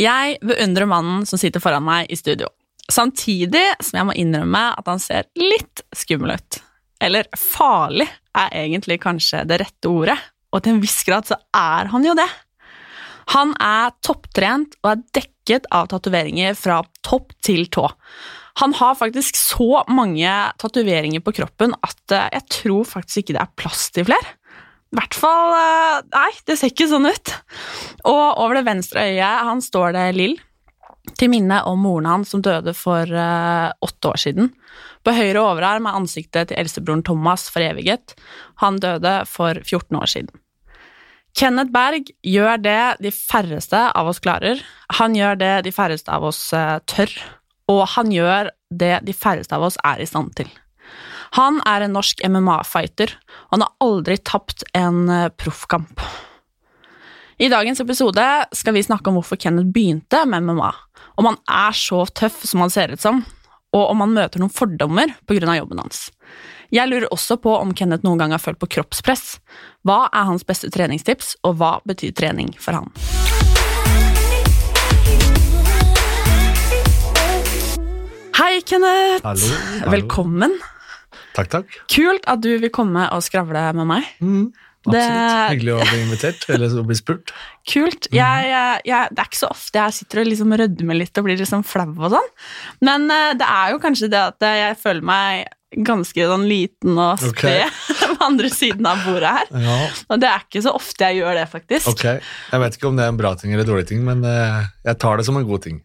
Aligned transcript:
Jeg 0.00 0.38
beundrer 0.40 0.88
mannen 0.88 1.26
som 1.28 1.40
sitter 1.40 1.60
foran 1.60 1.84
meg 1.84 2.08
i 2.08 2.16
studio. 2.16 2.48
Samtidig 2.90 3.66
som 3.84 4.00
jeg 4.00 4.08
må 4.08 4.16
innrømme 4.16 4.62
at 4.72 4.88
han 4.88 5.02
ser 5.02 5.28
litt 5.36 5.84
skummel 5.96 6.38
ut. 6.38 6.60
Eller 7.00 7.28
farlig 7.38 8.06
er 8.36 8.54
egentlig 8.66 9.00
kanskje 9.02 9.44
det 9.48 9.60
rette 9.62 9.90
ordet, 9.90 10.18
og 10.52 10.62
til 10.62 10.76
en 10.76 10.82
viss 10.82 10.98
grad 11.06 11.28
så 11.28 11.38
er 11.56 11.90
han 11.92 12.04
jo 12.04 12.14
det. 12.18 12.28
Han 13.34 13.54
er 13.62 13.94
topptrent 14.04 14.74
og 14.82 14.92
er 14.92 15.02
dekket 15.20 15.68
av 15.74 15.88
tatoveringer 15.92 16.56
fra 16.58 16.80
topp 17.06 17.32
til 17.46 17.68
tå. 17.72 17.86
Han 18.60 18.74
har 18.76 18.98
faktisk 18.98 19.38
så 19.38 19.84
mange 19.88 20.32
tatoveringer 20.60 21.22
på 21.24 21.34
kroppen 21.38 21.76
at 21.86 22.14
eh, 22.16 22.28
jeg 22.34 22.46
tror 22.56 22.88
faktisk 22.88 23.22
ikke 23.22 23.36
det 23.38 23.44
er 23.44 23.56
plass 23.60 23.86
til 23.94 24.08
flere. 24.10 24.34
I 24.90 24.98
hvert 24.98 25.14
fall 25.14 25.54
eh, 25.54 26.00
Nei, 26.10 26.30
det 26.50 26.58
ser 26.58 26.72
ikke 26.72 26.90
sånn 26.90 27.06
ut. 27.06 27.34
Og 28.10 28.24
over 28.42 28.58
det 28.58 28.66
venstre 28.66 29.06
øyet 29.12 29.46
han 29.46 29.62
står 29.64 29.94
det 29.96 30.06
Lill, 30.18 30.36
til 31.16 31.30
minne 31.32 31.62
om 31.68 31.80
moren 31.86 32.08
hans 32.10 32.32
som 32.34 32.42
døde 32.44 32.74
for 32.76 33.08
uh, 33.08 33.70
åtte 33.82 34.10
år 34.10 34.18
siden. 34.20 34.50
På 35.04 35.14
høyre 35.16 35.40
overarm 35.40 35.88
er 35.88 35.96
ansiktet 35.96 36.50
til 36.50 36.60
eldstebroren 36.60 37.04
Thomas 37.06 37.48
foreviget. 37.52 38.14
Han 38.60 38.78
døde 38.82 39.20
for 39.28 39.56
14 39.64 39.96
år 39.96 40.10
siden. 40.12 40.32
Kenneth 41.36 41.70
Berg 41.72 42.10
gjør 42.26 42.58
det 42.60 42.80
de 43.04 43.12
færreste 43.14 43.80
av 43.96 44.08
oss 44.10 44.20
klarer. 44.22 44.60
Han 44.98 45.14
gjør 45.14 45.38
det 45.40 45.52
de 45.68 45.72
færreste 45.72 46.10
av 46.12 46.26
oss 46.26 46.40
uh, 46.52 46.80
tør, 46.90 47.12
og 47.70 47.84
han 47.94 48.10
gjør 48.12 48.50
det 48.70 48.96
de 49.06 49.14
færreste 49.14 49.54
av 49.56 49.68
oss 49.68 49.78
er 49.86 50.02
i 50.02 50.08
stand 50.10 50.34
til. 50.38 50.50
Han 51.38 51.60
er 51.70 51.86
en 51.86 51.94
norsk 51.94 52.24
MMA-fighter, 52.26 53.14
og 53.46 53.54
han 53.54 53.64
har 53.64 53.86
aldri 53.86 54.18
tapt 54.26 54.66
en 54.74 55.04
uh, 55.06 55.30
proffkamp. 55.30 56.02
I 57.40 57.48
dagens 57.48 57.80
episode 57.80 58.24
skal 58.52 58.74
vi 58.76 58.84
snakke 58.84 59.08
om 59.08 59.16
hvorfor 59.16 59.38
Kenneth 59.40 59.70
begynte 59.72 60.26
med 60.28 60.44
MMA, 60.44 60.72
om 61.16 61.30
han 61.30 61.38
er 61.48 61.78
så 61.78 62.02
tøff 62.10 62.42
som 62.44 62.60
han 62.66 62.74
ser 62.74 62.92
ut 62.92 63.00
som, 63.00 63.22
og 63.76 63.90
om 63.92 64.02
han 64.02 64.14
møter 64.16 64.42
noen 64.42 64.52
fordommer 64.52 65.12
pga. 65.30 65.54
jobben 65.56 65.78
hans. 65.78 66.10
Jeg 66.70 66.90
lurer 66.90 67.10
også 67.10 67.36
på 67.42 67.54
om 67.54 67.74
Kenneth 67.74 68.04
noen 68.06 68.18
gang 68.18 68.34
har 68.34 68.42
følt 68.42 68.58
på 68.58 68.68
kroppspress. 68.70 69.38
Hva 69.86 70.08
er 70.12 70.26
hans 70.26 70.46
beste 70.46 70.70
treningstips, 70.70 71.36
og 71.46 71.58
hva 71.58 71.78
betyr 71.86 72.14
trening 72.14 72.52
for 72.58 72.78
han? 72.78 72.90
Hei, 78.40 78.60
Kenneth! 78.66 79.26
Hallo, 79.26 79.54
hallo. 79.54 79.92
Velkommen. 79.94 80.58
Takk, 81.34 81.50
takk. 81.50 81.78
Kult 81.90 82.26
at 82.30 82.42
du 82.42 82.50
vil 82.58 82.70
komme 82.74 83.06
og 83.14 83.22
skravle 83.22 83.68
med 83.76 83.86
meg. 83.86 84.06
Mm, 84.22 84.50
absolutt. 84.86 84.96
Det- 84.96 85.52
Hyggelig 85.54 85.74
å 85.76 85.84
bli 85.90 86.00
invitert, 86.06 86.48
eller 86.48 86.74
å 86.80 86.84
bli 86.88 86.96
spurt. 86.98 87.32
Kult. 87.70 88.08
Jeg, 88.14 88.50
jeg, 88.50 88.80
jeg, 88.88 89.08
det 89.12 89.22
er 89.22 89.28
ikke 89.30 89.40
så 89.42 89.50
ofte 89.52 89.78
jeg 89.84 89.96
sitter 90.00 90.22
og 90.22 90.28
liksom 90.32 90.56
rødmer 90.62 90.96
litt 91.00 91.18
og 91.20 91.26
blir 91.28 91.40
liksom 91.40 91.64
flau 91.66 91.88
og 91.98 92.10
sånn, 92.16 92.28
men 92.88 93.08
eh, 93.12 93.32
det 93.40 93.46
er 93.46 93.72
jo 93.74 93.80
kanskje 93.82 94.08
det 94.12 94.20
at 94.32 94.46
jeg 94.50 94.78
føler 94.80 95.02
meg 95.12 95.48
ganske 95.70 96.24
sånn 96.26 96.48
liten 96.50 96.96
og 96.98 97.20
sped 97.22 97.30
okay. 97.30 97.68
på 98.16 98.24
andre 98.26 98.48
siden 98.50 98.88
av 98.90 99.04
bordet 99.06 99.30
her. 99.36 99.50
Ja, 99.62 99.76
Og 100.10 100.18
det 100.18 100.26
er 100.26 100.40
ikke 100.42 100.62
så 100.64 100.72
ofte 100.74 101.06
jeg 101.06 101.20
gjør 101.20 101.36
det, 101.38 101.44
faktisk. 101.52 101.92
ok. 101.92 102.06
Jeg 102.50 102.62
vet 102.64 102.78
ikke 102.78 102.88
om 102.88 102.96
det 102.98 103.04
er 103.06 103.12
en 103.12 103.20
bra 103.20 103.34
ting 103.38 103.52
eller 103.54 103.62
en 103.62 103.70
dårlig 103.70 103.86
ting, 103.92 104.00
men 104.02 104.24
eh, 104.26 104.64
jeg 104.88 104.98
tar 105.04 105.20
det 105.20 105.28
som 105.28 105.38
en 105.38 105.46
god 105.46 105.62
ting. 105.68 105.78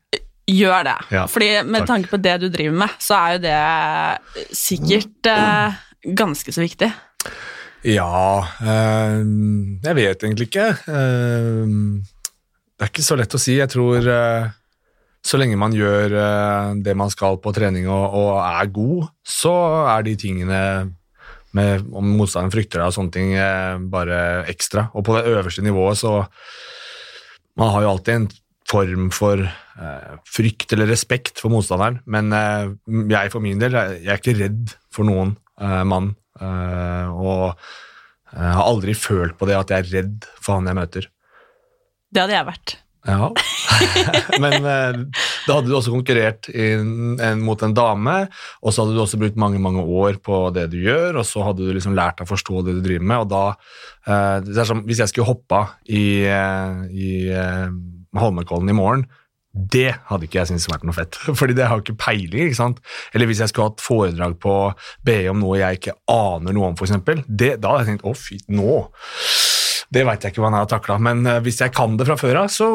Gjør 0.50 0.84
det. 0.86 0.96
Ja, 1.14 1.28
Fordi 1.30 1.52
med 1.66 1.84
takk. 1.84 1.88
tanke 1.92 2.10
på 2.16 2.18
det 2.22 2.34
du 2.42 2.48
driver 2.54 2.80
med, 2.82 2.98
så 3.02 3.18
er 3.18 3.36
jo 3.36 3.44
det 3.46 4.56
sikkert 4.58 5.30
eh, 5.30 5.78
ganske 6.18 6.54
så 6.54 6.62
viktig. 6.66 6.90
Ja, 7.86 8.42
eh, 8.66 9.20
jeg 9.86 9.98
vet 10.00 10.24
egentlig 10.26 10.48
ikke. 10.50 10.70
Eh, 10.90 11.74
det 12.76 12.86
er 12.86 12.90
ikke 12.90 13.06
så 13.06 13.18
lett 13.20 13.36
å 13.38 13.42
si. 13.42 13.60
Jeg 13.60 13.70
tror 13.70 14.08
eh, 14.10 14.48
så 15.26 15.38
lenge 15.38 15.60
man 15.62 15.74
gjør 15.74 16.16
det 16.86 16.94
man 16.98 17.10
skal 17.14 17.40
på 17.42 17.54
trening 17.54 17.88
og, 17.90 18.14
og 18.14 18.32
er 18.42 18.70
god, 18.74 19.08
så 19.26 19.54
er 19.90 20.06
de 20.06 20.14
tingene 20.22 20.60
med 21.56 21.86
om 21.96 22.12
motstanderen 22.18 22.54
frykter 22.54 22.82
deg 22.82 22.92
og 22.92 22.94
sånne 22.98 23.14
ting 23.16 23.32
bare 23.90 24.20
ekstra. 24.52 24.90
Og 24.94 25.06
på 25.08 25.16
det 25.18 25.26
øverste 25.32 25.64
nivået 25.66 25.98
så 25.98 26.26
Man 27.56 27.72
har 27.72 27.86
jo 27.86 27.90
alltid 27.94 28.14
en 28.14 28.28
form 28.70 29.10
for 29.14 29.40
eh, 29.46 30.14
frykt 30.28 30.74
eller 30.74 30.90
respekt 30.90 31.42
for 31.42 31.54
motstanderen, 31.54 32.02
men 32.10 32.34
eh, 32.36 32.74
jeg 33.14 33.34
for 33.34 33.44
min 33.44 33.62
del 33.62 33.78
jeg, 33.78 34.02
er 34.06 34.20
ikke 34.20 34.38
redd 34.40 34.74
for 34.94 35.08
noen 35.08 35.36
mann. 35.62 36.16
eh, 36.42 37.10
og 37.12 37.56
jeg 38.36 38.56
har 38.58 38.66
aldri 38.68 38.96
følt 38.98 39.38
på 39.40 39.48
det 39.48 39.56
at 39.56 39.72
jeg 39.72 39.84
er 39.84 39.94
redd 40.00 40.26
for 40.42 40.58
han 40.58 40.68
jeg 40.68 40.80
møter. 40.80 41.08
Det 42.12 42.24
hadde 42.24 42.36
jeg 42.36 42.48
vært. 42.50 42.76
Ja. 43.06 43.30
Men 44.44 44.66
eh, 44.66 44.98
da 45.46 45.58
hadde 45.58 45.70
du 45.70 45.76
også 45.78 45.94
konkurrert 45.94 46.50
inn, 46.50 47.20
en, 47.22 47.44
mot 47.46 47.62
en 47.64 47.76
dame, 47.78 48.16
og 48.66 48.74
så 48.74 48.84
hadde 48.84 48.96
du 48.98 49.02
også 49.04 49.20
brukt 49.22 49.38
mange 49.40 49.62
mange 49.62 49.84
år 49.84 50.18
på 50.26 50.48
det 50.56 50.68
du 50.74 50.80
gjør, 50.82 51.22
og 51.22 51.28
så 51.28 51.46
hadde 51.46 51.68
du 51.68 51.74
liksom 51.76 51.96
lært 51.98 52.18
deg 52.20 52.26
å 52.26 52.34
forstå 52.34 52.64
det 52.66 52.78
du 52.80 52.82
driver 52.86 53.06
med. 53.12 53.26
og 53.26 53.30
da, 53.34 53.44
eh, 54.10 54.38
det 54.48 54.58
er 54.58 54.72
som, 54.72 54.82
Hvis 54.88 55.04
jeg 55.04 55.14
skulle 55.14 55.30
hoppa 55.30 55.62
i, 55.86 56.26
eh, 56.26 56.82
i 56.90 57.12
eh, 57.30 57.70
Holmenkollen 58.18 58.74
i 58.74 58.78
morgen, 58.78 59.06
det 59.56 59.94
hadde 60.10 60.28
ikke 60.28 60.42
jeg 60.42 60.50
syntes 60.52 60.68
vært 60.68 60.84
noe 60.84 60.96
fett, 60.98 61.16
fordi 61.40 61.56
det 61.56 61.68
har 61.70 61.80
jo 61.80 61.86
ikke 61.86 61.98
peiling. 62.04 62.50
ikke 62.50 62.60
sant? 62.60 62.82
Eller 63.16 63.30
hvis 63.30 63.40
jeg 63.40 63.52
skulle 63.54 63.70
hatt 63.72 63.84
foredrag 63.84 64.36
på 64.44 64.56
BE 65.08 65.22
om 65.32 65.40
noe 65.40 65.62
jeg 65.62 65.80
ikke 65.80 65.96
aner 66.12 66.56
noe 66.58 66.72
om, 66.74 66.76
f.eks. 66.76 66.92
Da 67.00 67.54
hadde 67.56 67.86
jeg 67.86 67.90
tenkt 67.94 68.04
å 68.10 68.16
fy, 68.20 68.42
nå 68.52 68.82
det 69.96 70.02
veit 70.04 70.24
jeg 70.26 70.34
ikke 70.34 70.42
hva 70.42 70.50
han 70.50 70.58
har 70.58 70.68
takla, 70.68 70.96
men 71.00 71.22
eh, 71.30 71.38
hvis 71.46 71.60
jeg 71.62 71.72
kan 71.76 71.94
det 71.96 72.08
fra 72.10 72.18
før 72.20 72.42
av, 72.42 72.50
så 72.52 72.68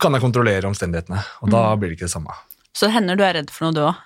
kan 0.00 0.16
jeg 0.16 0.24
kontrollere 0.24 0.66
omstendighetene. 0.66 1.20
Og 1.44 1.52
da 1.52 1.60
blir 1.78 1.92
det 1.92 1.98
ikke 1.98 2.08
det 2.08 2.14
samme. 2.14 2.34
Så 2.72 2.88
det 2.88 2.94
hender 2.96 3.18
du 3.18 3.22
er 3.26 3.36
redd 3.36 3.52
for 3.52 3.68
noe, 3.68 3.76
du 3.76 3.82
òg. 3.84 4.00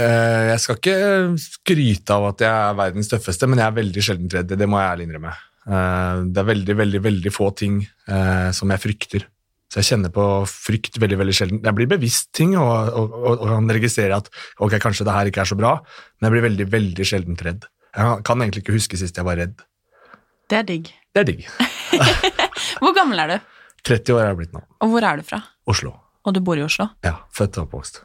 Eh, 0.00 0.48
Jeg 0.54 0.62
skal 0.64 0.80
ikke 0.80 0.96
skryte 1.42 2.16
av 2.16 2.30
at 2.32 2.44
jeg 2.46 2.50
er 2.70 2.78
verdens 2.80 3.12
tøffeste, 3.12 3.46
men 3.50 3.60
jeg 3.60 3.68
er 3.68 3.76
veldig 3.78 4.04
sjelden 4.08 4.32
redd. 4.34 4.56
Det 4.58 4.70
må 4.70 4.80
jeg 4.80 4.92
ærlig 4.94 5.08
innrømme. 5.08 5.34
Eh, 5.68 6.22
Det 6.32 6.42
er 6.42 6.50
veldig, 6.52 6.78
veldig, 6.82 7.02
veldig 7.10 7.34
få 7.34 7.50
ting 7.60 7.82
som 8.56 8.72
jeg 8.72 8.82
frykter. 8.86 9.28
Så 9.68 9.82
jeg 9.82 9.88
kjenner 9.90 10.12
på 10.12 10.24
frykt 10.48 10.96
veldig 10.96 11.18
veldig 11.20 11.34
sjelden. 11.36 11.58
Jeg 11.64 11.76
blir 11.76 11.90
bevisst 11.90 12.30
ting 12.36 12.54
og, 12.56 12.88
og, 12.88 13.16
og, 13.18 13.32
og 13.34 13.50
kan 13.52 13.68
registrere 13.76 14.16
at 14.16 14.30
ok, 14.64 14.78
kanskje 14.80 15.04
det 15.04 15.16
her 15.16 15.28
ikke 15.28 15.42
er 15.44 15.50
så 15.50 15.58
bra, 15.60 15.74
men 16.18 16.28
jeg 16.28 16.34
blir 16.36 16.46
veldig 16.46 16.68
veldig 16.72 17.08
sjelden 17.10 17.36
redd. 17.44 17.68
Jeg 17.98 18.24
kan 18.24 18.40
egentlig 18.44 18.64
ikke 18.64 18.76
huske 18.78 19.00
sist 19.00 19.20
jeg 19.20 19.28
var 19.28 19.36
redd. 19.40 19.60
Det 20.48 20.62
er 20.62 20.66
digg. 20.68 20.88
Det 21.12 21.20
er 21.20 21.28
digg. 21.28 21.44
Hvor 22.82 22.96
gammel 22.96 23.20
er 23.20 23.34
du? 23.34 23.54
30 23.88 24.16
år 24.16 24.22
er 24.24 24.30
jeg 24.32 24.38
blitt 24.40 24.56
nå. 24.56 24.62
Og 24.84 24.90
hvor 24.92 25.04
er 25.06 25.20
du 25.20 25.24
fra? 25.26 25.38
Oslo. 25.68 25.92
Og 26.26 26.34
du 26.36 26.40
bor 26.44 26.58
i 26.58 26.64
Oslo? 26.64 26.88
Ja, 27.06 27.14
Født 27.32 27.56
og 27.60 27.68
oppvokst. 27.68 28.02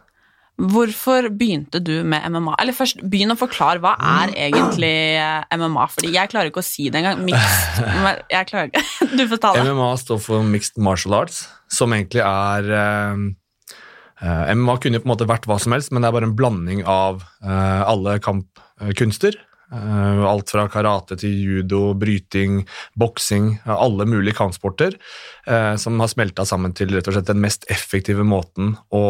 Hvorfor 0.62 1.32
begynte 1.34 1.80
du 1.82 2.04
med 2.06 2.26
MMA? 2.30 2.54
Eller 2.62 2.76
først, 2.78 3.00
begynn 3.10 3.34
å 3.34 3.38
forklare 3.40 3.82
hva 3.82 3.96
er 3.98 4.34
egentlig 4.38 4.92
eh, 5.18 5.56
MMA, 5.58 5.88
fordi 5.90 6.12
jeg 6.14 6.30
klarer 6.30 6.52
ikke 6.52 6.62
å 6.62 6.68
si 6.68 6.92
det 6.94 7.02
engang. 7.02 7.24
Mixed 7.26 7.80
Jeg 8.36 8.50
klarer 8.52 8.70
ikke. 8.70 8.84
Du 9.18 9.26
får 9.32 9.42
ta 9.42 9.54
det. 9.58 9.64
MMA 9.66 9.90
står 10.04 10.22
for 10.22 10.46
Mixed 10.46 10.78
Martial 10.78 11.18
Arts, 11.18 11.48
som 11.74 11.96
egentlig 11.98 12.22
er 12.22 12.70
eh, 12.70 13.24
eh, 14.22 14.54
MMA 14.54 14.78
kunne 14.84 15.02
på 15.02 15.10
en 15.10 15.14
måte 15.16 15.30
vært 15.30 15.50
hva 15.50 15.58
som 15.62 15.74
helst, 15.74 15.90
men 15.90 16.06
det 16.06 16.12
er 16.12 16.18
bare 16.20 16.30
en 16.30 16.38
blanding 16.38 16.86
av 16.86 17.26
eh, 17.42 17.82
alle 17.90 18.20
kampkunster. 18.24 19.40
Eh, 19.74 20.24
alt 20.30 20.52
fra 20.54 20.68
karate 20.70 21.16
til 21.18 21.34
judo, 21.34 21.82
bryting, 21.98 22.62
boksing, 23.00 23.56
alle 23.66 24.06
mulige 24.06 24.38
kampsporter 24.38 24.94
eh, 25.48 25.74
som 25.82 25.98
har 26.04 26.12
smelta 26.12 26.46
sammen 26.46 26.76
til 26.78 26.94
rett 26.94 27.10
og 27.10 27.18
slett 27.18 27.32
den 27.32 27.42
mest 27.42 27.66
effektive 27.74 28.26
måten 28.28 28.76
å, 28.94 29.04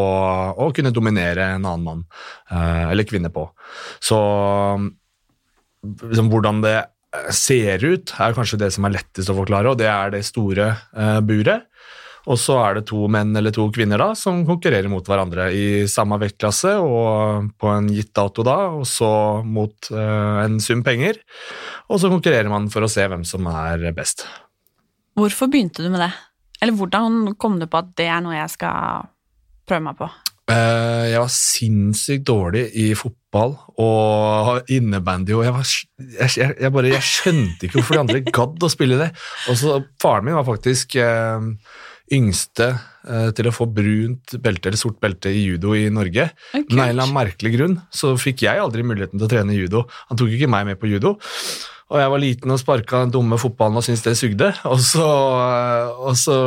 å 0.56 0.70
kunne 0.76 0.94
dominere 0.96 1.50
en 1.58 1.68
annen 1.68 1.84
mann 1.84 2.06
eh, 2.48 2.94
eller 2.94 3.08
kvinne 3.10 3.34
på. 3.34 3.50
Så 4.00 4.20
liksom, 5.84 6.32
hvordan 6.32 6.64
det 6.64 6.78
ser 7.36 7.84
ut, 7.84 8.16
er 8.24 8.38
kanskje 8.38 8.62
det 8.64 8.72
som 8.74 8.88
er 8.88 8.96
lettest 8.96 9.30
å 9.30 9.38
forklare, 9.38 9.74
og 9.74 9.82
det 9.82 9.90
er 9.92 10.16
det 10.16 10.24
store 10.26 10.72
buret. 11.28 11.68
Og 12.24 12.40
så 12.40 12.56
er 12.64 12.78
det 12.78 12.86
to 12.88 13.02
menn 13.12 13.34
eller 13.36 13.52
to 13.52 13.66
kvinner 13.76 14.00
da, 14.00 14.14
som 14.16 14.46
konkurrerer 14.48 14.88
mot 14.92 15.04
hverandre 15.08 15.50
i 15.52 15.66
samme 15.92 16.16
vektklasse 16.22 16.78
og 16.80 17.50
på 17.60 17.72
en 17.74 17.90
gitt 17.92 18.14
dato 18.16 18.46
da, 18.48 18.58
og 18.80 18.86
så 18.88 19.12
mot 19.44 19.92
eh, 19.92 20.38
en 20.46 20.60
sum 20.64 20.86
penger. 20.86 21.20
Og 21.92 22.00
så 22.00 22.12
konkurrerer 22.14 22.52
man 22.52 22.70
for 22.72 22.86
å 22.86 22.92
se 22.92 23.04
hvem 23.12 23.28
som 23.28 23.50
er 23.52 23.90
best. 23.98 24.24
Hvorfor 25.20 25.52
begynte 25.52 25.84
du 25.84 25.92
med 25.92 26.06
det? 26.06 26.14
Eller 26.64 26.80
hvordan 26.80 27.34
kom 27.36 27.60
du 27.60 27.68
på 27.68 27.84
at 27.84 27.92
det 28.00 28.08
er 28.08 28.24
noe 28.24 28.38
jeg 28.38 28.56
skal 28.56 29.10
prøve 29.68 29.84
meg 29.90 30.00
på? 30.00 30.08
Eh, 30.52 31.06
jeg 31.14 31.20
var 31.22 31.32
sinnssykt 31.32 32.26
dårlig 32.28 32.66
i 32.80 32.90
fotball 33.00 33.54
og 33.80 34.68
innebandy, 34.76 35.36
og 35.36 35.44
jeg, 35.44 35.56
var, 35.56 35.70
jeg, 36.20 36.56
jeg, 36.60 36.74
bare 36.76 36.92
jeg 36.92 37.08
skjønte 37.08 37.68
ikke 37.68 37.80
hvorfor 37.80 37.96
de 37.96 38.04
andre 38.04 38.24
gadd 38.28 38.64
å 38.64 38.72
spille 38.72 39.00
det. 39.00 39.14
Og 39.52 39.60
så 39.60 39.80
Faren 40.04 40.28
min 40.28 40.40
var 40.40 40.48
faktisk 40.48 40.98
eh, 41.00 41.52
yngste 42.12 42.68
eh, 43.08 43.30
til 43.36 43.48
å 43.48 43.54
få 43.56 43.68
brunt 43.72 44.36
belte 44.44 44.70
eller 44.70 44.80
sort 44.80 45.00
belte 45.04 45.32
i 45.32 45.46
judo 45.46 45.76
i 45.78 45.86
Norge. 45.94 46.30
Men 46.54 46.66
av 46.66 46.74
en 46.74 46.90
eller 46.90 47.06
annen 47.06 47.16
merkelig 47.16 47.54
grunn 47.56 47.78
så 47.94 48.14
fikk 48.20 48.46
jeg 48.48 48.60
aldri 48.60 48.86
muligheten 48.86 49.20
til 49.20 49.28
å 49.28 49.32
trene 49.32 49.56
judo. 49.56 49.86
Han 50.10 50.20
tok 50.20 50.34
ikke 50.36 50.52
meg 50.52 50.68
med 50.72 50.82
på 50.82 50.92
judo. 50.92 51.16
Og 51.94 52.00
jeg 52.02 52.10
var 52.10 52.22
liten 52.24 52.50
og 52.50 52.58
sparka 52.58 53.04
den 53.04 53.12
dumme 53.14 53.38
fotballen 53.38 53.78
og 53.78 53.84
syntes 53.86 54.02
det 54.02 54.16
sugde. 54.18 54.48
Og 54.66 54.80
så, 54.82 55.06
og 56.02 56.16
så 56.18 56.38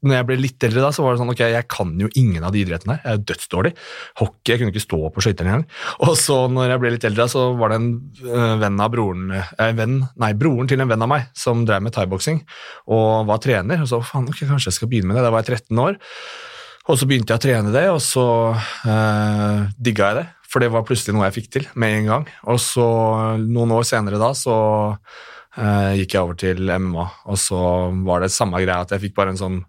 når 0.00 0.14
jeg 0.14 0.28
ble 0.30 0.38
litt 0.40 0.64
eldre, 0.64 0.86
da, 0.86 0.88
så 0.96 1.04
var 1.04 1.12
det 1.12 1.20
sånn 1.20 1.32
ok, 1.34 1.42
jeg 1.52 1.68
kan 1.68 1.92
jo 2.00 2.08
ingen 2.16 2.46
av 2.46 2.54
de 2.54 2.62
idrettene 2.62 2.96
her. 2.96 3.02
Jeg 3.04 3.18
er 3.20 3.26
dødsdårlig. 3.28 3.74
Hockey, 4.22 4.54
jeg 4.54 4.62
kunne 4.62 4.72
ikke 4.72 4.84
stå 4.86 5.02
på 5.12 5.26
skøyter 5.26 5.50
engang. 5.50 5.66
Og 6.08 6.14
så 6.16 6.38
når 6.48 6.72
jeg 6.72 6.82
ble 6.82 6.94
litt 6.96 7.06
eldre, 7.10 7.28
så 7.28 7.44
var 7.60 7.74
det 7.74 7.80
en 7.82 7.90
øh, 8.24 8.56
venn 8.64 8.80
av 8.80 8.94
broren 8.96 9.36
eh, 9.36 9.74
venn, 9.76 10.00
Nei, 10.24 10.32
broren 10.40 10.70
til 10.70 10.80
en 10.80 10.88
venn 10.88 11.04
av 11.04 11.12
meg 11.12 11.28
som 11.36 11.66
drev 11.68 11.84
med 11.84 11.94
thaiboksing 11.96 12.40
og 12.88 13.28
var 13.28 13.44
trener. 13.44 13.84
Og 13.84 13.92
så 13.92 14.00
faen, 14.00 14.32
ok, 14.32 14.46
kanskje 14.46 14.72
jeg 14.72 14.80
skal 14.80 14.92
begynne 14.94 15.12
med 15.12 15.20
det. 15.20 15.28
Da 15.28 15.34
var 15.36 15.44
jeg 15.44 15.60
13 15.60 15.84
år. 15.84 16.00
Og 16.88 16.96
så 16.96 17.06
begynte 17.06 17.36
jeg 17.36 17.42
å 17.42 17.44
trene 17.44 17.72
det, 17.74 17.86
og 17.92 18.00
så 18.00 18.26
eh, 18.88 19.68
digga 19.76 20.08
jeg 20.08 20.22
det. 20.22 20.28
For 20.50 20.58
det 20.62 20.70
var 20.74 20.82
plutselig 20.82 21.14
noe 21.14 21.28
jeg 21.28 21.36
fikk 21.44 21.50
til 21.54 21.66
med 21.78 21.98
en 22.00 22.06
gang. 22.10 22.24
Og 22.50 22.58
så 22.58 22.86
noen 23.38 23.70
år 23.76 23.84
senere 23.86 24.18
da, 24.18 24.32
så 24.34 24.54
eh, 25.56 25.92
gikk 26.00 26.16
jeg 26.16 26.22
over 26.24 26.38
til 26.40 26.72
MMA, 26.74 27.04
og 27.30 27.38
så 27.38 27.60
var 28.06 28.24
det 28.24 28.32
samme 28.34 28.58
greia 28.62 28.80
at 28.82 28.90
jeg 28.96 29.04
fikk 29.08 29.14
bare 29.20 29.34
en 29.34 29.40
sånn 29.40 29.60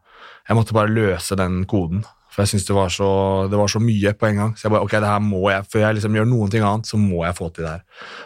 Jeg 0.50 0.58
måtte 0.58 0.74
bare 0.74 0.90
løse 0.90 1.36
den 1.38 1.62
koden. 1.70 2.02
For 2.34 2.42
jeg 2.42 2.50
syntes 2.50 2.66
det, 2.68 2.74
var 2.76 2.90
så- 2.90 3.48
det 3.52 3.58
var 3.60 3.68
så 3.70 3.80
mye 3.80 4.12
på 4.18 4.28
en 4.28 4.36
gang. 4.40 4.54
Så 4.58 4.64
jeg 4.66 4.72
bare 4.72 4.82
ok, 4.84 4.92
det 5.00 5.08
her 5.08 5.20
må 5.20 5.42
jeg, 5.52 5.64
før 5.70 5.80
jeg 5.86 5.96
liksom 5.96 6.16
gjør 6.18 6.28
noen 6.28 6.50
ting 6.52 6.64
annet, 6.64 6.86
så 6.90 6.98
må 6.98 7.22
jeg 7.26 7.36
få 7.38 7.54
til 7.54 7.64
det 7.64 7.72
her. 7.72 7.84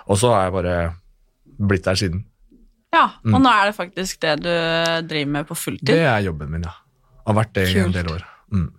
Og 0.08 0.18
så 0.18 0.32
har 0.34 0.44
jeg 0.46 0.54
bare 0.54 0.96
blitt 1.60 1.84
der 1.84 1.96
siden. 2.00 2.24
Ja, 2.94 3.10
Mm. 3.26 3.36
og 3.36 3.42
nå 3.42 3.50
er 3.52 3.66
det 3.66 3.76
faktisk 3.76 4.20
det 4.22 4.40
du 4.42 5.08
driver 5.08 5.32
med 5.32 5.48
på 5.48 5.56
fulltid. 5.60 5.86
Det 5.86 6.00
er 6.08 6.22
jobben 6.24 6.50
min, 6.50 6.64
ja. 6.64 6.72
Har 7.28 7.34
vært 7.36 7.54
det 7.54 7.68
i 7.76 7.80
en 7.80 7.92
del 7.92 8.06
år. 8.08 8.24
Mm. 8.54 8.72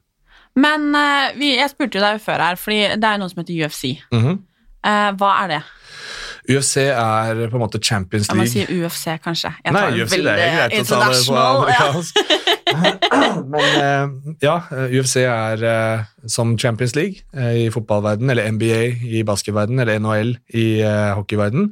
Men 0.57 0.91
uh, 0.97 1.33
vi, 1.39 1.55
jeg 1.59 1.73
spurte 1.73 1.99
jo 1.99 2.05
deg 2.05 2.21
før 2.25 2.45
her, 2.49 2.61
fordi 2.61 2.83
det 2.97 3.11
er 3.11 3.21
noe 3.21 3.33
som 3.33 3.43
heter 3.43 3.67
UFC. 3.67 3.97
Mm 4.13 4.23
-hmm. 4.23 4.39
uh, 4.87 5.11
hva 5.21 5.33
er 5.45 5.49
det? 5.49 5.63
UFC 6.47 6.77
er 6.77 7.49
på 7.51 7.59
en 7.59 7.63
måte 7.63 7.81
Champions 7.83 8.29
Ja, 8.29 8.35
man 8.35 8.47
League. 8.47 8.67
sier 8.67 8.87
UFC, 8.87 9.07
kanskje. 9.25 9.53
Jeg 9.65 9.73
Nei, 9.73 10.03
UFC, 10.03 10.17
det 10.23 10.35
er 10.35 10.69
greit 10.69 10.81
å 10.81 10.85
ta 10.85 11.09
det 11.11 11.23
på 11.27 11.37
amerikansk. 11.37 12.17
ja. 12.17 12.25
amerikansk. 12.27 12.55
Men 13.53 13.67
uh, 13.79 14.35
ja, 14.43 14.57
eh, 14.75 14.95
UFC 14.99 15.17
er 15.23 15.63
eh, 15.71 16.07
som 16.31 16.57
Champions 16.59 16.97
League 16.99 17.23
eh, 17.35 17.67
i 17.67 17.69
fotballverden, 17.71 18.31
eller 18.31 18.51
NBA 18.57 18.81
i 19.19 19.23
basketverden, 19.27 19.79
eller 19.83 20.01
NHL 20.03 20.35
i 20.55 20.67
eh, 20.83 21.13
hockeyverden. 21.17 21.71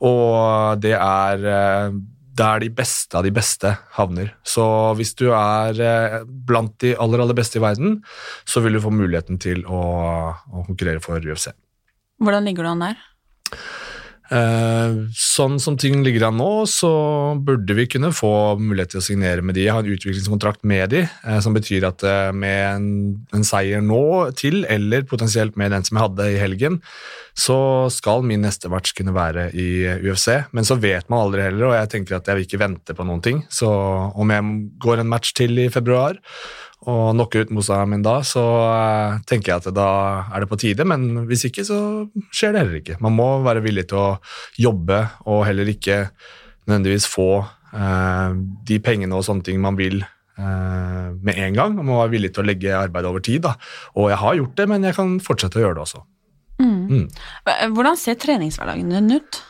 Og 0.00 0.80
det 0.82 0.96
er 0.96 1.44
eh, 1.44 1.92
der 2.40 2.62
de 2.64 2.70
beste 2.72 3.18
av 3.18 3.26
de 3.26 3.32
beste 3.34 3.74
havner. 3.96 4.32
Så 4.46 4.64
hvis 4.98 5.12
du 5.18 5.28
er 5.36 5.82
eh, 5.84 6.16
blant 6.24 6.72
de 6.82 6.94
aller, 6.96 7.22
aller 7.24 7.36
beste 7.36 7.60
i 7.60 7.64
verden, 7.64 8.00
så 8.48 8.62
vil 8.64 8.78
du 8.78 8.82
få 8.84 8.92
muligheten 8.94 9.40
til 9.42 9.62
å, 9.68 9.82
å 10.32 10.64
konkurrere 10.68 11.02
for 11.04 11.20
UFC. 11.20 11.52
Hvordan 12.20 12.48
ligger 12.48 12.66
du 12.66 12.72
an 12.72 12.88
der? 12.88 13.06
Eh, 14.30 14.92
sånn 15.18 15.56
som 15.58 15.74
ting 15.80 16.04
ligger 16.06 16.28
an 16.28 16.36
nå, 16.38 16.62
så 16.70 16.90
burde 17.42 17.74
vi 17.74 17.88
kunne 17.90 18.12
få 18.14 18.54
mulighet 18.62 18.92
til 18.94 19.00
å 19.00 19.06
signere 19.08 19.42
med 19.42 19.56
de. 19.58 19.64
Jeg 19.66 19.74
har 19.74 19.82
en 19.82 19.96
utviklingskontrakt 19.96 20.62
med 20.62 20.92
de, 20.94 21.00
eh, 21.02 21.40
som 21.42 21.56
betyr 21.56 21.88
at 21.88 22.04
eh, 22.06 22.30
med 22.30 22.60
en, 22.68 22.86
en 23.34 23.46
seier 23.46 23.82
nå 23.82 24.30
til, 24.38 24.62
eller 24.70 25.08
potensielt 25.10 25.58
med 25.58 25.74
den 25.74 25.86
som 25.86 25.98
jeg 25.98 26.06
hadde 26.06 26.28
i 26.30 26.38
helgen, 26.38 26.78
så 27.34 27.58
skal 27.90 28.22
min 28.26 28.46
neste 28.46 28.70
match 28.70 28.94
kunne 28.94 29.16
være 29.16 29.50
i 29.50 29.68
UFC. 30.06 30.28
Men 30.54 30.66
så 30.68 30.78
vet 30.78 31.10
man 31.10 31.24
aldri 31.24 31.48
heller, 31.48 31.70
og 31.72 31.78
jeg 31.80 31.94
tenker 31.96 32.20
at 32.20 32.30
jeg 32.30 32.38
vil 32.38 32.46
ikke 32.46 32.62
vente 32.62 32.94
på 32.94 33.06
noen 33.06 33.24
ting. 33.26 33.44
Så 33.50 33.66
om 33.66 34.30
jeg 34.30 34.56
går 34.82 35.02
en 35.02 35.10
match 35.10 35.34
til 35.34 35.58
i 35.58 35.70
februar, 35.74 36.18
og 36.88 37.10
knocke 37.12 37.42
ut 37.42 37.50
motstanderen 37.52 37.90
min 37.92 38.04
da, 38.04 38.20
så 38.24 38.42
eh, 38.64 39.18
tenker 39.28 39.52
jeg 39.52 39.60
at 39.60 39.74
da 39.76 39.88
er 40.32 40.44
det 40.44 40.48
på 40.48 40.58
tide, 40.60 40.86
men 40.88 41.26
hvis 41.28 41.44
ikke, 41.50 41.64
så 41.68 41.80
skjer 42.32 42.54
det 42.54 42.62
heller 42.62 42.78
ikke. 42.80 42.96
Man 43.04 43.16
må 43.18 43.28
være 43.44 43.64
villig 43.64 43.88
til 43.90 44.00
å 44.00 44.06
jobbe, 44.60 45.02
og 45.28 45.44
heller 45.48 45.68
ikke 45.68 46.06
nødvendigvis 46.64 47.08
få 47.10 47.28
eh, 47.42 48.38
de 48.70 48.80
pengene 48.84 49.18
og 49.18 49.26
sånne 49.26 49.44
ting 49.44 49.60
man 49.60 49.76
vil 49.80 50.00
eh, 50.00 51.10
med 51.20 51.36
en 51.36 51.60
gang. 51.60 51.76
Man 51.76 51.90
må 51.90 52.00
være 52.00 52.14
villig 52.16 52.32
til 52.32 52.44
å 52.44 52.48
legge 52.48 52.78
arbeid 52.78 53.10
over 53.10 53.24
tid, 53.28 53.44
da. 53.44 53.56
Og 54.00 54.08
jeg 54.14 54.22
har 54.24 54.40
gjort 54.40 54.56
det, 54.56 54.68
men 54.72 54.88
jeg 54.88 54.96
kan 54.96 55.14
fortsette 55.24 55.60
å 55.60 55.66
gjøre 55.66 55.80
det 55.80 55.84
også. 55.84 56.04
Mm. 56.60 57.06
Hvordan 57.72 57.96
ser 57.96 58.18
treningshverdagen 58.20 58.92
din 58.92 59.16
ut? 59.20 59.44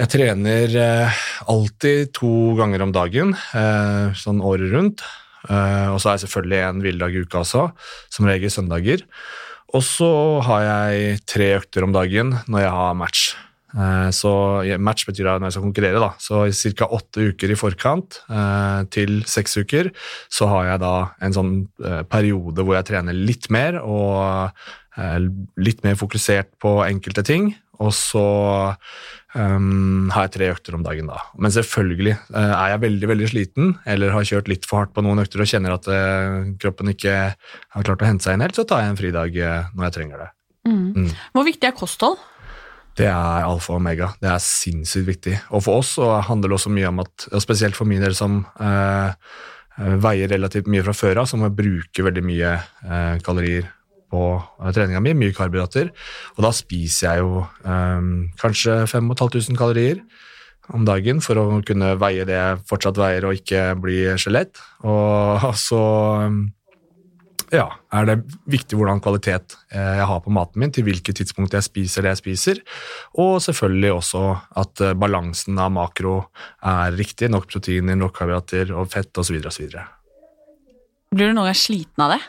Jeg 0.00 0.08
trener 0.14 0.74
eh, 0.80 1.24
alltid 1.52 2.12
to 2.16 2.54
ganger 2.56 2.86
om 2.86 2.92
dagen, 2.94 3.34
eh, 3.52 4.16
sånn 4.16 4.40
året 4.40 4.72
rundt. 4.72 5.04
Eh, 5.48 5.88
og 5.88 6.00
så 6.00 6.10
er 6.10 6.18
jeg 6.18 6.26
selvfølgelig 6.26 6.60
en 6.64 6.82
hviledag 6.84 7.14
i 7.14 7.22
uka 7.24 7.40
også, 7.40 7.68
som 8.12 8.28
regel 8.28 8.52
søndager. 8.52 9.04
Og 9.70 9.84
så 9.86 10.10
har 10.44 10.66
jeg 10.66 11.20
tre 11.30 11.54
økter 11.60 11.86
om 11.86 11.94
dagen 11.94 12.34
når 12.50 12.66
jeg 12.66 12.74
har 12.74 12.98
match. 12.98 13.30
Uh, 13.70 14.10
så 14.10 14.30
Match 14.82 15.06
betyr 15.06 15.28
at 15.30 15.38
når 15.38 15.46
jeg 15.46 15.54
skal 15.54 15.62
konkurrere, 15.68 16.00
da. 16.02 16.08
Så 16.18 16.40
i 16.50 16.74
ca. 16.74 16.88
åtte 16.90 17.28
uker 17.30 17.52
i 17.54 17.58
forkant 17.58 18.18
uh, 18.26 18.82
til 18.90 19.20
seks 19.30 19.54
uker 19.62 19.92
så 20.26 20.48
har 20.50 20.72
jeg 20.72 20.82
da 20.82 20.94
en 21.22 21.36
sånn 21.36 21.52
periode 22.10 22.66
hvor 22.66 22.74
jeg 22.74 22.88
trener 22.90 23.14
litt 23.14 23.46
mer 23.54 23.78
og 23.78 24.50
litt 25.54 25.84
mer 25.86 25.94
fokusert 25.96 26.50
på 26.60 26.80
enkelte 26.82 27.22
ting. 27.24 27.52
Og 27.78 27.94
så 27.94 28.26
um, 29.34 30.08
har 30.14 30.26
jeg 30.26 30.32
tre 30.36 30.48
økter 30.54 30.76
om 30.76 30.82
dagen, 30.86 31.10
da. 31.10 31.20
Men 31.38 31.52
selvfølgelig 31.54 32.16
uh, 32.32 32.52
er 32.56 32.72
jeg 32.74 32.82
veldig 32.84 33.10
veldig 33.12 33.28
sliten 33.30 33.72
eller 33.88 34.14
har 34.14 34.26
kjørt 34.26 34.50
litt 34.50 34.68
for 34.68 34.82
hardt 34.82 34.94
på 34.96 35.04
noen 35.06 35.22
økter 35.22 35.42
og 35.42 35.50
kjenner 35.50 35.76
at 35.76 35.88
uh, 35.90 36.50
kroppen 36.60 36.92
ikke 36.94 37.14
har 37.34 37.86
klart 37.86 38.04
å 38.04 38.08
hente 38.08 38.26
seg 38.26 38.36
inn 38.36 38.44
helt, 38.46 38.58
så 38.58 38.66
tar 38.68 38.84
jeg 38.84 38.92
en 38.92 39.00
fridag 39.00 39.40
uh, 39.40 39.70
når 39.74 39.88
jeg 39.88 39.96
trenger 39.98 40.24
det. 40.24 40.28
Mm. 40.68 40.82
Mm. 40.96 41.08
Hvor 41.36 41.46
viktig 41.46 41.70
er 41.70 41.76
kosthold? 41.76 42.18
Det 42.98 43.06
er 43.08 43.46
alfa 43.46 43.76
og 43.76 43.80
omega. 43.80 44.10
Det 44.20 44.28
er 44.28 44.42
sinnssykt 44.44 45.08
viktig. 45.08 45.36
Og 45.54 45.64
for 45.64 45.80
oss 45.80 45.94
så 45.96 46.12
handler 46.26 46.50
det 46.50 46.58
også 46.58 46.72
mye 46.74 46.90
om 46.90 47.00
at, 47.04 47.30
og 47.30 47.42
spesielt 47.44 47.78
for 47.78 47.88
min 47.88 48.02
del 48.02 48.16
som 48.18 48.42
veier 49.80 50.28
relativt 50.28 50.68
mye 50.68 50.82
fra 50.84 50.92
før 50.92 51.22
av, 51.22 51.28
så 51.30 51.38
må 51.40 51.46
jeg 51.48 51.56
bruke 51.62 52.04
veldig 52.04 52.24
mye 52.26 52.50
kalorier 53.24 53.70
på 54.10 54.24
eh, 54.38 54.72
treninga 54.76 55.02
mi, 55.04 55.14
mye 55.16 55.36
karbohydrater. 55.36 55.92
Og 56.36 56.44
da 56.46 56.52
spiser 56.56 57.08
jeg 57.08 57.24
jo 57.24 57.44
eh, 57.44 58.10
kanskje 58.40 58.82
5500 58.90 59.58
kalorier 59.60 60.04
om 60.70 60.84
dagen 60.86 61.18
for 61.24 61.38
å 61.40 61.46
kunne 61.66 61.96
veie 61.98 62.26
det 62.28 62.36
jeg 62.36 62.62
fortsatt 62.70 62.98
veier 63.00 63.26
og 63.26 63.38
ikke 63.40 63.72
bli 63.82 64.02
skjelett. 64.20 64.60
Og 64.86 65.50
så 65.66 65.84
ja, 67.50 67.66
er 67.90 68.06
det 68.06 68.16
viktig 68.50 68.78
hvordan 68.78 69.00
kvalitet 69.02 69.56
eh, 69.74 69.96
jeg 69.98 70.06
har 70.06 70.20
på 70.22 70.32
maten 70.34 70.62
min, 70.62 70.72
til 70.74 70.86
hvilket 70.86 71.18
tidspunkt 71.18 71.54
jeg 71.56 71.66
spiser 71.66 72.06
det 72.06 72.12
jeg 72.14 72.20
spiser, 72.20 72.60
og 73.18 73.40
selvfølgelig 73.42 73.92
også 73.96 74.24
at 74.62 74.82
eh, 74.86 74.94
balansen 74.98 75.58
av 75.58 75.72
makro 75.74 76.16
er 76.62 76.94
riktig, 76.94 77.30
nok 77.32 77.48
proteiner, 77.50 77.98
nok 77.98 78.14
karbohydrater 78.20 78.70
og 78.76 78.90
fett 78.92 79.18
osv. 79.18 79.40
Blir 81.10 81.32
du 81.32 81.34
noen 81.34 81.50
gang 81.50 81.58
sliten 81.58 82.06
av 82.06 82.14
det? 82.14 82.20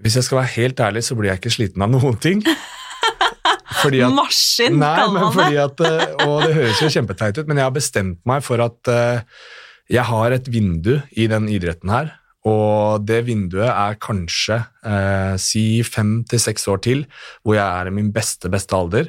Hvis 0.00 0.16
jeg 0.16 0.24
skal 0.26 0.40
være 0.40 0.52
helt 0.56 0.80
ærlig, 0.80 1.02
så 1.04 1.16
blir 1.18 1.30
jeg 1.32 1.40
ikke 1.42 1.52
sliten 1.52 1.84
av 1.84 1.90
noen 1.92 2.16
ting. 2.22 2.40
Fordi 3.80 4.00
at 4.04 4.12
Maskin, 4.12 4.76
Nei, 4.80 4.94
kaller 4.98 5.12
men 5.14 5.22
man 5.22 5.30
det. 5.32 5.40
fordi 5.40 5.58
at, 5.62 5.82
eh, 5.86 6.24
og 6.26 6.42
det 6.44 6.54
høres 6.56 6.80
jo 6.82 6.88
kjempeteit 6.92 7.38
ut, 7.38 7.46
men 7.48 7.60
jeg 7.60 7.64
har 7.68 7.72
bestemt 7.76 8.18
meg 8.28 8.42
for 8.44 8.60
at 8.64 8.90
eh, 8.92 9.22
jeg 9.94 10.04
har 10.10 10.34
et 10.36 10.50
vindu 10.52 10.98
i 11.16 11.24
den 11.30 11.46
idretten 11.48 11.92
her, 11.92 12.10
og 12.50 13.06
det 13.08 13.22
vinduet 13.28 13.70
er 13.70 13.96
kanskje 14.02 14.58
eh, 14.84 15.32
si 15.40 15.64
fem 15.86 16.18
til 16.28 16.42
seks 16.42 16.66
år 16.72 16.82
til, 16.84 17.06
hvor 17.40 17.56
jeg 17.56 17.64
er 17.64 17.88
i 17.88 17.94
min 17.94 18.10
beste, 18.12 18.50
beste 18.52 18.76
alder. 18.76 19.08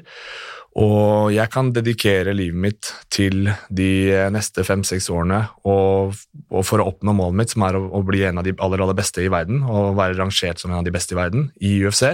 Og 0.80 1.34
jeg 1.36 1.52
kan 1.52 1.74
dedikere 1.76 2.32
livet 2.36 2.62
mitt 2.64 2.92
til 3.12 3.50
de 3.68 3.92
neste 4.32 4.64
fem-seks 4.64 5.10
årene 5.12 5.42
og, 5.68 6.16
og 6.48 6.64
for 6.64 6.80
å 6.80 6.88
oppnå 6.94 7.16
målet 7.18 7.40
mitt, 7.42 7.52
som 7.52 7.66
er 7.68 7.76
å, 7.76 7.84
å 8.00 8.04
bli 8.08 8.24
en 8.24 8.40
av 8.40 8.48
de 8.48 8.56
aller, 8.56 8.84
aller 8.86 8.96
beste 8.96 9.26
i 9.26 9.32
verden 9.32 9.66
og 9.68 9.98
være 10.00 10.16
rangert 10.20 10.62
som 10.62 10.72
en 10.72 10.80
av 10.80 10.88
de 10.88 10.94
beste 10.96 11.18
i 11.18 11.20
verden 11.20 11.50
i 11.60 11.76
UFC. 11.84 12.06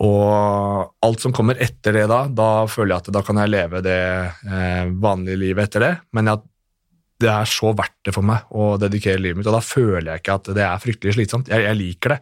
Og 0.00 0.92
alt 1.04 1.24
som 1.24 1.32
kommer 1.36 1.60
etter 1.60 1.96
det 1.96 2.06
da, 2.08 2.22
da 2.28 2.50
føler 2.70 2.94
jeg 2.94 3.02
at 3.02 3.12
da 3.16 3.24
kan 3.24 3.40
jeg 3.40 3.52
leve 3.52 3.82
det 3.84 4.00
eh, 4.28 4.92
vanlige 5.00 5.40
livet 5.40 5.68
etter 5.68 5.84
det. 5.84 5.92
Men 6.16 6.30
jeg 6.30 6.44
det 7.20 7.28
er 7.28 7.48
så 7.48 7.72
verdt 7.76 7.98
det 8.06 8.14
for 8.16 8.24
meg 8.26 8.48
å 8.56 8.74
dedikere 8.80 9.20
livet 9.20 9.40
mitt, 9.40 9.48
og 9.50 9.56
da 9.56 9.62
føler 9.64 10.08
jeg 10.08 10.22
ikke 10.22 10.36
at 10.38 10.50
det 10.56 10.64
er 10.64 10.82
fryktelig 10.82 11.14
slitsomt. 11.16 11.50
Jeg, 11.52 11.64
jeg 11.66 11.78
liker 11.78 12.14
det. 12.14 12.18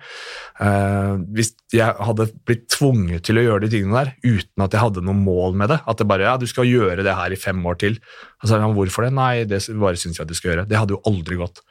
Uh, 0.59 1.21
hvis 1.37 1.53
jeg 1.75 1.95
hadde 2.09 2.29
blitt 2.49 2.67
tvunget 2.75 3.27
til 3.29 3.39
å 3.39 3.45
gjøre 3.45 3.65
de 3.65 3.71
tingene 3.77 4.03
der 4.03 4.13
uten 4.27 4.65
at 4.65 4.75
jeg 4.75 4.83
hadde 4.83 5.05
noe 5.07 5.19
mål 5.19 5.55
med 5.61 5.73
det, 5.75 5.79
at 5.87 6.01
det 6.01 6.09
bare 6.11 6.27
ja, 6.27 6.35
du 6.41 6.49
skal 6.51 6.69
gjøre 6.69 7.07
det 7.07 7.15
her 7.19 7.35
i 7.35 7.39
fem 7.39 7.63
år 7.71 7.79
til, 7.85 8.01
altså, 8.43 8.61
hvorfor 8.79 9.07
det? 9.07 9.13
Nei, 9.19 9.33
det 9.49 9.63
bare 9.79 10.01
syns 10.01 10.19
jeg 10.19 10.27
at 10.27 10.33
du 10.33 10.39
skal 10.39 10.53
gjøre. 10.53 10.67
Det 10.71 10.81
hadde 10.81 10.97
jo 10.97 11.03
aldri 11.09 11.39
gått. 11.39 11.63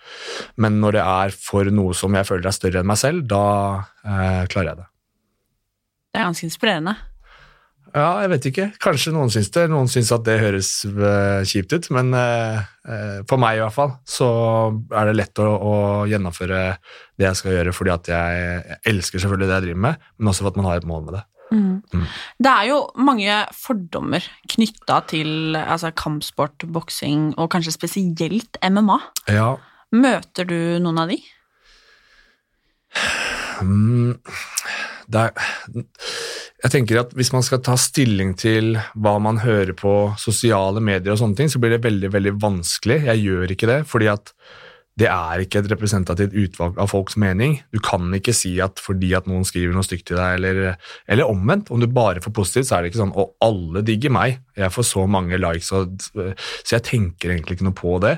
Men 0.56 0.80
når 0.84 1.00
det 1.00 1.04
er 1.04 1.36
for 1.36 1.74
noe 1.74 1.98
som 1.98 2.16
jeg 2.16 2.30
føler 2.30 2.48
er 2.48 2.56
større 2.56 2.84
enn 2.84 2.90
meg 2.90 3.02
selv, 3.02 3.28
da 3.28 3.44
uh, 3.84 4.44
klarer 4.48 4.72
jeg 4.72 4.82
det. 4.82 4.90
Det 6.16 6.24
er 6.24 6.30
ganske 6.30 6.48
inspirerende. 6.48 6.96
Ja, 7.98 8.10
jeg 8.22 8.32
vet 8.34 8.48
ikke. 8.50 8.66
Kanskje 8.84 9.14
noen 9.16 9.32
syns 9.34 9.50
det. 9.56 9.64
Noen 9.72 9.90
syns 9.92 10.12
at 10.14 10.26
det 10.28 10.38
høres 10.42 10.72
uh, 10.86 11.42
kjipt 11.48 11.74
ut, 11.74 11.88
men 11.96 12.12
uh, 12.14 12.60
uh, 12.86 13.22
for 13.30 13.42
meg 13.42 13.58
i 13.58 13.64
hvert 13.64 13.76
fall 13.76 13.96
så 14.08 14.28
er 14.92 15.10
det 15.10 15.16
lett 15.18 15.42
å, 15.42 15.48
å, 15.48 15.74
gjennomføre 16.10 16.60
det 17.18 17.28
jeg 17.30 17.40
skal 17.40 17.56
gjøre, 17.56 17.74
fordi 17.76 17.94
at 17.96 18.12
jeg, 18.12 18.44
jeg, 18.44 18.80
elsker 18.94 19.24
selvfølgelig 19.24 19.50
det 19.50 19.58
jeg 19.58 19.68
driver 19.68 19.84
med, 19.88 20.06
men 20.18 20.32
også 20.32 20.46
for 20.46 20.52
at 20.52 20.62
man 20.62 20.70
har 20.70 20.82
et 20.82 20.90
mål 20.90 21.08
med 21.08 21.18
det. 21.18 21.24
Mm. 21.48 21.78
Mm. 21.96 22.06
Det 22.44 22.52
er 22.52 22.68
jo 22.68 22.78
mange 23.08 23.40
fordommer 23.56 24.30
knytta 24.52 25.00
til 25.10 25.58
altså, 25.58 25.94
kampsport, 25.96 26.68
boksing 26.76 27.32
og 27.40 27.50
kanskje 27.56 27.76
spesielt 27.78 28.60
MMA. 28.68 29.00
Ja. 29.32 29.54
Møter 29.96 30.48
du 30.50 30.60
noen 30.84 31.00
av 31.02 31.14
de? 31.14 31.22
Mm, 33.64 34.18
er 35.16 35.32
jeg 36.58 36.74
tenker 36.74 37.02
at 37.04 37.12
Hvis 37.14 37.30
man 37.36 37.46
skal 37.46 37.62
ta 37.62 37.76
stilling 37.80 38.34
til 38.40 38.80
hva 38.98 39.18
man 39.22 39.42
hører 39.44 39.76
på 39.78 40.14
sosiale 40.18 40.82
medier, 40.82 41.14
og 41.14 41.22
sånne 41.22 41.38
ting, 41.38 41.52
så 41.54 41.62
blir 41.62 41.76
det 41.76 41.84
veldig 41.86 42.10
veldig 42.14 42.34
vanskelig. 42.42 43.04
Jeg 43.06 43.24
gjør 43.28 43.54
ikke 43.54 43.70
det, 43.70 43.84
fordi 43.88 44.10
at 44.12 44.34
det 44.98 45.06
er 45.12 45.44
ikke 45.44 45.60
et 45.62 45.68
representativt 45.70 46.34
utvalg 46.34 46.80
av 46.82 46.90
folks 46.90 47.20
mening. 47.22 47.60
Du 47.70 47.78
kan 47.86 48.10
ikke 48.18 48.34
si 48.34 48.56
at 48.64 48.82
fordi 48.82 49.12
at 49.14 49.28
noen 49.30 49.46
skriver 49.46 49.76
noe 49.76 49.86
stygt 49.86 50.08
til 50.10 50.18
deg, 50.18 50.40
eller, 50.40 50.80
eller 51.06 51.30
omvendt. 51.30 51.70
Om 51.70 51.84
du 51.84 51.86
bare 51.94 52.24
får 52.24 52.34
positivt, 52.34 52.70
så 52.70 52.78
er 52.78 52.82
det 52.82 52.90
ikke 52.92 53.04
sånn 53.04 53.14
og 53.14 53.36
alle 53.46 53.84
digger 53.86 54.14
meg'. 54.16 54.40
Jeg 54.58 54.74
får 54.74 54.88
så 54.90 55.06
mange 55.06 55.38
likes, 55.38 55.70
og, 55.78 56.02
så 56.02 56.80
jeg 56.80 56.86
tenker 56.90 57.30
egentlig 57.30 57.60
ikke 57.60 57.68
noe 57.70 57.78
på 57.78 57.94
det. 58.02 58.16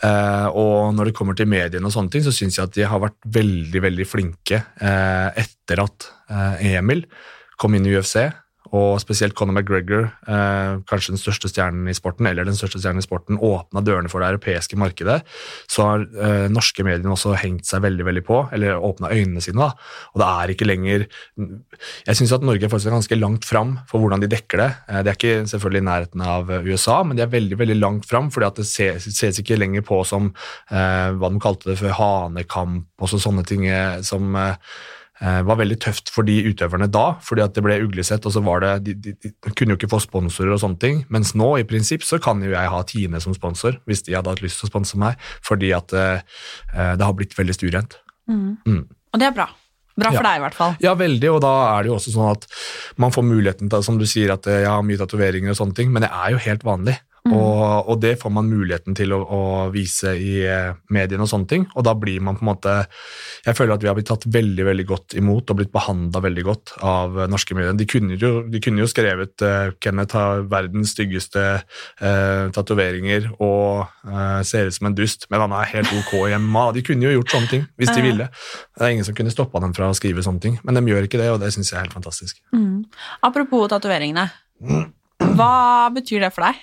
Eh, 0.00 0.48
og 0.48 0.96
når 0.96 1.10
det 1.10 1.16
kommer 1.18 1.36
til 1.36 1.50
mediene 1.50 1.84
og 1.84 1.92
sånne 1.92 2.14
ting, 2.14 2.24
så 2.24 2.32
syns 2.32 2.56
jeg 2.56 2.70
at 2.70 2.78
de 2.78 2.88
har 2.88 3.04
vært 3.04 3.20
veldig, 3.28 3.84
veldig 3.84 4.08
flinke 4.08 4.64
eh, 4.80 5.44
etter 5.44 5.84
at 5.84 6.08
Emil 6.30 7.04
kom 7.60 7.76
inn 7.76 7.86
i 7.86 7.94
UFC, 7.94 8.30
og 8.74 8.96
spesielt 9.02 9.36
Conor 9.36 9.54
McGregor, 9.54 10.06
eh, 10.26 10.80
kanskje 10.88 11.12
den 11.12 11.20
største 11.20 11.50
stjernen 11.50 11.86
i 11.90 11.94
sporten, 11.94 12.26
eller 12.26 12.46
den 12.46 12.56
største 12.56 12.80
stjernen 12.80 13.02
i 13.02 13.06
sporten, 13.06 13.38
åpna 13.38 13.82
dørene 13.84 14.10
for 14.10 14.24
det 14.24 14.32
europeiske 14.32 14.78
markedet, 14.80 15.20
så 15.70 15.88
har 15.88 16.06
eh, 16.16 16.46
norske 16.50 16.86
medier 16.86 17.12
også 17.12 17.36
hengt 17.38 17.68
seg 17.68 17.84
veldig 17.84 18.06
veldig 18.08 18.24
på, 18.26 18.40
eller 18.56 18.80
åpna 18.80 19.12
øynene 19.12 19.42
sine. 19.44 19.60
da, 19.60 19.76
Og 20.14 20.22
det 20.22 20.30
er 20.30 20.54
ikke 20.54 20.68
lenger 20.68 21.06
Jeg 22.06 22.16
syns 22.16 22.32
at 22.32 22.42
Norge 22.42 22.64
er 22.64 22.90
ganske 22.90 23.18
langt 23.18 23.44
fram 23.44 23.78
for 23.88 24.00
hvordan 24.00 24.22
de 24.22 24.30
dekker 24.30 24.58
det. 24.58 24.70
De 25.04 25.10
er 25.10 25.14
ikke 25.14 25.46
selvfølgelig 25.50 25.82
i 25.82 25.88
nærheten 25.90 26.24
av 26.24 26.50
USA, 26.64 27.02
men 27.04 27.16
de 27.16 27.22
er 27.22 27.32
veldig 27.32 27.58
veldig 27.58 27.78
langt 27.78 28.08
fram, 28.08 28.30
fordi 28.30 28.46
at 28.46 28.58
det 28.58 28.66
ses, 28.66 29.08
ses 29.12 29.38
ikke 29.38 29.58
lenger 29.58 29.84
på 29.86 30.02
som 30.08 30.32
eh, 30.70 31.12
hva 31.14 31.30
de 31.30 31.40
kalte 31.42 31.70
det 31.70 31.78
for 31.82 31.94
hanekamp, 31.94 32.88
og 32.98 33.14
sånne 33.14 33.44
ting 33.46 33.66
eh, 33.68 34.00
som 34.06 34.34
eh, 34.36 34.56
Eh, 34.56 35.03
var 35.20 35.56
veldig 35.60 35.76
tøft 35.78 36.10
for 36.10 36.26
de 36.26 36.34
utøverne 36.50 36.88
da, 36.90 37.04
fordi 37.22 37.44
at 37.44 37.54
det 37.54 37.62
ble 37.62 37.76
uglesett. 37.84 38.26
og 38.26 38.32
så 38.34 38.42
var 38.44 38.64
det, 38.64 38.72
de, 38.86 38.94
de, 38.98 39.12
de, 39.22 39.52
kunne 39.54 39.74
jo 39.74 39.78
ikke 39.78 39.92
få 39.92 40.00
sponsorer 40.02 40.56
og 40.56 40.58
sånne 40.60 40.80
ting. 40.82 41.02
Mens 41.14 41.34
nå 41.38 41.52
i 41.60 41.66
prinsipp 41.68 42.02
så 42.02 42.18
kan 42.22 42.42
jo 42.42 42.50
jeg 42.50 42.72
ha 42.72 42.80
Tine 42.88 43.20
som 43.22 43.36
sponsor, 43.36 43.78
hvis 43.86 44.02
de 44.08 44.16
hadde 44.18 44.32
hatt 44.32 44.42
lyst 44.42 44.60
til 44.60 44.68
å 44.68 44.72
sponse 44.72 44.98
meg, 45.00 45.20
fordi 45.46 45.70
at 45.76 45.94
eh, 45.94 46.24
det 46.74 47.06
har 47.06 47.14
blitt 47.14 47.38
veldig 47.38 47.54
stuerent. 47.56 48.00
Mm. 48.26 48.56
Mm. 48.66 48.82
Og 49.14 49.22
det 49.22 49.30
er 49.30 49.38
bra. 49.38 49.48
Bra 49.94 50.10
for 50.10 50.18
ja. 50.18 50.26
deg, 50.26 50.40
i 50.40 50.42
hvert 50.42 50.58
fall. 50.58 50.76
Ja, 50.82 50.92
veldig. 50.98 51.30
Og 51.36 51.40
da 51.44 51.54
er 51.70 51.84
det 51.84 51.92
jo 51.92 51.96
også 52.00 52.14
sånn 52.16 52.32
at 52.32 52.46
man 53.00 53.14
får 53.14 53.26
muligheten 53.28 53.70
til, 53.70 53.84
som 53.86 54.00
du 54.00 54.06
sier, 54.10 54.34
at 54.34 54.48
jeg 54.50 54.66
har 54.66 54.82
mye 54.86 54.98
tatoveringer 54.98 55.54
og 55.54 55.60
sånne 55.60 55.78
ting, 55.78 55.92
men 55.94 56.02
det 56.06 56.10
er 56.10 56.34
jo 56.34 56.42
helt 56.42 56.66
vanlig. 56.66 56.98
Mm. 57.24 57.32
Og, 57.38 57.88
og, 57.88 58.00
det 58.02 58.18
får 58.20 58.32
man 58.36 58.50
muligheten 58.52 58.92
til 58.92 59.14
å, 59.16 59.22
å, 59.24 59.40
vise 59.72 60.10
i 60.12 60.42
eh, 60.44 60.74
mediene 60.92 61.24
og 61.24 61.30
sånne 61.30 61.48
ting. 61.48 61.62
Og 61.72 61.86
da 61.86 61.94
blir 61.96 62.20
man 62.20 62.36
på 62.36 62.44
en 62.44 62.50
måte 62.50 62.74
Jeg 63.46 63.56
føler 63.56 63.78
at 63.78 63.84
vi 63.84 63.88
har 63.88 63.96
blitt 63.96 64.10
tatt 64.10 64.26
veldig 64.28 64.66
veldig 64.66 64.84
godt 64.90 65.16
imot 65.16 65.48
og 65.48 65.56
blitt 65.56 65.72
behandla 65.72 66.20
veldig 66.20 66.44
godt 66.44 66.74
av 66.84 67.16
norske 67.32 67.56
medier. 67.56 67.72
De 67.80 67.86
kunne 67.88 68.18
jo, 68.20 68.32
de 68.44 68.60
kunne 68.60 68.84
jo 68.84 68.88
skrevet 68.90 69.40
uh, 69.40 69.72
'Kenneth 69.80 70.18
har 70.18 70.44
verdens 70.52 70.92
styggeste 70.92 71.44
uh, 71.64 72.44
tatoveringer 72.52 73.30
og 73.38 73.88
uh, 74.04 74.44
ser 74.44 74.68
ut 74.68 74.76
som 74.76 74.90
en 74.90 74.98
dust', 74.98 75.24
men 75.32 75.44
han 75.46 75.56
er 75.56 75.72
helt 75.72 75.96
ok 75.96 76.28
hjemme. 76.28 76.66
De 76.76 76.84
kunne 76.84 77.08
jo 77.08 77.14
gjort 77.18 77.36
sånne 77.36 77.52
ting 77.54 77.64
hvis 77.80 77.94
de 77.94 78.04
ville. 78.04 78.28
Det 78.76 78.84
er 78.84 78.96
ingen 78.96 79.08
som 79.08 79.16
kunne 79.16 79.32
stoppa 79.32 79.64
dem 79.64 79.72
fra 79.76 79.88
å 79.88 79.96
skrive 79.96 80.24
sånne 80.24 80.44
ting, 80.44 80.60
men 80.64 80.76
de 80.76 80.84
gjør 80.92 81.08
ikke 81.08 81.20
det, 81.20 81.32
og 81.32 81.40
det 81.40 81.54
syns 81.56 81.72
jeg 81.72 81.80
er 81.80 81.86
helt 81.86 81.96
fantastisk. 81.96 82.44
Mm. 82.52 82.84
Apropos 83.24 83.68
tatoveringene. 83.72 84.28
Hva 85.34 85.54
betyr 85.94 86.28
det 86.28 86.34
for 86.36 86.48
deg? 86.50 86.60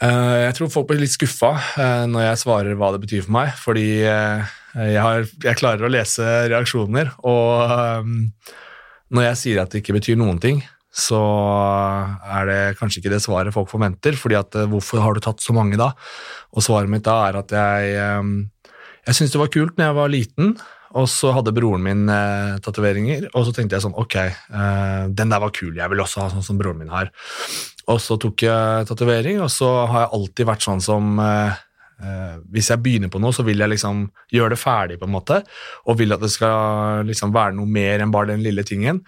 Eh, 0.00 0.38
jeg 0.46 0.56
tror 0.56 0.72
folk 0.72 0.88
blir 0.88 1.02
litt 1.02 1.12
skuffa 1.12 1.52
eh, 1.76 2.04
når 2.08 2.24
jeg 2.24 2.40
svarer 2.44 2.76
hva 2.78 2.92
det 2.94 3.02
betyr 3.02 3.24
for 3.26 3.36
meg, 3.36 3.52
fordi 3.60 3.86
eh, 4.08 4.52
jeg, 4.74 5.00
har, 5.04 5.26
jeg 5.44 5.60
klarer 5.60 5.84
å 5.84 5.92
lese 5.92 6.26
reaksjoner, 6.48 7.10
og 7.26 8.06
når 9.10 9.26
jeg 9.26 9.40
sier 9.40 9.60
at 9.60 9.72
det 9.72 9.82
ikke 9.82 9.98
betyr 9.98 10.16
noen 10.20 10.38
ting, 10.40 10.62
så 10.90 11.20
er 12.26 12.48
det 12.48 12.60
kanskje 12.78 13.02
ikke 13.02 13.12
det 13.12 13.20
svaret 13.22 13.54
folk 13.54 13.68
forventer, 13.70 14.16
fordi 14.18 14.38
at 14.38 14.56
hvorfor 14.70 15.02
har 15.04 15.14
du 15.14 15.20
tatt 15.22 15.42
så 15.42 15.54
mange 15.54 15.78
da? 15.78 15.92
Og 16.54 16.64
svaret 16.64 16.90
mitt 16.90 17.04
da 17.06 17.18
er 17.28 17.38
at 17.42 17.54
jeg 17.54 18.00
jeg 19.06 19.16
syntes 19.16 19.32
det 19.34 19.40
var 19.40 19.50
kult 19.52 19.78
når 19.78 19.88
jeg 19.88 19.96
var 19.96 20.12
liten, 20.12 20.54
og 20.98 21.06
så 21.10 21.30
hadde 21.36 21.54
broren 21.54 21.82
min 21.84 22.08
eh, 22.10 22.58
tatoveringer, 22.64 23.28
og 23.30 23.46
så 23.46 23.54
tenkte 23.54 23.76
jeg 23.76 23.84
sånn 23.86 23.96
Ok, 24.00 24.16
eh, 24.20 25.04
den 25.14 25.32
der 25.32 25.42
var 25.42 25.52
kul, 25.54 25.72
jeg 25.76 25.92
vil 25.92 26.02
også 26.02 26.24
ha 26.24 26.30
sånn 26.32 26.46
som 26.46 26.58
broren 26.60 26.80
min 26.82 26.92
har. 26.92 27.12
Og 27.90 27.98
så 28.02 28.16
tok 28.20 28.44
jeg 28.46 28.86
tatovering, 28.88 29.40
og 29.42 29.50
så 29.52 29.68
har 29.90 30.04
jeg 30.04 30.14
alltid 30.18 30.48
vært 30.50 30.64
sånn 30.66 30.82
som 30.84 31.18
eh, 31.24 31.58
eh, 32.04 32.38
Hvis 32.52 32.70
jeg 32.72 32.82
begynner 32.84 33.12
på 33.12 33.20
noe, 33.22 33.34
så 33.34 33.44
vil 33.46 33.60
jeg 33.60 33.72
liksom 33.74 34.04
gjøre 34.34 34.54
det 34.54 34.60
ferdig, 34.60 35.00
på 35.00 35.08
en 35.08 35.16
måte, 35.16 35.40
og 35.86 35.98
vil 36.00 36.14
at 36.16 36.22
det 36.22 36.32
skal 36.32 37.04
liksom 37.08 37.34
være 37.34 37.56
noe 37.58 37.70
mer 37.70 38.02
enn 38.02 38.14
bare 38.14 38.32
den 38.32 38.44
lille 38.46 38.64
tingen. 38.66 39.02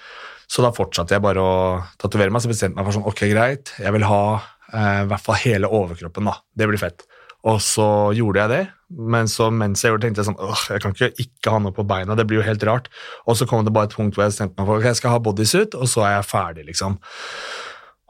Så 0.50 0.64
da 0.64 0.72
fortsatte 0.74 1.16
jeg 1.16 1.24
bare 1.24 1.40
å 1.40 1.54
tatovere 2.00 2.34
meg, 2.34 2.44
så 2.44 2.50
bestemte 2.50 2.74
jeg 2.74 2.80
meg 2.80 2.88
for 2.88 2.98
sånn 2.98 3.08
Ok, 3.08 3.24
greit, 3.30 3.72
jeg 3.80 3.94
vil 3.96 4.08
ha 4.08 4.22
eh, 4.36 5.00
i 5.04 5.08
hvert 5.12 5.26
fall 5.28 5.42
hele 5.44 5.70
overkroppen, 5.70 6.28
da. 6.28 6.38
Det 6.58 6.68
blir 6.68 6.82
fett. 6.82 7.06
Og 7.48 7.58
så 7.64 7.86
gjorde 8.14 8.38
jeg 8.38 8.50
det, 8.52 8.62
men 9.12 9.26
så 9.30 9.48
mens 9.50 9.80
jeg 9.82 9.90
gjorde 9.90 10.04
det, 10.04 10.10
tenkte 10.10 10.22
jeg 10.22 10.28
sånn 10.28 10.42
åh, 10.44 10.60
jeg 10.70 10.82
kan 10.84 10.92
ikke 10.94 11.24
ikke 11.24 11.54
ha 11.54 11.58
noe 11.62 11.74
på 11.74 11.84
beina, 11.88 12.14
det 12.18 12.26
blir 12.30 12.38
jo 12.38 12.46
helt 12.46 12.62
rart. 12.68 12.86
Og 13.26 13.38
så 13.38 13.48
kom 13.50 13.64
det 13.66 13.74
bare 13.74 13.90
et 13.90 13.96
punkt 13.96 14.14
hvor 14.14 14.26
jeg 14.26 14.34
bestemte 14.34 14.58
meg 14.60 14.68
for 14.68 14.78
ok, 14.78 14.86
jeg 14.92 15.00
skal 15.00 15.14
ha 15.16 15.22
bodysuit, 15.24 15.74
og 15.74 15.90
så 15.90 16.04
er 16.06 16.14
jeg 16.18 16.28
ferdig, 16.30 16.66
liksom. 16.70 17.00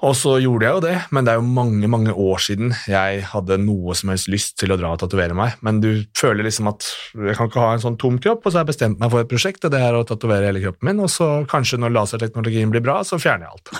Og 0.02 0.16
så 0.18 0.32
gjorde 0.42 0.66
jeg 0.66 0.74
jo 0.74 0.82
det, 0.82 0.94
men 1.14 1.26
det 1.26 1.32
er 1.32 1.38
jo 1.38 1.46
mange 1.46 1.88
mange 1.90 2.10
år 2.10 2.40
siden 2.42 2.72
jeg 2.90 3.22
hadde 3.30 3.58
noe 3.62 3.94
som 3.94 4.10
helst 4.10 4.30
lyst 4.32 4.56
til 4.58 4.74
å 4.74 4.78
dra 4.80 4.90
og 4.96 5.02
tatovere 5.02 5.36
meg. 5.38 5.54
Men 5.62 5.78
du 5.82 6.02
føler 6.18 6.42
liksom 6.46 6.70
at 6.72 6.88
jeg 7.14 7.36
kan 7.38 7.50
ikke 7.50 7.62
ha 7.62 7.76
en 7.76 7.84
sånn 7.84 7.98
tom 8.02 8.18
kropp, 8.22 8.42
og 8.42 8.50
så 8.50 8.58
har 8.58 8.66
jeg 8.66 8.72
bestemt 8.72 8.98
meg 9.02 9.12
for 9.12 9.22
et 9.22 9.30
prosjekt, 9.30 9.62
og 9.62 9.74
det 9.74 9.82
er 9.86 9.94
å 9.94 10.02
tatovere 10.08 10.48
hele 10.50 10.62
kroppen 10.64 10.90
min, 10.90 11.02
og 11.06 11.10
så 11.12 11.28
kanskje 11.50 11.78
når 11.84 11.94
laserteknologien 11.94 12.72
blir 12.72 12.82
bra, 12.82 12.98
så 13.06 13.20
fjerner 13.22 13.46
jeg 13.46 13.54
alt. 13.54 13.74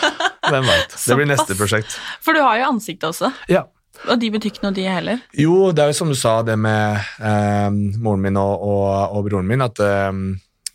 Hvem 0.52 0.68
veit. 0.68 0.94
Det 0.94 1.16
blir 1.18 1.28
neste 1.32 1.56
prosjekt. 1.58 1.96
For 2.22 2.36
du 2.36 2.44
har 2.44 2.60
jo 2.60 2.68
ansiktet 2.76 3.08
også. 3.10 3.32
Ja. 3.50 3.64
Og 4.10 4.18
de 4.20 4.28
betyr 4.34 4.52
ikke 4.52 4.64
noe, 4.66 4.74
de 4.76 4.84
heller? 4.90 5.22
Jo, 5.38 5.72
det 5.74 5.82
er 5.82 5.90
jo 5.90 5.96
som 5.96 6.10
du 6.10 6.18
sa, 6.18 6.36
det 6.46 6.54
med 6.60 7.00
eh, 7.18 7.68
moren 8.02 8.22
min 8.22 8.38
og, 8.38 8.62
og, 8.62 8.86
og, 9.16 9.24
broren 9.26 9.48
min, 9.48 9.64
at 9.64 9.80
eh, 9.82 10.10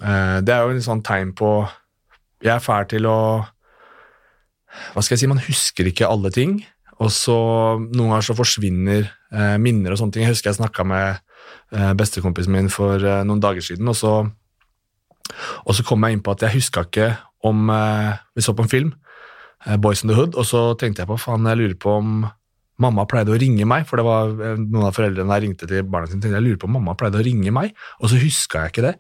eh, 0.02 0.36
det 0.44 0.56
er 0.56 0.66
jo 0.66 0.76
en 0.76 0.84
sånn 0.84 1.04
tegn 1.06 1.32
på 1.38 1.54
Jeg 2.44 2.56
er 2.56 2.64
fæl 2.64 2.88
til 2.90 3.08
å 3.08 3.20
Hva 4.94 5.04
skal 5.04 5.16
jeg 5.16 5.24
si, 5.24 5.32
man 5.32 5.42
husker 5.46 5.90
ikke 5.90 6.10
alle 6.10 6.32
ting. 6.34 6.60
Og 7.00 7.12
så 7.16 7.36
noen 7.80 8.12
ganger 8.12 8.28
så 8.28 8.36
forsvinner 8.36 9.06
eh, 9.08 9.56
minner 9.62 9.96
og 9.96 10.02
sånne 10.02 10.16
ting. 10.16 10.26
Jeg 10.26 10.36
husker 10.36 10.52
jeg 10.52 10.60
snakka 10.60 10.84
med 10.88 11.22
eh, 11.72 11.94
bestekompisen 11.98 12.56
min 12.56 12.72
for 12.74 13.00
eh, 13.00 13.22
noen 13.28 13.44
dager 13.44 13.64
siden, 13.64 13.88
og 13.88 13.96
så, 13.96 14.16
og 15.64 15.78
så 15.78 15.86
kom 15.88 16.04
jeg 16.04 16.18
inn 16.18 16.26
på 16.26 16.36
at 16.36 16.44
jeg 16.44 16.60
huska 16.60 16.84
ikke 16.90 17.14
om 17.48 17.70
Vi 18.36 18.44
så 18.44 18.52
på 18.52 18.66
en 18.66 18.72
film, 18.72 18.90
Boys 19.80 20.02
in 20.04 20.10
the 20.12 20.16
Hood, 20.18 20.34
og 20.36 20.44
så 20.44 20.74
tenkte 20.76 21.06
jeg 21.06 21.08
på 21.08 21.16
faen, 21.16 21.48
jeg 21.48 21.56
lurer 21.56 21.78
på 21.80 21.94
om 22.02 22.26
Mamma 22.80 23.04
pleide 23.10 23.34
å 23.34 23.40
ringe 23.40 23.66
meg, 23.68 23.84
for 23.88 24.00
det 24.00 24.06
var 24.08 24.32
eh, 24.32 24.60
noen 24.60 24.88
av 24.88 24.96
foreldrene 24.96 25.34
der 25.34 25.44
ringte 25.44 25.68
til 25.68 25.84
barna 25.84 26.08
sine. 26.08 26.22
tenkte 26.24 26.38
Jeg 26.38 26.46
lurer 26.46 26.60
på 26.62 26.70
om 26.70 26.78
mamma 26.78 26.96
pleide 27.00 27.20
å 27.20 27.26
ringe 27.26 27.52
meg, 27.52 27.74
og 28.00 28.12
så 28.12 28.20
huska 28.22 28.64
jeg 28.64 28.74
ikke 28.74 28.86
det. 28.88 28.94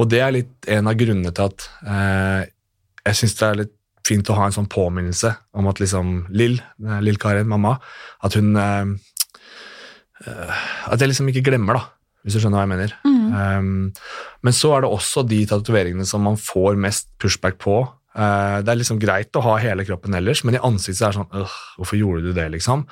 Og 0.00 0.08
det 0.08 0.22
er 0.24 0.32
litt 0.32 0.70
en 0.72 0.88
av 0.88 0.96
grunnene 0.96 1.34
til 1.36 1.50
at 1.50 1.66
eh, 1.84 2.46
jeg 3.10 3.18
syns 3.18 3.36
det 3.36 3.48
er 3.48 3.60
litt 3.60 3.74
fint 4.06 4.28
å 4.30 4.36
ha 4.38 4.48
en 4.48 4.54
sånn 4.54 4.70
påminnelse 4.70 5.32
om 5.58 5.68
at 5.70 5.80
liksom 5.82 6.12
Lill, 6.34 6.58
eh, 6.84 7.00
Lill 7.04 7.20
Karin, 7.22 7.50
mamma, 7.50 7.76
at 8.24 8.36
hun 8.38 8.54
eh, 8.58 8.92
eh, 10.26 10.62
At 10.88 11.00
jeg 11.00 11.12
liksom 11.12 11.30
ikke 11.32 11.46
glemmer, 11.50 11.78
da, 11.78 11.88
hvis 12.22 12.36
du 12.36 12.42
skjønner 12.42 12.60
hva 12.60 12.66
jeg 12.66 12.74
mener. 12.74 12.94
Mm. 13.06 13.18
Um, 13.32 13.90
men 14.44 14.54
så 14.54 14.74
er 14.76 14.84
det 14.84 14.92
også 14.92 15.24
de 15.26 15.40
tatoveringene 15.50 16.06
som 16.06 16.22
man 16.26 16.38
får 16.38 16.78
mest 16.80 17.10
pushback 17.22 17.58
på, 17.62 17.82
Uh, 18.12 18.60
det 18.60 18.68
er 18.68 18.76
liksom 18.76 18.98
greit 19.00 19.32
å 19.40 19.42
ha 19.46 19.54
hele 19.62 19.86
kroppen 19.88 20.12
ellers, 20.12 20.42
men 20.44 20.58
i 20.58 20.60
ansiktet 20.60 21.00
er 21.00 21.14
det 21.14 21.16
sånn 21.16 21.38
øh, 21.40 21.52
Hvorfor 21.78 21.96
gjorde 21.96 22.26
du 22.26 22.34
det, 22.36 22.44
liksom? 22.52 22.82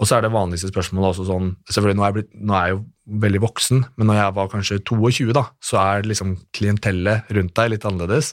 Og 0.00 0.08
så 0.08 0.16
er 0.16 0.24
det 0.24 0.30
vanligste 0.32 0.70
spørsmålet 0.70 1.10
også 1.10 1.26
sånn 1.28 1.50
Selvfølgelig, 1.68 1.98
nå 1.98 2.06
er 2.06 2.08
jeg, 2.08 2.16
blitt, 2.16 2.30
nå 2.40 2.56
er 2.56 2.70
jeg 2.70 2.78
jo 2.78 2.78
veldig 3.02 3.40
voksen, 3.42 3.80
men 3.98 4.08
når 4.08 4.18
jeg 4.18 4.34
var 4.36 4.50
kanskje 4.52 4.78
22, 4.86 5.32
da, 5.34 5.42
så 5.64 5.80
er 5.82 6.06
liksom 6.06 6.36
klientellet 6.54 7.30
rundt 7.34 7.54
deg 7.58 7.72
litt 7.72 7.86
annerledes. 7.88 8.30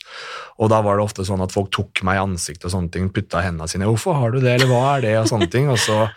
Og 0.61 0.69
da 0.69 0.83
var 0.85 0.99
det 0.99 1.07
ofte 1.07 1.25
sånn 1.25 1.41
at 1.41 1.55
folk 1.55 1.71
tok 1.73 2.03
meg 2.05 2.19
i 2.19 2.23
ansiktet 2.23 2.67
og 2.69 2.75
sånne 2.75 2.93
ting, 2.93 3.09
putta 3.13 3.41
hendene 3.41 3.69
sine 3.71 3.89
'Hvorfor 3.89 4.19
har 4.19 4.31
du 4.31 4.39
det', 4.39 4.59
eller 4.59 4.69
'hva 4.69 4.97
er 4.97 5.01
det', 5.01 5.17
og 5.21 5.27
sånne 5.27 5.49
ting. 5.49 5.69
Og 5.69 5.79
så 5.81 6.09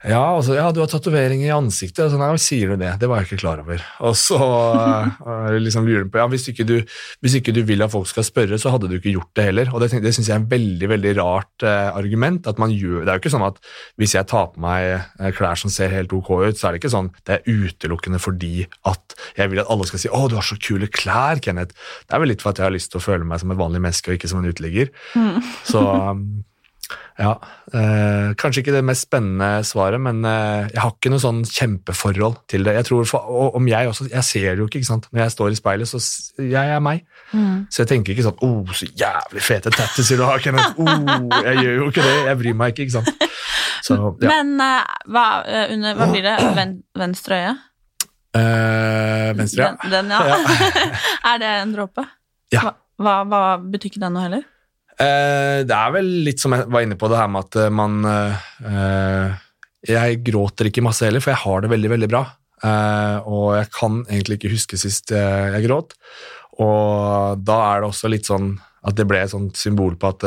ja, 0.00 0.20
altså, 0.32 0.54
ja, 0.56 0.70
du 0.72 0.80
har 0.80 0.88
tatovering 0.88 1.42
i 1.44 1.50
ansiktet. 1.52 2.06
Og 2.06 2.14
så, 2.14 2.18
nei, 2.20 2.30
sier 2.40 2.72
du 2.72 2.80
det? 2.80 2.94
Det 3.02 3.08
var 3.10 3.20
jeg 3.20 3.28
ikke 3.28 3.42
klar 3.42 3.60
over. 3.60 3.82
Og 4.08 4.14
så 4.16 4.38
uh, 4.40 5.56
liksom 5.60 5.84
lurer 5.84 6.06
på, 6.08 6.20
ja, 6.22 6.24
hvis 6.32 6.48
ikke, 6.52 6.64
du, 6.64 6.76
hvis 7.20 7.36
ikke, 7.36 7.52
du, 7.52 7.60
vil 7.68 7.84
at 7.84 7.92
folk 7.92 8.08
skal 8.08 8.24
spørre, 8.24 8.56
så 8.60 8.72
hadde 8.72 8.88
du 8.88 8.96
ikke 8.96 9.12
gjort 9.12 9.32
det 9.36 9.46
heller. 9.50 9.72
Og 9.74 9.84
Det, 9.84 9.92
det 10.00 10.14
syns 10.16 10.30
jeg 10.30 10.38
er 10.38 10.40
en 10.40 10.48
veldig 10.48 10.90
veldig 10.94 11.14
rart 11.20 11.66
uh, 11.66 11.92
argument. 11.92 12.48
at 12.48 12.62
man 12.62 12.72
gjør, 12.72 13.04
Det 13.04 13.12
er 13.12 13.20
jo 13.20 13.24
ikke 13.24 13.34
sånn 13.36 13.46
at 13.50 13.60
hvis 14.00 14.16
jeg 14.16 14.30
tar 14.32 14.50
på 14.54 14.64
meg 14.64 15.04
uh, 15.20 15.30
klær 15.36 15.60
som 15.60 15.72
ser 15.72 15.92
helt 15.92 16.16
ok 16.16 16.32
ut, 16.48 16.56
så 16.56 16.68
er 16.68 16.72
det 16.72 16.82
ikke 16.82 16.94
sånn 16.96 17.12
det 17.28 17.36
er 17.36 17.48
utelukkende 17.60 18.20
fordi 18.22 18.64
at 18.88 19.18
jeg 19.36 19.52
vil 19.52 19.60
at 19.60 19.68
alle 19.68 19.84
skal 19.88 20.00
si 20.00 20.08
'Å, 20.08 20.28
du 20.30 20.38
har 20.40 20.46
så 20.46 20.56
kule 20.56 20.88
klær, 20.88 21.44
Kenneth'. 21.44 21.76
Det 22.08 22.16
er 22.16 22.22
vel 22.22 22.32
litt 22.32 22.40
for 22.40 22.54
at 22.54 22.60
jeg 22.62 22.70
har 22.70 22.72
lyst 22.72 22.94
til 22.94 23.02
å 23.02 23.04
føle 23.04 23.28
meg 23.28 23.42
som 23.42 23.52
et 23.52 23.60
vanlig 23.60 23.84
menneske 23.84 24.08
og 24.08 24.16
ikke 24.16 24.30
som 24.32 24.40
en 24.40 24.48
uteligger. 24.48 24.88
Mm. 25.12 25.44
Så 25.68 25.84
um, 25.84 26.24
ja, 27.20 27.34
eh, 27.76 28.30
Kanskje 28.40 28.62
ikke 28.62 28.72
det 28.72 28.82
mest 28.86 29.04
spennende 29.04 29.60
svaret, 29.66 30.00
men 30.00 30.22
eh, 30.24 30.70
jeg 30.72 30.80
har 30.80 30.94
ikke 30.94 31.12
noe 31.12 31.20
sånn 31.20 31.42
kjempeforhold 31.44 32.38
til 32.48 32.64
det. 32.64 32.74
Jeg 32.78 32.86
tror 32.88 33.08
for, 33.08 33.26
og, 33.28 33.58
om 33.58 33.68
Jeg 33.68 33.90
også, 33.90 34.06
jeg 34.08 34.24
ser 34.24 34.46
det 34.54 34.62
jo 34.62 34.68
ikke, 34.70 34.80
ikke 34.80 34.88
sant? 34.88 35.08
når 35.12 35.26
jeg 35.26 35.34
står 35.34 35.52
i 35.52 35.58
speilet, 35.58 35.90
så 35.90 36.00
jeg 36.40 36.74
er 36.76 36.80
meg. 36.84 37.04
Mm. 37.32 37.66
Så 37.68 37.82
jeg 37.82 37.90
tenker 37.92 38.14
ikke 38.14 38.24
sånn 38.24 38.40
'Å, 38.40 38.48
oh, 38.48 38.72
så 38.72 38.88
jævlig 38.88 39.42
fete 39.44 39.72
tattiser 39.74 40.20
du 40.20 40.24
har, 40.24 40.40
Kenneth'. 40.40 40.80
Oh, 40.80 41.42
jeg 41.44 41.64
gjør 41.64 41.76
jo 41.76 41.88
ikke 41.92 42.06
det. 42.06 42.14
Jeg 42.30 42.38
bryr 42.40 42.56
meg 42.62 42.72
ikke, 42.72 42.88
ikke 42.88 42.96
sant. 42.98 43.26
Så, 43.84 43.98
ja. 44.24 44.30
Men 44.30 44.54
eh, 44.64 44.94
hva, 45.12 45.26
uh, 45.44 45.66
under, 45.74 45.98
hva, 45.98 46.08
blir 46.14 46.24
det? 46.24 46.36
Ven, 46.56 46.78
venstre 46.96 47.42
øye? 47.42 47.56
Uh, 48.30 49.28
venstre, 49.36 49.66
ja. 49.66 49.74
Den, 49.90 50.08
den 50.08 50.16
ja. 50.16 50.40
er 51.34 51.42
det 51.42 51.52
en 51.60 51.76
dråpe? 51.76 52.06
Ja. 52.54 52.64
Hva, 52.64 52.72
hva, 53.00 53.20
hva 53.28 53.42
betyr 53.60 53.92
ikke 53.92 54.02
den 54.06 54.16
noe 54.16 54.24
heller? 54.24 54.48
Eh, 55.00 55.60
det 55.64 55.76
er 55.76 55.92
vel 55.94 56.10
litt 56.26 56.42
som 56.42 56.52
jeg 56.52 56.68
var 56.68 56.84
inne 56.84 56.98
på 57.00 57.08
det 57.08 57.20
her 57.20 57.30
med 57.32 57.46
at 57.46 57.56
eh, 57.62 57.72
man 57.72 58.02
eh, 58.04 59.38
Jeg 59.88 60.20
gråter 60.26 60.68
ikke 60.68 60.84
masse 60.84 61.06
heller, 61.06 61.24
for 61.24 61.32
jeg 61.32 61.42
har 61.46 61.64
det 61.64 61.72
veldig, 61.72 61.90
veldig 61.94 62.10
bra. 62.12 62.26
og 63.24 63.46
jeg 63.56 63.68
kan 63.72 64.02
egentlig 64.10 64.36
ikke 64.36 64.50
huske 64.52 64.76
sist 64.76 65.14
jeg 65.14 65.62
gråt. 65.64 65.94
Og 66.60 67.40
da 67.40 67.56
er 67.70 67.80
det 67.80 67.88
også 67.88 68.10
litt 68.12 68.28
sånn 68.28 68.58
at 68.84 68.98
det 68.98 69.06
ble 69.08 69.22
et 69.24 69.32
sånt 69.32 69.56
symbol 69.56 69.96
på 69.96 70.10
at 70.12 70.26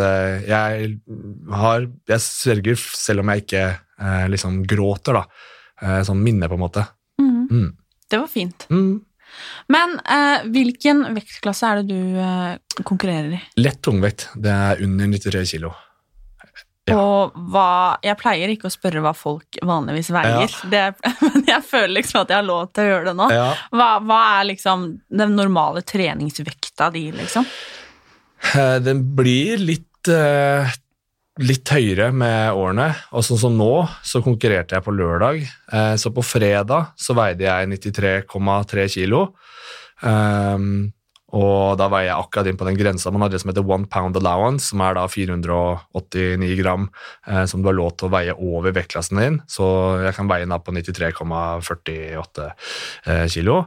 jeg 0.49 0.89
har 1.53 1.85
Jeg 2.09 2.23
sørger 2.25 2.81
selv 2.81 3.21
om 3.21 3.29
jeg 3.29 3.45
ikke 3.45 3.63
liksom 4.33 4.63
gråter, 4.65 5.21
da. 5.21 6.01
Sånn 6.09 6.25
minne, 6.25 6.49
på 6.49 6.57
en 6.57 6.65
måte. 6.65 6.87
Mm. 7.21 7.45
Mm. 7.51 7.69
Det 8.09 8.23
var 8.23 8.33
fint. 8.33 8.65
Mm. 8.73 9.03
Men 9.73 9.97
eh, 10.01 10.45
hvilken 10.53 11.05
vektklasse 11.15 11.69
er 11.69 11.81
det 11.81 11.95
du 11.95 12.19
eh, 12.19 12.83
konkurrerer 12.83 13.37
i? 13.37 13.41
Lett 13.61 13.81
tungvekt. 13.85 14.29
Det 14.35 14.53
er 14.53 14.83
under 14.85 15.09
93 15.13 15.45
kilo. 15.55 15.73
Ja. 16.83 16.97
Og 16.99 17.35
hva 17.53 17.95
Jeg 18.03 18.19
pleier 18.19 18.51
ikke 18.51 18.67
å 18.67 18.73
spørre 18.73 18.99
hva 19.05 19.13
folk 19.15 19.55
vanligvis 19.63 20.09
veier, 20.11 20.51
ja. 20.51 20.67
det, 20.67 21.11
men 21.23 21.45
jeg 21.47 21.63
føler 21.63 21.93
liksom 22.01 22.25
at 22.25 22.33
jeg 22.33 22.41
har 22.41 22.47
lov 22.47 22.73
til 22.73 22.83
å 22.83 22.89
gjøre 22.89 23.07
det 23.07 23.13
nå. 23.21 23.29
Ja. 23.31 23.45
Hva, 23.71 23.87
hva, 24.03 24.19
er 24.41 24.49
liksom 24.51 24.83
den 25.07 25.37
normale 25.39 25.85
treningsvekta 25.87 26.89
di, 26.91 27.05
liksom? 27.15 27.47
Eh, 28.51 28.77
den 28.83 29.05
blir 29.15 29.63
litt 29.63 30.11
uh, 30.11 30.67
litt 31.41 31.69
høyere 31.73 32.11
med 32.13 32.53
årene. 32.53 32.91
Og 33.15 33.25
sånn 33.25 33.41
som 33.41 33.55
nå, 33.57 33.71
så 34.05 34.21
konkurrerte 34.25 34.77
jeg 34.77 34.85
på 34.85 34.93
lørdag. 34.93 35.41
Eh, 35.73 35.93
så 35.97 36.13
på 36.13 36.25
fredag 36.25 36.93
så 36.99 37.15
veide 37.17 37.47
jeg 37.47 37.71
93,3 37.73 38.89
kilo. 38.97 39.29
Um, 40.03 40.91
og 41.33 41.79
da 41.79 41.87
veier 41.89 42.11
jeg 42.11 42.21
akkurat 42.21 42.47
inn 42.49 42.57
på 42.59 42.65
den 42.67 42.77
grensa 42.77 43.09
man 43.13 43.23
har 43.25 43.31
det 43.33 43.39
som 43.41 43.49
heter 43.49 43.65
one 43.65 43.87
pound 43.89 44.17
allowance, 44.19 44.67
som 44.69 44.83
er 44.85 44.97
da 44.99 45.07
489 45.09 46.57
gram 46.59 46.85
eh, 47.25 47.45
som 47.49 47.63
du 47.63 47.69
har 47.71 47.77
lov 47.77 47.95
til 47.97 48.09
å 48.09 48.13
veie 48.13 48.35
over 48.37 48.75
vektklassen 48.75 49.21
din. 49.21 49.39
Så 49.49 49.65
jeg 50.03 50.13
kan 50.17 50.29
veie 50.29 50.45
den 50.45 50.53
på 50.53 50.75
93,48 50.77 52.49
eh, 53.09 53.25
kilo. 53.33 53.63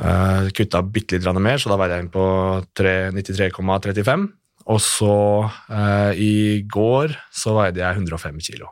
Eh, 0.00 0.48
kutta 0.56 0.84
bitte 0.86 1.20
litt 1.20 1.42
mer, 1.44 1.60
så 1.60 1.72
da 1.72 1.80
veier 1.80 1.98
jeg 1.98 2.06
inn 2.06 2.14
på 2.14 2.24
93,35. 2.80 4.30
Og 4.70 4.80
så 4.84 5.16
eh, 5.72 6.22
i 6.22 6.34
går 6.70 7.16
så 7.34 7.56
veide 7.58 7.82
jeg 7.82 8.02
105 8.04 8.42
kilo. 8.46 8.70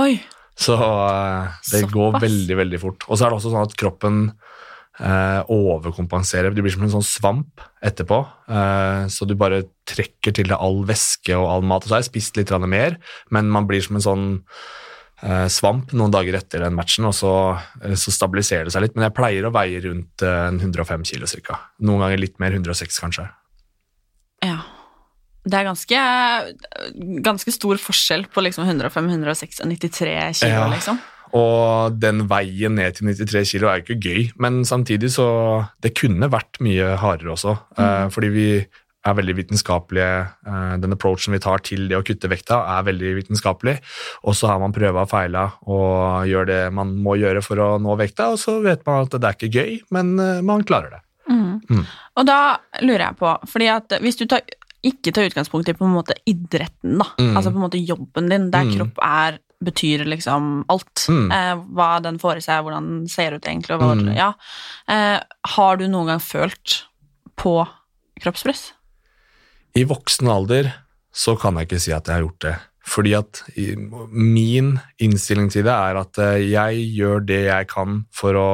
Oi. 0.00 0.18
Så 0.56 0.76
eh, 0.76 1.56
det 1.70 1.82
Såpass. 1.82 1.92
går 1.92 2.20
veldig, 2.22 2.58
veldig 2.62 2.82
fort. 2.82 3.06
Og 3.08 3.16
så 3.16 3.26
er 3.26 3.32
det 3.32 3.40
også 3.40 3.52
sånn 3.52 3.66
at 3.66 3.76
kroppen 3.80 4.20
eh, 5.00 5.40
overkompenserer. 5.52 6.54
Du 6.54 6.62
blir 6.64 6.74
som 6.74 6.86
en 6.86 6.94
sånn 6.96 7.06
svamp 7.06 7.64
etterpå. 7.84 8.22
Eh, 8.48 9.06
så 9.12 9.28
du 9.28 9.36
bare 9.38 9.64
trekker 9.88 10.36
til 10.36 10.50
deg 10.50 10.58
all 10.58 10.82
væske 10.88 11.36
og 11.36 11.48
all 11.50 11.66
mat. 11.66 11.84
Og 11.84 11.90
så 11.90 11.98
har 11.98 12.04
jeg 12.04 12.12
spist 12.12 12.40
litt 12.40 12.52
mer, 12.66 12.98
men 13.30 13.52
man 13.52 13.68
blir 13.68 13.84
som 13.84 13.98
en 13.98 14.06
sånn 14.06 14.28
eh, 15.22 15.46
svamp 15.52 15.92
noen 15.96 16.14
dager 16.14 16.38
etter 16.38 16.64
den 16.64 16.76
matchen, 16.76 17.08
og 17.08 17.16
så, 17.16 17.34
eh, 17.82 17.96
så, 17.98 18.14
stabiliserer 18.14 18.68
det 18.68 18.76
seg 18.76 18.86
litt. 18.86 18.96
Men 18.96 19.08
jeg 19.08 19.18
pleier 19.18 19.48
å 19.48 19.54
veie 19.54 19.82
rundt 19.84 20.24
105 20.24 21.04
kilo 21.12 21.28
ca. 21.44 21.60
Noen 21.80 22.06
ganger 22.06 22.24
litt 22.24 22.40
mer, 22.40 22.56
106 22.56 23.02
kanskje. 23.04 23.28
Ja. 24.44 24.60
Det 25.46 25.58
er 25.58 25.68
ganske, 25.68 25.98
ganske 27.22 27.52
stor 27.54 27.78
forskjell 27.78 28.26
på 28.34 28.42
liksom 28.42 28.66
105, 28.66 29.12
106 29.14 29.62
og 29.62 29.70
93 29.70 30.40
kilo, 30.42 30.56
ja. 30.56 30.64
liksom. 30.72 30.98
Og 31.36 31.96
den 31.98 32.24
veien 32.30 32.76
ned 32.78 32.96
til 32.96 33.10
93 33.10 33.52
kilo 33.54 33.70
er 33.70 33.80
jo 33.80 33.86
ikke 33.86 34.00
gøy, 34.02 34.26
men 34.42 34.64
samtidig 34.64 35.10
så 35.16 35.28
Det 35.82 35.94
kunne 35.98 36.30
vært 36.30 36.60
mye 36.62 36.96
hardere 37.00 37.34
også, 37.34 37.56
mm. 37.76 37.82
uh, 37.82 38.08
fordi 38.12 38.32
vi 38.34 38.48
er 39.06 39.14
veldig 39.14 39.36
vitenskapelige. 39.38 40.26
Uh, 40.46 40.74
den 40.82 40.94
approachen 40.96 41.34
vi 41.36 41.42
tar 41.42 41.62
til 41.66 41.86
det 41.90 41.98
å 41.98 42.04
kutte 42.06 42.30
vekta, 42.30 42.60
er 42.74 42.86
veldig 42.88 43.14
vitenskapelig. 43.20 43.76
Og 44.26 44.34
så 44.38 44.50
har 44.50 44.62
man 44.62 44.74
prøva 44.74 45.04
og 45.06 45.12
feila 45.12 45.46
og 45.62 46.26
gjør 46.26 46.50
det 46.50 46.60
man 46.74 46.94
må 47.02 47.18
gjøre 47.20 47.42
for 47.44 47.62
å 47.62 47.70
nå 47.82 47.98
vekta, 48.00 48.32
og 48.34 48.42
så 48.42 48.58
vet 48.64 48.82
man 48.86 49.06
at 49.06 49.14
det 49.14 49.30
er 49.30 49.38
ikke 49.38 49.54
gøy, 49.54 49.80
men 49.94 50.16
uh, 50.18 50.42
man 50.46 50.66
klarer 50.66 50.96
det. 50.96 51.02
Mm. 51.30 51.58
Mm. 51.70 51.86
Og 52.18 52.26
da 52.26 52.40
lurer 52.82 53.08
jeg 53.08 53.20
på, 53.22 53.34
fordi 53.50 53.70
at 53.72 53.98
hvis 54.02 54.18
du 54.18 54.26
tar 54.30 54.46
ikke 54.84 55.12
ta 55.14 55.24
utgangspunkt 55.26 55.68
i 55.70 55.74
på 55.76 55.86
en 55.86 55.96
måte 55.96 56.16
idretten, 56.28 56.98
da. 57.00 57.08
Mm. 57.18 57.32
Altså 57.32 57.52
på 57.52 57.60
en 57.60 57.66
måte 57.66 57.80
jobben 57.80 58.30
din, 58.30 58.50
der 58.52 58.66
mm. 58.68 58.76
kropp 58.76 59.02
er 59.04 59.40
betyr 59.64 60.04
liksom 60.04 60.64
alt. 60.68 61.06
Mm. 61.08 61.30
Eh, 61.32 61.64
hva 61.76 61.90
den 62.04 62.20
får 62.20 62.40
i 62.40 62.44
seg, 62.44 62.62
hvordan 62.66 62.90
den 62.90 63.02
ser 63.10 63.36
ut 63.36 63.46
egentlig. 63.48 63.78
Hva, 63.80 63.94
mm. 63.96 64.12
ja. 64.16 64.30
eh, 64.92 65.18
har 65.56 65.80
du 65.80 65.86
noen 65.88 66.12
gang 66.12 66.22
følt 66.22 66.82
på 67.40 67.58
kroppspress? 68.20 68.70
I 69.76 69.84
voksen 69.88 70.28
alder 70.32 70.72
så 71.16 71.36
kan 71.40 71.56
jeg 71.56 71.70
ikke 71.70 71.82
si 71.82 71.92
at 71.96 72.08
jeg 72.08 72.18
har 72.18 72.26
gjort 72.26 72.44
det. 72.44 72.56
Fordi 72.86 73.16
at 73.18 73.40
min 74.14 74.76
innstilling 75.02 75.48
til 75.50 75.64
det 75.66 75.74
er 75.74 75.98
at 75.98 76.20
eh, 76.22 76.44
jeg 76.52 76.84
gjør 76.94 77.24
det 77.26 77.40
jeg 77.48 77.68
kan 77.72 78.04
for 78.14 78.38
å 78.38 78.48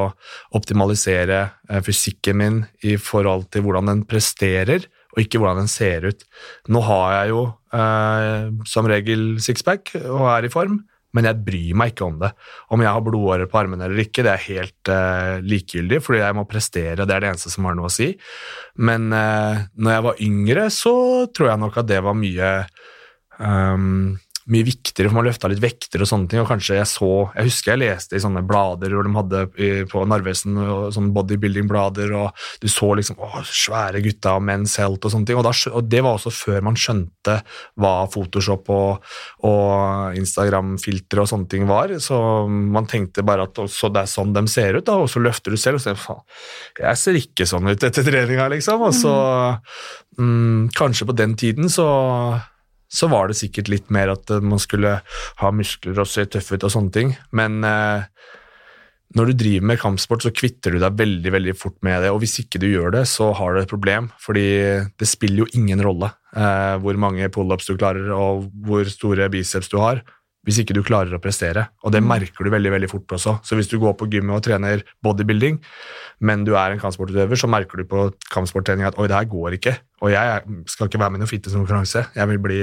optimalisere 0.57 1.41
eh, 1.69 1.83
fysikken 1.85 2.39
min 2.39 2.59
i 2.81 2.95
forhold 2.97 3.51
til 3.53 3.67
hvordan 3.67 3.91
den 3.91 4.01
presterer 4.09 4.87
og 5.13 5.21
ikke 5.21 5.41
hvordan 5.41 5.61
den 5.63 5.69
ser 5.71 6.07
ut. 6.09 6.25
Nå 6.73 6.81
har 6.87 7.13
jeg 7.17 7.33
jo 7.33 7.43
eh, 7.77 8.49
som 8.69 8.89
regel 8.89 9.27
sixpack 9.43 9.93
og 10.01 10.25
er 10.31 10.47
i 10.47 10.51
form, 10.53 10.81
men 11.13 11.27
jeg 11.29 11.43
bryr 11.45 11.77
meg 11.77 11.93
ikke 11.93 12.07
om 12.07 12.17
det. 12.23 12.31
Om 12.73 12.81
jeg 12.81 12.95
har 12.95 13.05
blodårer 13.05 13.49
på 13.49 13.59
armene 13.61 13.85
eller 13.85 14.01
ikke, 14.01 14.25
det 14.25 14.33
er 14.33 14.47
helt 14.47 14.91
eh, 14.93 15.35
likegyldig, 15.45 16.01
fordi 16.01 16.23
jeg 16.23 16.37
må 16.39 16.47
prestere, 16.49 17.05
det 17.05 17.13
er 17.13 17.21
det 17.21 17.29
eneste 17.29 17.53
som 17.53 17.69
har 17.69 17.77
noe 17.77 17.91
å 17.91 17.93
si. 17.93 18.09
Men 18.81 19.11
eh, 19.13 19.63
når 19.77 19.95
jeg 19.97 20.05
var 20.09 20.23
yngre, 20.27 20.67
så 20.73 20.95
tror 21.29 21.53
jeg 21.53 21.61
nok 21.61 21.79
at 21.83 21.91
det 21.93 22.01
var 22.05 22.17
mye 22.17 22.51
um, 23.37 24.15
mye 24.51 24.65
viktigere, 24.67 25.09
for 25.09 25.19
man 25.19 25.27
løfta 25.27 25.49
litt 25.51 25.61
vekter 25.63 26.03
og 26.03 26.09
sånne 26.09 26.29
ting. 26.31 26.41
og 26.41 26.49
kanskje 26.49 26.79
Jeg 26.79 26.89
så, 26.91 27.11
jeg 27.35 27.47
husker 27.47 27.73
jeg 27.73 27.81
leste 27.83 28.17
i 28.17 28.23
sånne 28.23 28.43
blader 28.47 28.93
hvor 28.93 29.07
de 29.07 29.13
hadde 29.15 29.43
på 29.91 30.03
Narvesen 30.09 30.57
sånne 30.93 31.13
bodybuilding-blader, 31.15 32.11
og 32.17 32.45
du 32.61 32.67
så 32.71 32.91
liksom 32.99 33.21
å, 33.23 33.29
svære 33.47 34.03
gutta 34.03 34.35
og 34.37 34.43
Men's 34.47 34.75
Health 34.81 35.07
og 35.07 35.13
sånne 35.13 35.29
ting. 35.29 35.39
Og, 35.39 35.45
da, 35.47 35.53
og, 35.71 35.89
det 35.89 36.03
var 36.03 36.17
også 36.17 36.33
før 36.33 36.67
man 36.67 36.79
skjønte 36.79 37.39
hva 37.79 37.93
Photoshop 38.11 38.71
og, 38.73 39.13
og 39.47 40.19
Instagram-filtre 40.19 41.23
og 41.23 41.31
sånne 41.31 41.49
ting 41.51 41.67
var. 41.69 41.95
Så 42.03 42.17
man 42.49 42.89
tenkte 42.89 43.25
bare 43.25 43.47
at 43.47 43.55
det 43.57 44.03
er 44.03 44.09
sånn 44.09 44.35
de 44.35 44.45
ser 44.51 44.79
ut, 44.79 44.85
da, 44.87 44.97
og 44.99 45.11
så 45.11 45.21
løfter 45.23 45.53
du 45.53 45.59
selv 45.59 45.79
og 45.79 45.85
ser 45.85 45.99
faen, 45.99 46.23
jeg 46.79 46.99
ser 46.99 47.19
ikke 47.19 47.47
sånn 47.47 47.69
ut 47.69 47.85
etter 47.85 48.05
treninga, 48.05 48.49
liksom. 48.53 48.83
Og 48.87 48.95
så 48.97 49.13
mm. 50.17 50.23
mm, 50.23 50.63
Kanskje 50.73 51.07
på 51.07 51.15
den 51.17 51.35
tiden 51.39 51.69
så 51.71 51.85
så 52.93 53.09
var 53.11 53.29
det 53.29 53.39
sikkert 53.39 53.71
litt 53.73 53.91
mer 53.93 54.13
at 54.13 54.29
eh, 54.33 54.43
man 54.43 54.61
skulle 54.61 54.99
ha 55.41 55.51
muskler 55.55 55.99
og 56.03 56.09
se 56.09 56.27
tøff 56.29 56.53
ut 56.53 56.67
og 56.67 56.73
sånne 56.73 56.93
ting. 56.93 57.13
Men 57.35 57.63
eh, 57.67 58.05
når 59.17 59.29
du 59.29 59.33
driver 59.37 59.67
med 59.69 59.81
kampsport, 59.81 60.23
så 60.25 60.33
kvitter 60.33 60.73
du 60.73 60.79
deg 60.81 60.97
veldig 60.97 61.33
veldig 61.35 61.53
fort 61.57 61.77
med 61.85 62.01
det. 62.01 62.09
Og 62.13 62.23
hvis 62.23 62.39
ikke 62.41 62.61
du 62.61 62.67
gjør 62.71 62.95
det, 62.95 63.03
så 63.09 63.29
har 63.37 63.53
du 63.53 63.61
et 63.61 63.69
problem, 63.69 64.09
fordi 64.21 64.47
det 64.97 65.09
spiller 65.09 65.43
jo 65.43 65.51
ingen 65.59 65.83
rolle. 65.85 66.09
eh, 66.33 66.75
hvor 66.81 66.97
mange 66.97 67.29
pullups 67.29 67.69
du 67.69 67.77
klarer, 67.77 68.09
og 68.13 68.47
hvor 68.65 68.89
store 68.89 69.29
biceps 69.33 69.69
du 69.69 69.77
har, 69.81 70.01
hvis 70.43 70.57
ikke 70.59 70.73
du 70.75 70.81
klarer 70.83 71.13
å 71.15 71.21
prestere. 71.23 71.69
Og 71.85 71.91
det 71.93 72.01
Mm. 72.03 72.07
merker 72.09 72.43
du 72.43 72.49
veldig 72.51 72.71
veldig 72.71 72.89
fort 72.91 73.07
også. 73.15 73.39
Så 73.45 73.55
hvis 73.55 73.69
du 73.71 73.77
går 73.79 73.93
på 73.95 74.09
gymmet 74.11 74.35
og 74.35 74.43
trener 74.43 74.83
bodybuilding, 75.01 75.59
men 76.19 76.43
du 76.43 76.53
er 76.55 76.71
en 76.71 76.79
kampsportutøver, 76.79 77.35
så 77.39 77.47
merker 77.47 77.77
du 77.77 77.85
på 77.85 78.11
kampsporttrening 78.29 78.85
at 78.85 78.97
oi, 78.99 79.07
det 79.07 79.15
her 79.15 79.25
går 79.31 79.55
ikke. 79.57 79.77
Og 80.03 80.11
jeg 80.11 80.43
skal 80.67 80.87
ikke 80.89 80.99
være 80.99 81.11
med 81.11 81.21
i 81.21 81.23
noen 81.23 81.31
fitnesskonkurranse. 81.31 82.07
Jeg 82.15 82.27
vil 82.27 82.37
bli 82.43 82.59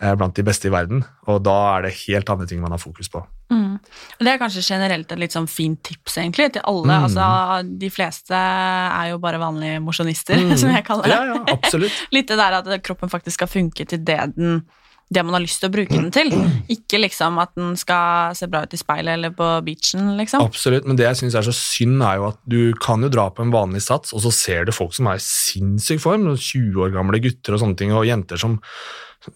eh, 0.00 0.14
blant 0.14 0.34
de 0.34 0.42
beste 0.46 0.66
i 0.68 0.70
verden. 0.70 1.04
Og 1.26 1.42
da 1.42 1.56
er 1.78 1.82
det 1.88 1.94
helt 2.06 2.30
andre 2.30 2.46
ting 2.46 2.60
man 2.62 2.70
har 2.70 2.78
fokus 2.78 3.08
på. 3.10 3.24
Mm. 3.50 3.80
Og 3.80 4.22
det 4.24 4.28
er 4.28 4.38
kanskje 4.38 4.62
generelt 4.62 5.10
et 5.10 5.18
litt 5.18 5.32
sånn 5.34 5.48
fint 5.50 5.82
tips, 5.82 6.18
egentlig, 6.22 6.52
til 6.52 6.62
alle. 6.64 6.86
Mm. 6.86 7.04
Altså, 7.08 7.78
de 7.78 7.90
fleste 7.90 8.30
er 8.38 9.10
jo 9.10 9.18
bare 9.18 9.38
vanlige 9.42 9.82
mosjonister, 9.82 10.36
Mm. 10.38 10.56
som 10.62 10.70
jeg 10.70 10.84
kaller 10.86 11.02
det. 11.02 11.10
Ja, 11.18 11.24
ja, 11.34 11.44
absolutt. 11.58 11.92
Litt 12.14 12.28
det 12.28 12.38
der 12.38 12.52
at 12.62 12.82
kroppen 12.86 13.10
faktisk 13.10 13.40
skal 13.42 13.48
funke 13.48 13.86
til 13.88 13.98
det 14.04 14.20
den 14.36 14.62
det 15.08 15.24
man 15.24 15.38
har 15.38 15.42
lyst 15.42 15.62
til 15.62 15.70
å 15.70 15.72
bruke 15.72 15.96
den 15.96 16.10
til. 16.12 16.30
Ikke 16.74 17.00
liksom 17.00 17.40
at 17.40 17.54
den 17.56 17.72
skal 17.80 18.36
se 18.36 18.48
bra 18.50 18.64
ut 18.66 18.76
i 18.76 18.80
speilet 18.80 19.16
eller 19.16 19.32
på 19.36 19.46
beachen, 19.64 20.12
liksom. 20.20 20.44
Absolutt, 20.44 20.88
men 20.88 20.98
det 21.00 21.06
jeg 21.06 21.22
syns 21.22 21.38
er 21.38 21.48
så 21.48 21.54
synd, 21.56 22.02
er 22.04 22.20
jo 22.20 22.28
at 22.28 22.40
du 22.44 22.60
kan 22.82 23.04
jo 23.04 23.12
dra 23.12 23.28
på 23.32 23.44
en 23.44 23.54
vanlig 23.54 23.82
sats, 23.86 24.12
og 24.12 24.24
så 24.26 24.32
ser 24.34 24.68
du 24.68 24.74
folk 24.76 24.92
som 24.96 25.08
er 25.08 25.20
i 25.20 25.24
sinnssyk 25.24 26.04
form, 26.04 26.28
20 26.36 26.84
år 26.84 26.92
gamle 26.96 27.22
gutter 27.24 27.56
og 27.56 27.64
sånne 27.64 27.80
ting, 27.80 27.94
og 27.96 28.04
jenter 28.08 28.40
som, 28.40 28.58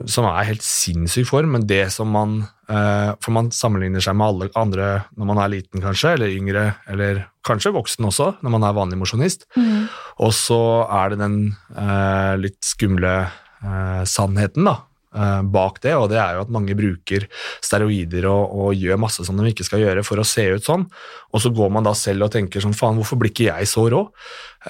som 0.05 0.29
er 0.29 0.51
helt 0.51 0.67
sinnssyk 0.67 1.31
form, 1.31 1.57
men 1.57 1.67
det 1.69 1.87
som 1.97 2.13
man 2.13 2.43
eh, 2.69 3.17
For 3.25 3.33
man 3.33 3.49
sammenligner 3.55 4.05
seg 4.05 4.17
med 4.19 4.29
alle 4.29 4.53
andre 4.61 4.93
når 5.17 5.33
man 5.33 5.41
er 5.41 5.57
liten, 5.57 5.81
kanskje, 5.81 6.19
eller 6.19 6.37
yngre, 6.37 6.69
eller 6.93 7.27
kanskje 7.49 7.73
voksen 7.73 8.13
også, 8.13 8.33
når 8.45 8.59
man 8.59 8.69
er 8.69 8.77
vanlig 8.77 9.01
mosjonist. 9.01 9.49
Mm. 9.57 9.89
Og 10.21 10.37
så 10.37 10.63
er 10.85 11.13
det 11.13 11.25
den 11.25 11.43
eh, 11.73 12.33
litt 12.45 12.61
skumle 12.61 13.17
eh, 13.25 14.03
sannheten 14.05 14.69
da, 14.69 14.83
bak 15.53 15.83
det, 15.85 15.93
og 15.99 16.07
det 16.13 16.17
er 16.23 16.39
jo 16.39 16.45
at 16.47 16.53
mange 16.55 16.77
bruker 16.79 17.27
steroider 17.61 18.25
og, 18.31 18.55
og 18.57 18.79
gjør 18.79 19.01
masse 19.01 19.27
som 19.27 19.37
de 19.37 19.51
ikke 19.51 19.67
skal 19.67 19.83
gjøre 19.83 20.05
for 20.07 20.23
å 20.23 20.27
se 20.27 20.47
ut 20.55 20.65
sånn, 20.65 20.87
og 21.33 21.43
så 21.45 21.53
går 21.53 21.73
man 21.75 21.85
da 21.85 21.93
selv 21.97 22.27
og 22.27 22.33
tenker 22.33 22.65
sånn, 22.65 22.77
faen, 22.77 22.97
hvorfor 23.01 23.21
blir 23.21 23.33
ikke 23.33 23.51
jeg 23.51 23.69
så 23.69 23.87
rå? 23.93 24.03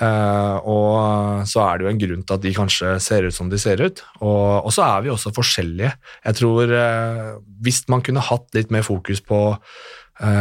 Eh, 0.00 0.56
og 0.72 1.46
så 1.48 1.62
er 1.66 1.78
det 1.78 1.86
jo 1.86 1.90
en 1.92 2.02
grunn 2.02 2.22
til 2.24 2.38
at 2.38 2.44
de 2.44 2.54
kanskje 2.56 2.92
ser 3.04 3.28
ut 3.28 3.36
som 3.36 3.50
de 3.52 3.60
ser 3.60 3.82
ut, 3.82 4.04
og, 4.20 4.66
og 4.66 4.74
så 4.74 4.86
er 4.86 5.04
vi 5.04 5.12
også 5.12 5.34
forskjellige. 5.36 5.92
Jeg 6.26 6.38
tror 6.38 6.76
eh, 6.78 7.32
hvis 7.62 7.82
man 7.92 8.04
kunne 8.04 8.24
hatt 8.24 8.48
litt 8.56 8.72
mer 8.74 8.86
fokus 8.86 9.22
på 9.24 9.40
eh, 9.52 9.60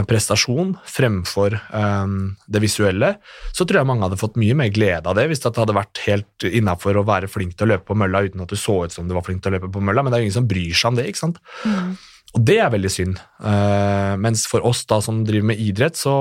prestasjon 0.07 0.75
fremfor 0.85 1.55
eh, 1.55 2.15
det 2.51 2.61
visuelle, 2.63 3.15
så 3.55 3.65
tror 3.65 3.81
jeg 3.81 3.89
mange 3.89 4.05
hadde 4.05 4.19
fått 4.19 4.39
mye 4.41 4.57
mer 4.57 4.71
glede 4.73 5.09
av 5.09 5.17
det 5.17 5.27
hvis 5.31 5.43
det 5.43 5.53
hadde 5.57 5.77
vært 5.77 6.03
helt 6.05 6.47
innafor 6.47 6.99
å 6.99 7.05
være 7.07 7.31
flink 7.31 7.55
til 7.55 7.69
å 7.69 7.73
løpe 7.75 7.87
på 7.91 7.97
mølla 7.97 8.23
uten 8.27 8.43
at 8.43 8.51
du 8.51 8.59
så 8.59 8.81
ut 8.85 8.95
som 8.95 9.07
du 9.07 9.15
var 9.17 9.25
flink 9.25 9.43
til 9.43 9.53
å 9.53 9.57
løpe 9.57 9.71
på 9.71 9.83
mølla, 9.83 10.03
men 10.03 10.13
det 10.13 10.19
er 10.19 10.25
jo 10.25 10.29
ingen 10.29 10.39
som 10.41 10.49
bryr 10.49 10.75
seg 10.75 10.91
om 10.91 10.99
det, 10.99 11.07
ikke 11.11 11.23
sant? 11.23 11.41
Mm. 11.65 11.93
Og 12.31 12.43
det 12.47 12.57
er 12.63 12.71
veldig 12.71 12.91
synd. 12.91 13.19
Eh, 13.43 14.13
mens 14.23 14.45
for 14.47 14.63
oss 14.67 14.85
da 14.87 15.01
som 15.03 15.23
driver 15.27 15.51
med 15.51 15.63
idrett, 15.63 15.99
så 15.99 16.15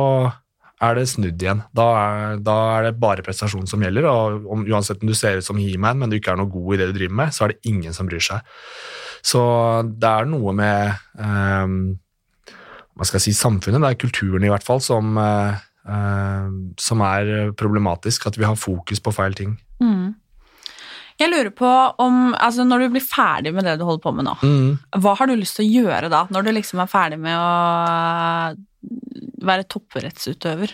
er 0.80 0.96
det 0.96 1.06
snudd 1.10 1.42
igjen. 1.42 1.62
Da 1.76 1.86
er, 2.00 2.38
da 2.42 2.56
er 2.78 2.88
det 2.88 2.98
bare 3.02 3.24
prestasjon 3.24 3.68
som 3.70 3.82
gjelder, 3.84 4.08
og 4.08 4.46
om, 4.50 4.64
uansett 4.70 5.04
om 5.04 5.10
du 5.10 5.16
ser 5.18 5.38
ut 5.38 5.46
som 5.46 5.60
He-Man, 5.60 6.00
men 6.00 6.10
du 6.10 6.16
ikke 6.18 6.32
er 6.34 6.40
noe 6.40 6.50
god 6.50 6.74
i 6.74 6.80
det 6.80 6.90
du 6.90 6.96
driver 6.96 7.18
med, 7.22 7.34
så 7.36 7.46
er 7.46 7.54
det 7.54 7.70
ingen 7.70 7.94
som 7.96 8.08
bryr 8.08 8.24
seg. 8.24 8.56
Så 9.20 9.42
det 9.84 10.10
er 10.10 10.30
noe 10.30 10.54
med 10.56 10.94
eh, 11.20 11.74
hva 13.00 13.06
skal 13.08 13.16
jeg 13.16 13.30
si, 13.30 13.36
samfunnet, 13.38 13.80
det 13.80 13.88
er 13.94 14.00
kulturen 14.02 14.44
i 14.44 14.50
hvert 14.52 14.66
fall, 14.66 14.80
som, 14.84 15.16
eh, 15.16 15.54
eh, 15.88 16.48
som 16.76 17.00
er 17.06 17.52
problematisk, 17.56 18.26
at 18.28 18.36
vi 18.36 18.44
har 18.44 18.58
fokus 18.60 19.00
på 19.00 19.14
feil 19.16 19.32
ting. 19.38 19.54
Mm. 19.80 20.10
Jeg 21.20 21.28
lurer 21.32 21.50
på 21.52 21.68
om 22.00 22.30
altså 22.32 22.64
Når 22.64 22.80
du 22.80 22.92
blir 22.94 23.04
ferdig 23.04 23.50
med 23.52 23.64
det 23.68 23.74
du 23.80 23.84
holder 23.84 24.04
på 24.04 24.12
med 24.16 24.24
nå, 24.24 24.34
Mm. 24.40 24.78
hva 25.00 25.16
har 25.16 25.26
du 25.28 25.34
lyst 25.36 25.56
til 25.56 25.66
å 25.66 25.84
gjøre 25.84 26.08
da? 26.12 26.26
Når 26.32 26.44
du 26.44 26.52
liksom 26.52 26.80
er 26.80 26.88
ferdig 26.92 27.18
med 27.20 27.36
å 27.36 28.56
være 29.44 29.64
topprettsutøver? 29.68 30.72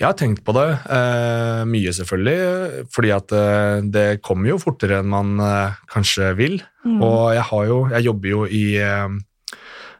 Jeg 0.00 0.06
har 0.06 0.14
tenkt 0.16 0.42
på 0.42 0.54
det 0.56 0.68
eh, 0.88 1.64
mye, 1.68 1.92
selvfølgelig, 1.92 2.86
fordi 2.94 3.10
at 3.12 3.32
eh, 3.36 3.80
det 3.92 4.22
kommer 4.24 4.48
jo 4.54 4.58
fortere 4.62 5.02
enn 5.02 5.10
man 5.12 5.34
eh, 5.44 5.74
kanskje 5.92 6.30
vil. 6.38 6.62
Mm. 6.86 7.02
Og 7.04 7.34
jeg, 7.36 7.44
har 7.50 7.66
jo, 7.68 7.80
jeg 7.92 8.06
jobber 8.08 8.28
jo 8.32 8.46
i, 8.46 8.64
eh, 8.80 9.08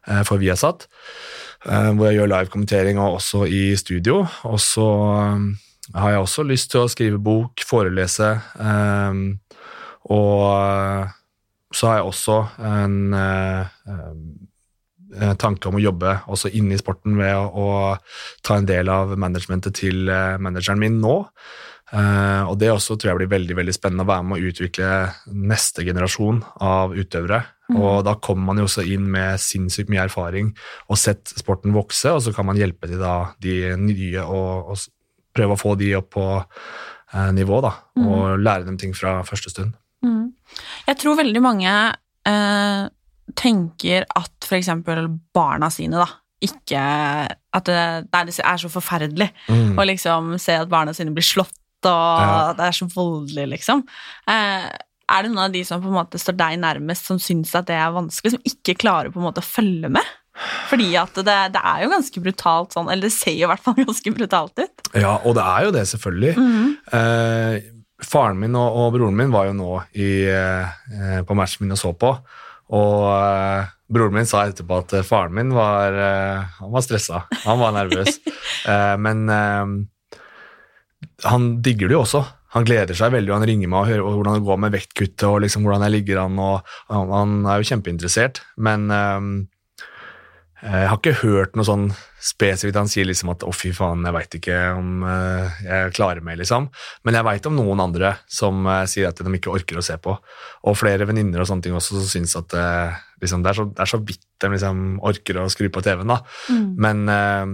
eh, 0.09 0.23
for 0.25 0.41
Viasat, 0.41 0.87
eh, 0.89 0.97
hvor 1.95 2.09
jeg 2.09 2.21
gjør 2.21 2.31
live-kommentering 2.33 3.01
og 3.01 3.19
også 3.19 3.45
i 3.45 3.77
studio. 3.77 4.23
Og 4.49 4.61
så 4.65 4.89
eh, 5.13 5.97
har 5.97 6.15
jeg 6.15 6.25
også 6.25 6.45
lyst 6.49 6.71
til 6.73 6.85
å 6.85 6.91
skrive 6.93 7.21
bok, 7.21 7.65
forelese, 7.67 8.35
eh, 8.61 9.25
og 10.11 10.45
eh, 10.51 11.17
så 11.71 11.87
har 11.87 12.01
jeg 12.01 12.09
også 12.09 12.37
en 12.67 12.97
eh, 13.15 13.91
eh, 15.21 15.35
tanke 15.39 15.71
om 15.71 15.79
å 15.79 15.83
jobbe 15.83 16.17
også 16.33 16.51
inne 16.59 16.75
i 16.75 16.81
sporten 16.81 17.19
ved 17.21 17.37
å, 17.37 17.47
å 17.47 18.45
ta 18.47 18.59
en 18.59 18.67
del 18.67 18.91
av 18.91 19.13
managementet 19.21 19.77
til 19.79 20.11
eh, 20.11 20.39
manageren 20.43 20.83
min 20.83 20.99
nå. 21.03 21.21
Uh, 21.91 22.47
og 22.47 22.61
det 22.61 22.69
også 22.71 22.95
tror 22.95 23.11
jeg 23.11 23.19
blir 23.19 23.31
veldig 23.33 23.55
veldig 23.59 23.73
spennende 23.75 24.05
å 24.05 24.11
være 24.13 24.23
med 24.23 24.37
å 24.39 24.51
utvikle 24.53 24.91
neste 25.51 25.83
generasjon 25.83 26.39
av 26.63 26.95
utøvere. 26.95 27.41
Mm. 27.71 27.77
Og 27.81 28.05
da 28.05 28.15
kommer 28.19 28.45
man 28.51 28.59
jo 28.59 28.65
også 28.67 28.83
inn 28.83 29.05
med 29.11 29.39
sinnssykt 29.39 29.89
mye 29.93 30.03
erfaring 30.09 30.49
og 30.91 30.99
sett 30.99 31.31
sporten 31.39 31.73
vokse, 31.77 32.11
og 32.11 32.23
så 32.25 32.33
kan 32.35 32.47
man 32.49 32.59
hjelpe 32.59 32.89
de, 32.91 32.99
da, 32.99 33.31
de 33.39 33.77
nye 33.79 34.25
og, 34.25 34.73
og 34.75 34.79
prøve 35.37 35.55
å 35.55 35.61
få 35.61 35.77
de 35.79 35.93
opp 35.95 36.11
på 36.17 36.25
eh, 37.15 37.31
nivå, 37.37 37.61
da, 37.63 37.75
Mm. 38.01 38.07
og 38.09 38.39
lære 38.41 38.65
dem 38.65 38.77
ting 38.81 38.93
fra 38.97 39.21
første 39.27 39.51
stund. 39.53 39.75
Mm. 40.03 40.33
Jeg 40.89 40.97
tror 41.03 41.17
veldig 41.19 41.43
mange 41.45 41.73
eh, 42.27 42.89
tenker 43.37 44.07
at 44.17 44.49
eksempel 44.57 45.07
barna 45.35 45.69
sine, 45.71 46.01
da, 46.01 46.09
ikke 46.41 46.81
At 47.53 47.67
det, 47.67 47.81
det 48.15 48.39
er 48.41 48.57
så 48.63 48.69
forferdelig 48.73 49.31
Mm. 49.51 49.75
å 49.77 49.85
liksom 49.87 50.39
se 50.41 50.55
at 50.57 50.69
barna 50.71 50.95
sine 50.95 51.11
blir 51.13 51.27
slått, 51.27 51.53
og 51.85 52.21
Ja. 52.23 52.53
det 52.57 52.65
er 52.67 52.73
så 52.79 52.87
voldelig, 52.95 53.49
liksom. 53.59 53.83
Eh, 54.29 54.71
er 55.11 55.25
det 55.27 55.33
noen 55.33 55.47
av 55.49 55.55
de 55.55 55.65
som 55.67 55.83
på 55.83 55.91
en 55.91 55.99
måte 55.99 56.21
står 56.21 56.39
deg 56.39 56.61
nærmest, 56.63 57.11
som 57.11 57.21
syns 57.23 57.53
at 57.59 57.69
det 57.71 57.77
er 57.79 57.93
vanskelig, 57.95 58.35
som 58.37 58.49
ikke 58.53 58.79
klarer 58.81 59.13
på 59.13 59.21
en 59.21 59.29
måte 59.29 59.43
å 59.43 59.47
følge 59.47 59.91
med? 59.93 60.17
Fordi 60.71 60.89
at 60.97 61.19
det, 61.27 61.37
det 61.57 61.61
er 61.73 61.83
jo 61.85 61.91
ganske 61.93 62.23
brutalt 62.25 62.77
sånn, 62.77 62.89
eller 62.89 63.09
det 63.09 63.15
ser 63.17 63.35
jo 63.35 63.49
i 63.49 63.51
hvert 63.51 63.65
fall 63.65 63.77
ganske 63.83 64.15
brutalt 64.17 64.63
ut. 64.63 64.87
Ja, 64.95 65.19
og 65.25 65.37
det 65.39 65.45
er 65.45 65.67
jo 65.67 65.75
det, 65.77 65.85
selvfølgelig. 65.93 66.37
Mhm. 66.39 66.71
Eh, 67.01 67.77
faren 68.01 68.39
min 68.41 68.55
og, 68.57 68.79
og 68.81 68.95
broren 68.95 69.19
min 69.19 69.33
var 69.35 69.51
jo 69.51 69.57
nå 69.59 69.75
i, 69.93 70.25
eh, 70.25 71.19
på 71.29 71.37
matchen 71.37 71.67
min 71.67 71.77
og 71.77 71.81
så 71.83 71.93
på, 71.93 72.15
og 72.73 73.03
eh, 73.13 73.69
broren 73.91 74.15
min 74.15 74.29
sa 74.29 74.45
etterpå 74.47 74.81
at 74.85 74.95
eh, 74.97 75.07
faren 75.07 75.35
min 75.37 75.55
var, 75.55 75.97
eh, 75.99 76.51
han 76.61 76.73
var 76.73 76.85
stressa, 76.87 77.25
han 77.45 77.61
var 77.61 77.75
nervøs. 77.77 78.21
eh, 78.71 78.97
men 79.03 79.27
han 81.25 81.49
digger 81.65 81.91
det 81.91 81.99
jo 81.99 82.05
også. 82.05 82.23
Han 82.57 82.67
gleder 82.67 82.99
seg 82.99 83.15
veldig, 83.15 83.31
og 83.31 83.39
han 83.39 83.49
ringer 83.51 83.71
meg 83.71 83.85
og 83.85 83.93
hører 83.93 84.19
hvordan 84.19 84.37
det 84.39 84.47
går 84.49 84.61
med 84.65 84.75
vektkuttet 84.75 85.29
og 85.29 85.41
liksom 85.45 85.65
hvordan 85.67 85.87
jeg 85.87 85.97
ligger 85.99 86.25
an. 86.25 86.39
og 86.43 86.77
Han, 86.91 87.15
han 87.15 87.35
er 87.47 87.61
jo 87.61 87.71
kjempeinteressert, 87.71 88.43
men 88.59 88.87
eh, 88.91 89.27
jeg 90.61 90.89
har 90.91 90.99
ikke 90.99 91.21
hørt 91.23 91.55
noe 91.57 91.65
sånn 91.65 91.87
spesifikt 92.21 92.77
han 92.77 92.91
sier 92.91 93.07
liksom 93.09 93.31
at 93.33 93.47
'å, 93.47 93.53
fy 93.55 93.71
faen, 93.73 94.03
jeg 94.05 94.13
veit 94.13 94.35
ikke 94.37 94.57
om 94.77 95.05
eh, 95.09 95.61
jeg 95.65 95.95
klarer 95.97 96.21
meg', 96.27 96.41
liksom. 96.43 96.67
Men 97.07 97.17
jeg 97.17 97.27
veit 97.31 97.47
om 97.49 97.57
noen 97.57 97.81
andre 97.81 98.17
som 98.29 98.67
eh, 98.67 98.83
sier 98.91 99.09
at 99.09 99.23
de 99.23 99.37
ikke 99.39 99.55
orker 99.55 99.81
å 99.81 99.85
se 99.87 99.97
på. 100.03 100.19
Og 100.69 100.77
flere 100.77 101.07
venninner 101.09 101.41
og 101.41 101.49
sånne 101.49 101.65
ting 101.65 101.79
også 101.79 101.97
som 101.97 102.11
syns 102.11 102.37
at 102.37 102.53
liksom, 103.23 103.47
det, 103.47 103.55
er 103.55 103.61
så, 103.61 103.69
det 103.71 103.87
er 103.87 103.93
så 103.95 104.03
vidt 104.03 104.27
de 104.43 104.51
liksom 104.53 104.83
orker 105.07 105.41
å 105.41 105.49
skru 105.53 105.71
på 105.73 105.85
TV-en, 105.87 106.13
da. 106.13 106.19
Mm. 106.51 106.67
Men 106.83 107.15
eh, 107.15 107.47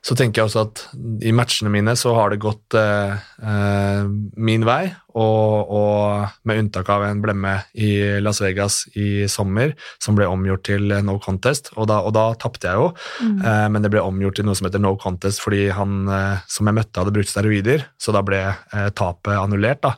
så 0.00 0.14
tenker 0.16 0.40
jeg 0.40 0.48
også 0.48 0.62
at 0.64 0.80
i 1.28 1.32
matchene 1.36 1.68
mine 1.72 1.92
så 1.98 2.14
har 2.16 2.30
det 2.32 2.38
gått 2.40 2.74
eh, 2.78 3.18
eh, 3.44 4.06
min 4.40 4.64
vei, 4.64 4.86
og, 5.12 5.72
og 5.76 6.46
med 6.48 6.60
unntak 6.62 6.88
av 6.94 7.04
en 7.08 7.20
blemme 7.20 7.52
i 7.74 7.90
Las 8.22 8.40
Vegas 8.40 8.84
i 8.96 9.26
sommer, 9.28 9.74
som 10.00 10.16
ble 10.16 10.28
omgjort 10.30 10.64
til 10.70 10.90
eh, 10.94 11.02
no 11.04 11.18
contest, 11.20 11.72
og 11.76 11.90
da, 11.90 11.98
og 12.06 12.14
da 12.16 12.30
tapte 12.40 12.70
jeg 12.70 12.80
jo, 12.80 12.88
Mm. 13.20 13.40
eh, 13.44 13.66
men 13.74 13.82
det 13.84 13.90
ble 13.92 14.00
omgjort 14.00 14.38
til 14.38 14.46
noe 14.48 14.56
som 14.56 14.66
heter 14.68 14.80
no 14.80 14.94
contest 15.00 15.42
fordi 15.44 15.66
han 15.76 16.08
eh, 16.08 16.40
som 16.48 16.66
jeg 16.70 16.78
møtte, 16.78 17.00
hadde 17.02 17.12
brukt 17.18 17.28
steroider, 17.30 17.84
så 18.00 18.14
da 18.16 18.22
ble 18.24 18.40
eh, 18.48 18.88
tapet 18.96 19.36
annullert. 19.36 19.82
da. 19.84 19.94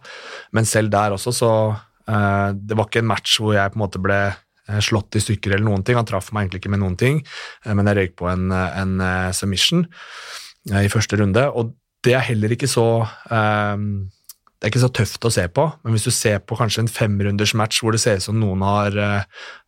Men 0.53 0.67
selv 0.69 0.91
der 0.91 1.15
også, 1.15 1.33
så 1.37 1.53
eh, 2.09 2.49
Det 2.59 2.77
var 2.77 2.89
ikke 2.89 3.03
en 3.05 3.11
match 3.13 3.39
hvor 3.41 3.55
jeg 3.55 3.71
på 3.73 3.79
en 3.79 3.85
måte 3.87 4.03
ble 4.03 4.19
slått 4.85 5.19
i 5.19 5.23
stykker 5.23 5.55
eller 5.55 5.67
noen 5.67 5.85
ting. 5.85 5.99
Han 5.99 6.09
traff 6.09 6.31
meg 6.33 6.47
egentlig 6.47 6.63
ikke 6.63 6.73
med 6.75 6.83
noen 6.85 6.99
ting, 7.01 7.23
eh, 7.67 7.75
men 7.75 7.89
jeg 7.91 7.99
røyk 7.99 8.17
på 8.21 8.29
en, 8.31 8.51
eh, 8.55 8.81
en 8.83 8.99
eh, 9.01 9.31
submission 9.37 9.87
eh, 10.71 10.83
i 10.85 10.91
første 10.93 11.19
runde, 11.21 11.47
og 11.51 11.75
det 12.03 12.17
er 12.19 12.27
heller 12.33 12.55
ikke 12.55 12.71
så 12.71 12.87
eh, 13.31 13.87
det 14.63 14.69
er 14.69 14.71
ikke 14.71 14.85
så 14.85 14.93
tøft 14.95 15.25
å 15.27 15.31
se 15.35 15.43
på, 15.51 15.65
men 15.83 15.97
hvis 15.97 16.07
du 16.07 16.15
ser 16.15 16.39
på 16.47 16.55
kanskje 16.55 16.85
en 16.85 16.91
femrunders 16.91 17.51
match 17.59 17.81
hvor 17.83 17.95
det 17.95 17.99
ser 18.03 18.21
ut 18.21 18.27
som 18.29 18.39
noen 18.39 18.63
har 18.63 18.95
eh, 18.95 19.25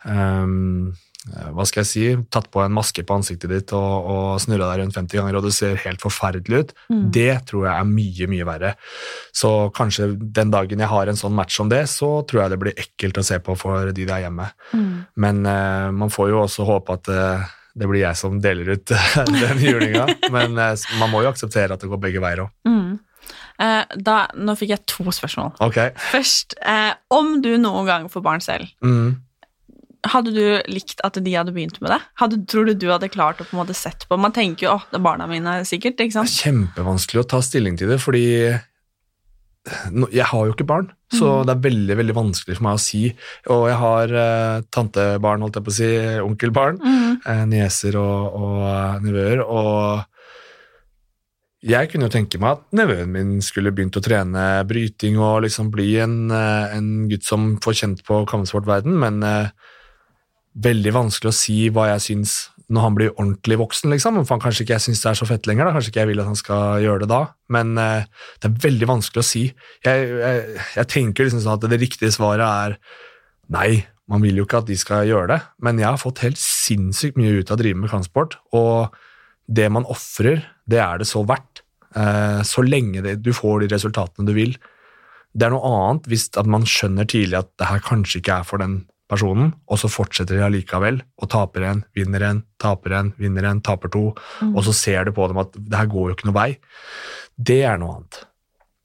eh, 0.07 0.52
hva 1.24 1.64
skal 1.64 1.80
jeg 1.82 1.88
si, 1.88 2.02
tatt 2.28 2.50
på 2.52 2.60
en 2.60 2.72
maske 2.76 3.00
på 3.06 3.14
ansiktet 3.16 3.48
ditt 3.48 3.72
og, 3.72 4.08
og 4.12 4.40
snurra 4.42 4.66
deg 4.74 4.82
rundt 4.82 4.96
50 4.98 5.16
ganger, 5.16 5.38
og 5.38 5.46
du 5.46 5.50
ser 5.56 5.78
helt 5.87 6.02
forferdelig 6.04 6.58
ut, 6.64 6.74
Mm. 6.92 7.06
det 7.16 7.46
tror 7.48 7.64
jeg 7.64 7.80
er 7.80 7.88
mye, 7.88 8.26
mye 8.28 8.44
verre. 8.44 8.74
Så 9.32 9.50
kanskje 9.74 10.10
den 10.37 10.50
dagen 10.52 10.78
jeg 10.84 10.88
har 10.90 11.08
en 11.08 11.16
sånn 11.16 11.32
match 11.34 11.56
som 11.56 11.70
det, 11.72 11.84
så 11.88 12.10
tror 12.28 12.42
jeg 12.42 12.50
det 12.52 12.58
blir 12.60 12.74
ekkelt 12.76 13.18
å 13.18 13.24
se 13.24 13.38
på 13.40 13.56
for 13.56 13.88
de 13.96 14.04
der 14.04 14.20
hjemme. 14.26 14.50
Mm. 14.74 14.90
Men 15.16 15.40
uh, 15.48 15.88
man 15.96 16.12
får 16.12 16.28
jo 16.34 16.42
også 16.44 16.66
håpe 16.68 16.98
at 17.00 17.08
uh, 17.08 17.48
det 17.74 17.88
blir 17.88 18.04
jeg 18.04 18.20
som 18.20 18.37
deler 18.44 18.74
ut 18.76 18.92
den 19.42 19.64
julinga. 19.64 20.04
Men 20.30 20.58
uh, 20.60 20.76
man 21.00 21.10
må 21.10 21.24
jo 21.24 21.32
akseptere 21.32 21.72
at 21.74 21.80
det 21.82 21.88
går 21.90 22.02
begge 22.04 22.20
veier 22.22 22.44
òg. 22.44 22.52
Mm. 22.68 22.98
Eh, 23.64 23.84
da, 24.02 24.16
nå 24.37 24.52
fikk 24.58 24.72
jeg 24.74 24.82
to 24.90 25.04
spørsmål. 25.14 25.52
Okay. 25.62 25.92
Først, 26.10 26.56
eh, 26.60 26.90
om 27.14 27.37
du 27.40 27.52
noen 27.62 27.87
gang 27.88 28.08
får 28.12 28.22
barn 28.26 28.42
selv, 28.44 28.68
Mm. 28.84 29.14
Hadde 30.12 30.32
du 30.36 30.44
likt 30.72 31.00
at 31.04 31.16
de 31.24 31.32
hadde 31.34 31.52
begynt 31.54 31.80
med 31.80 31.90
det? 31.94 32.00
Hadde, 32.20 32.38
tror 32.50 32.66
du 32.68 32.74
du 32.74 32.86
hadde 32.92 33.08
klart 33.12 33.40
å 33.40 33.46
på 33.48 33.56
en 33.56 33.62
måte 33.66 33.74
sett 33.78 34.06
på 34.10 34.18
Man 34.20 34.32
tenker 34.36 34.66
jo 34.66 34.74
åh, 34.76 34.84
det 34.90 34.98
er 35.00 35.04
barna 35.06 35.26
mine, 35.30 35.60
sikkert. 35.64 35.96
ikke 36.00 36.12
sant? 36.18 36.28
Det 36.28 36.38
er 36.44 36.52
kjempevanskelig 36.52 37.22
å 37.24 37.28
ta 37.34 37.40
stilling 37.42 37.76
til 37.80 37.88
det, 37.88 38.00
fordi 38.04 38.24
jeg 40.12 40.26
har 40.28 40.44
jo 40.46 40.52
ikke 40.52 40.66
barn, 40.68 40.90
så 41.08 41.40
Mm. 41.40 41.46
det 41.46 41.52
er 41.54 41.70
veldig 41.70 41.96
veldig 41.96 42.14
vanskelig 42.14 42.56
for 42.58 42.64
meg 42.66 42.74
å 42.76 42.80
si. 42.84 43.16
Og 43.48 43.62
jeg 43.70 43.76
har 43.80 44.12
eh, 44.12 44.60
tantebarn, 44.70 45.40
holdt 45.40 45.54
jeg 45.56 45.64
på 45.64 45.72
å 45.72 45.78
si, 45.78 45.88
onkelbarn, 46.20 46.78
Mm. 46.84 47.20
eh, 47.24 47.44
nieser 47.46 47.96
og, 47.96 48.34
og 48.36 48.58
eh, 48.68 48.98
nevøer, 49.00 49.40
og 49.48 50.04
jeg 51.64 51.88
kunne 51.88 52.10
jo 52.10 52.12
tenke 52.12 52.38
meg 52.38 52.58
at 52.58 52.64
nevøen 52.76 53.08
min 53.08 53.40
skulle 53.40 53.72
begynt 53.72 53.96
å 53.96 54.02
trene 54.04 54.66
bryting 54.68 55.16
og 55.16 55.44
liksom 55.46 55.70
bli 55.72 55.96
en, 55.98 56.30
eh, 56.30 56.76
en 56.76 57.08
gutt 57.08 57.24
som 57.24 57.56
får 57.56 57.72
kjent 57.80 58.04
på 58.04 58.26
kampsportverden, 58.28 58.92
men 59.00 59.22
eh, 59.22 59.48
veldig 60.54 60.92
vanskelig 60.94 61.32
å 61.32 61.36
si 61.36 61.56
hva 61.74 61.88
jeg 61.92 62.04
syns 62.08 62.34
når 62.72 62.84
han 62.86 62.94
blir 62.96 63.12
ordentlig 63.12 63.58
voksen, 63.60 63.92
liksom. 63.92 64.20
For 64.22 64.36
han 64.36 64.42
kanskje 64.42 64.64
ikke 64.64 64.76
jeg 64.76 64.84
syns 64.86 65.02
det 65.02 65.10
er 65.10 65.18
så 65.18 65.28
fett 65.28 65.48
lenger, 65.48 65.68
da. 65.68 65.74
kanskje 65.74 65.92
ikke 65.92 66.00
jeg 66.00 66.10
vil 66.12 66.22
at 66.22 66.30
han 66.30 66.38
skal 66.38 66.84
gjøre 66.84 67.04
det 67.04 67.10
da. 67.10 67.22
Men 67.52 67.74
eh, 67.80 68.06
det 68.40 68.48
er 68.48 68.60
veldig 68.64 68.88
vanskelig 68.88 69.20
å 69.20 69.26
si. 69.28 69.42
Jeg, 69.84 70.06
jeg, 70.22 70.44
jeg 70.78 70.90
tenker 70.92 71.26
liksom 71.26 71.42
sånn 71.44 71.58
at 71.58 71.66
det 71.70 71.80
riktige 71.82 72.14
svaret 72.14 72.44
er 72.46 72.78
nei, 73.52 73.84
man 74.10 74.24
vil 74.24 74.40
jo 74.40 74.46
ikke 74.46 74.62
at 74.62 74.70
de 74.70 74.78
skal 74.80 75.08
gjøre 75.08 75.34
det. 75.34 75.40
Men 75.64 75.80
jeg 75.80 75.90
har 75.90 76.00
fått 76.00 76.24
helt 76.24 76.40
sinnssykt 76.40 77.20
mye 77.20 77.40
ut 77.40 77.52
av 77.52 77.58
å 77.58 77.62
drive 77.62 77.80
med 77.82 77.92
kampsport, 77.92 78.38
og 78.56 78.96
det 79.44 79.68
man 79.72 79.84
ofrer, 79.92 80.46
det 80.64 80.80
er 80.80 81.02
det 81.02 81.08
så 81.10 81.20
verdt. 81.28 81.60
Eh, 81.94 82.40
så 82.48 82.64
lenge 82.64 83.04
du 83.20 83.32
får 83.36 83.62
de 83.62 83.74
resultatene 83.74 84.28
du 84.28 84.34
vil. 84.36 84.56
Det 85.34 85.46
er 85.46 85.52
noe 85.52 85.68
annet 85.68 86.08
hvis 86.08 86.30
man 86.48 86.64
skjønner 86.68 87.08
tidlig 87.10 87.42
at 87.42 87.52
det 87.60 87.68
her 87.68 87.84
kanskje 87.84 88.22
ikke 88.22 88.40
er 88.40 88.48
for 88.48 88.62
den 88.62 88.84
personen, 89.10 89.52
og 89.68 89.80
så 89.80 89.90
fortsetter 89.92 90.38
de 90.38 90.44
allikevel, 90.46 91.00
og 91.20 91.30
taper 91.30 91.66
en, 91.68 91.82
vinner 91.96 92.24
en, 92.30 92.42
taper 92.62 92.96
en, 92.98 93.10
vinner 93.20 93.44
en, 93.50 93.60
taper 93.64 93.92
to, 93.92 94.04
Mm. 94.40 94.54
og 94.56 94.64
så 94.64 94.72
ser 94.74 95.04
du 95.04 95.12
på 95.12 95.26
dem 95.28 95.38
at 95.38 95.52
det 95.54 95.76
her 95.76 95.86
går 95.90 96.10
jo 96.10 96.14
ikke 96.16 96.28
noe 96.30 96.36
vei. 96.38 96.50
Det 97.36 97.62
er 97.64 97.78
noe 97.78 97.98
annet. 97.98 98.22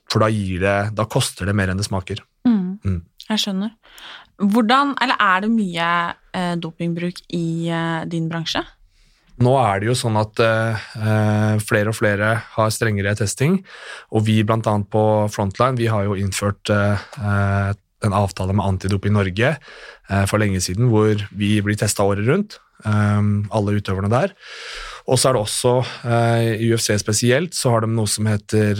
For 0.09 0.19
da, 0.23 0.29
det, 0.29 0.77
da 0.97 1.05
koster 1.05 1.45
det 1.45 1.55
mer 1.55 1.69
enn 1.69 1.77
det 1.77 1.85
smaker. 1.87 2.23
Mm. 2.47 2.79
Mm. 2.83 2.99
Jeg 3.29 3.43
skjønner. 3.43 3.75
Hvordan, 4.39 4.95
eller 5.03 5.19
er 5.19 5.41
det 5.45 5.51
mye 5.53 5.87
eh, 6.33 6.55
dopingbruk 6.57 7.19
i 7.35 7.69
eh, 7.69 8.05
din 8.09 8.29
bransje? 8.31 8.63
Nå 9.39 9.53
er 9.61 9.79
det 9.79 9.87
jo 9.87 9.95
sånn 9.95 10.17
at 10.19 10.39
eh, 10.43 10.87
eh, 10.99 11.59
flere 11.63 11.93
og 11.93 11.95
flere 11.99 12.31
har 12.55 12.71
strengere 12.75 13.13
testing, 13.15 13.59
og 14.11 14.25
vi 14.27 14.41
annet 14.43 14.89
på 14.91 15.03
Frontline, 15.31 15.77
vi 15.79 15.87
har 15.87 16.07
jo 16.07 16.17
innført 16.19 16.71
eh, 16.73 17.05
eh, 17.19 17.69
en 18.05 18.13
avtale 18.15 18.53
med 18.55 18.65
Antidop 18.65 19.05
i 19.05 19.13
Norge 19.13 19.49
eh, 19.57 20.25
for 20.29 20.37
lenge 20.41 20.61
siden, 20.63 20.85
hvor 20.91 21.15
vi 21.35 21.61
blir 21.65 21.77
testa 21.79 22.03
året 22.07 22.27
rundt, 22.27 22.51
eh, 22.85 23.21
alle 23.55 23.75
utøverne 23.79 24.11
der. 24.11 24.29
Og 25.09 25.15
så 25.17 25.29
er 25.29 25.33
det 25.35 25.41
også, 25.41 25.73
eh, 26.05 26.61
i 26.61 26.73
UFC 26.73 26.89
spesielt, 27.01 27.53
så 27.57 27.65
har 27.73 27.79
de 27.83 27.89
noe 27.91 28.07
som 28.07 28.25
heter 28.29 28.73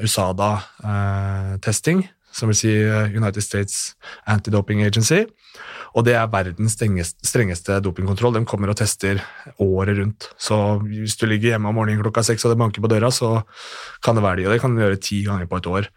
USADA-testing, 0.00 1.98
som 2.32 2.48
vil 2.48 2.58
si 2.58 2.72
United 3.16 3.42
States 3.42 3.94
Anti-Doping 4.30 4.80
Agency. 4.86 5.26
Og 5.98 6.04
det 6.06 6.14
er 6.14 6.30
verdens 6.30 6.76
strengeste, 6.76 7.80
dopingkontroll. 7.82 8.36
De 8.36 8.44
kommer 8.48 8.70
og 8.70 8.78
tester 8.78 9.20
året 9.58 9.98
rundt. 9.98 10.28
Så 10.38 10.56
hvis 10.84 11.16
du 11.18 11.26
ligger 11.26 11.54
hjemme 11.54 11.70
om 11.70 11.78
morgenen 11.80 12.02
klokka 12.02 12.22
seks 12.26 12.46
og 12.46 12.54
det 12.54 12.60
banker 12.60 12.84
på 12.84 12.90
døra, 12.92 13.10
så 13.14 13.40
kan 14.04 14.18
det 14.18 14.24
være 14.24 14.40
de, 14.40 14.46
og 14.46 14.54
det 14.54 14.60
kan 14.62 14.76
de 14.76 14.84
gjøre 14.84 15.00
ti 15.02 15.22
ganger 15.26 15.50
på 15.50 15.60
et 15.60 15.70
år. 15.70 15.90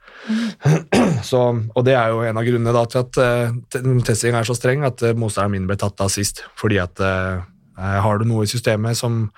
Så, 1.23 1.39
og 1.71 1.86
det 1.88 1.93
er 1.95 2.12
jo 2.12 2.23
en 2.27 2.39
av 2.39 2.43
grunnene 2.43 2.73
da, 2.75 2.84
til 2.89 2.99
at 2.99 3.19
uh, 3.21 3.99
testing 4.03 4.36
er 4.36 4.47
så 4.47 4.56
streng 4.58 4.84
at 4.88 4.99
uh, 5.06 5.13
motstanderen 5.15 5.53
min 5.56 5.69
ble 5.69 5.77
tatt 5.79 6.01
av 6.03 6.12
sist. 6.12 6.41
Fordi 6.60 6.82
at 6.84 6.99
uh, 6.99 7.45
har 7.79 8.19
du 8.19 8.27
noe 8.27 8.43
i 8.43 8.51
systemet 8.51 8.99
som 8.99 9.29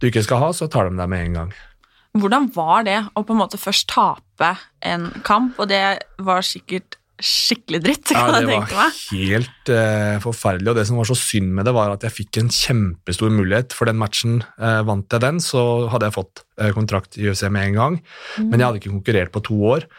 du 0.00 0.08
ikke 0.08 0.24
skal 0.24 0.40
ha, 0.44 0.52
så 0.56 0.70
tar 0.70 0.88
de 0.88 0.96
deg 0.96 1.12
med 1.12 1.26
en 1.26 1.36
gang. 1.42 1.52
Hvordan 2.20 2.48
var 2.54 2.86
det 2.88 2.96
å 3.14 3.22
på 3.22 3.36
en 3.36 3.42
måte 3.42 3.60
først 3.60 3.90
tape 3.92 4.54
en 4.86 5.10
kamp, 5.26 5.60
og 5.60 5.68
det 5.70 5.82
var 6.18 6.46
sikkert 6.46 6.99
skikkelig 7.24 7.80
dritt, 7.84 8.10
Ja, 8.12 8.24
kan 8.26 8.36
jeg 8.40 8.48
det 8.48 8.58
var 8.74 8.92
helt 9.12 9.72
uh, 9.72 10.18
forferdelig, 10.24 10.72
og 10.72 10.78
det 10.80 10.86
som 10.88 11.00
var 11.00 11.08
så 11.10 11.16
synd 11.18 11.54
med 11.56 11.68
det, 11.68 11.74
var 11.76 11.94
at 11.94 12.04
jeg 12.06 12.16
fikk 12.16 12.40
en 12.42 12.52
kjempestor 12.54 13.32
mulighet. 13.34 13.76
For 13.76 13.90
den 13.90 14.00
matchen, 14.00 14.40
uh, 14.60 14.82
vant 14.88 15.10
jeg 15.12 15.24
den, 15.24 15.40
så 15.44 15.62
hadde 15.92 16.10
jeg 16.10 16.18
fått 16.18 16.44
uh, 16.60 16.70
kontrakt 16.76 17.18
i 17.20 17.28
UFC 17.30 17.46
med 17.48 17.70
en 17.70 17.80
gang. 17.80 17.98
Men 18.42 18.58
jeg 18.58 18.66
hadde 18.66 18.82
ikke 18.82 18.94
konkurrert 18.94 19.34
på 19.34 19.44
to 19.50 19.58
år. 19.76 19.90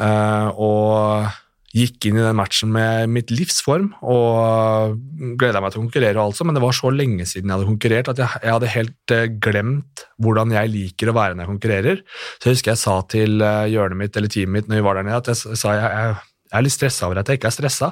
Og 0.00 1.30
gikk 1.74 2.08
inn 2.08 2.18
i 2.18 2.22
den 2.24 2.34
matchen 2.34 2.70
med 2.74 3.10
mitt 3.14 3.30
livsform 3.30 3.92
og 4.02 4.96
gleda 5.38 5.60
meg 5.62 5.70
til 5.70 5.78
å 5.78 5.84
konkurrere, 5.84 6.22
altså, 6.22 6.46
men 6.46 6.56
det 6.56 6.62
var 6.64 6.74
så 6.74 6.90
lenge 6.90 7.26
siden 7.30 7.46
jeg 7.46 7.54
hadde 7.54 7.68
konkurrert 7.68 8.10
at 8.10 8.22
jeg, 8.22 8.40
jeg 8.42 8.54
hadde 8.56 8.72
helt 8.72 9.14
glemt 9.44 10.02
hvordan 10.18 10.54
jeg 10.56 10.72
liker 10.72 11.12
å 11.12 11.14
være 11.14 11.36
når 11.36 11.44
jeg 11.44 11.52
konkurrerer. 11.52 12.02
Så 12.38 12.48
jeg 12.48 12.58
husker 12.58 12.72
jeg 12.72 12.82
sa 12.82 12.96
til 13.14 13.46
hjørnet 13.70 14.02
mitt 14.02 14.18
eller 14.18 14.34
teamet 14.34 14.56
mitt 14.56 14.72
når 14.72 14.80
vi 14.80 14.86
var 14.88 14.98
der 14.98 15.06
nede, 15.06 15.22
at 15.22 15.30
jeg 15.30 15.60
sa 15.62 15.76
jeg, 15.78 15.92
jeg, 15.94 16.18
jeg 16.50 16.58
er 16.58 16.66
litt 16.66 16.74
stressa 16.74 17.08
over 17.08 17.22
at 17.22 17.30
jeg 17.30 17.40
ikke 17.40 17.50
er 17.50 17.56
stressa. 17.56 17.90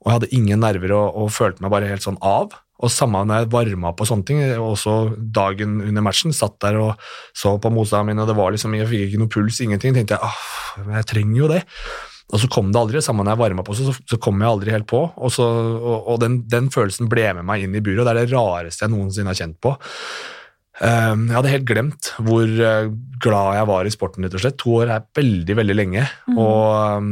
Og 0.00 0.08
jeg 0.08 0.16
hadde 0.16 0.34
ingen 0.36 0.62
nerver 0.62 0.94
og, 0.96 1.16
og 1.22 1.32
følte 1.34 1.64
meg 1.64 1.72
bare 1.74 1.88
helt 1.90 2.04
sånn 2.04 2.20
av. 2.24 2.54
Og 2.80 2.92
samme 2.92 3.20
når 3.28 3.42
jeg 3.42 3.50
varma 3.52 3.92
på 3.96 4.06
sånne 4.08 4.26
ting, 4.28 4.38
også 4.56 4.94
dagen 5.36 5.80
under 5.84 6.04
matchen, 6.04 6.32
satt 6.32 6.56
der 6.64 6.78
og 6.80 7.02
så 7.36 7.58
på 7.60 7.72
motstanderen 7.74 8.14
min, 8.14 8.22
og 8.22 8.30
det 8.30 8.36
var 8.38 8.54
liksom, 8.54 8.76
jeg 8.78 8.88
fikk 8.88 9.08
ikke 9.08 9.20
noe 9.20 9.32
puls, 9.34 9.60
ingenting. 9.60 9.96
tenkte 9.96 10.16
jeg, 10.16 10.30
ah, 10.30 10.94
jeg 10.96 11.10
trenger 11.10 11.36
jo 11.42 11.50
det. 11.50 11.60
Og 12.30 12.40
så 12.40 12.48
kom 12.52 12.70
det 12.70 12.78
aldri, 12.80 13.02
samme 13.04 13.24
når 13.26 13.34
jeg 13.34 13.42
varma 13.42 13.64
på, 13.66 13.76
så, 13.76 13.92
så 14.08 14.18
kom 14.22 14.40
jeg 14.40 14.48
aldri 14.48 14.72
helt 14.72 14.88
på. 14.88 15.02
Og, 15.12 15.32
så, 15.34 15.44
og, 15.44 15.96
og 16.14 16.20
den, 16.22 16.40
den 16.48 16.70
følelsen 16.72 17.10
ble 17.10 17.26
med 17.36 17.48
meg 17.48 17.66
inn 17.66 17.74
i 17.76 17.82
buret, 17.84 18.00
og 18.00 18.08
det 18.08 18.14
er 18.14 18.20
det 18.22 18.36
rareste 18.36 18.86
jeg 18.86 18.94
noensinne 18.94 19.34
har 19.34 19.40
kjent 19.42 19.58
på. 19.60 19.74
Um, 20.80 21.26
jeg 21.28 21.36
hadde 21.36 21.50
helt 21.52 21.66
glemt 21.68 22.06
hvor 22.24 22.48
uh, 22.48 22.86
glad 23.20 23.58
jeg 23.58 23.68
var 23.68 23.84
i 23.84 23.92
sporten, 23.92 24.24
rett 24.24 24.36
og 24.38 24.44
slett. 24.46 24.56
To 24.62 24.78
år 24.80 24.94
er 24.94 25.08
veldig, 25.18 25.58
veldig 25.58 25.76
lenge. 25.76 26.06
Og 26.32 26.96
um, 26.96 27.10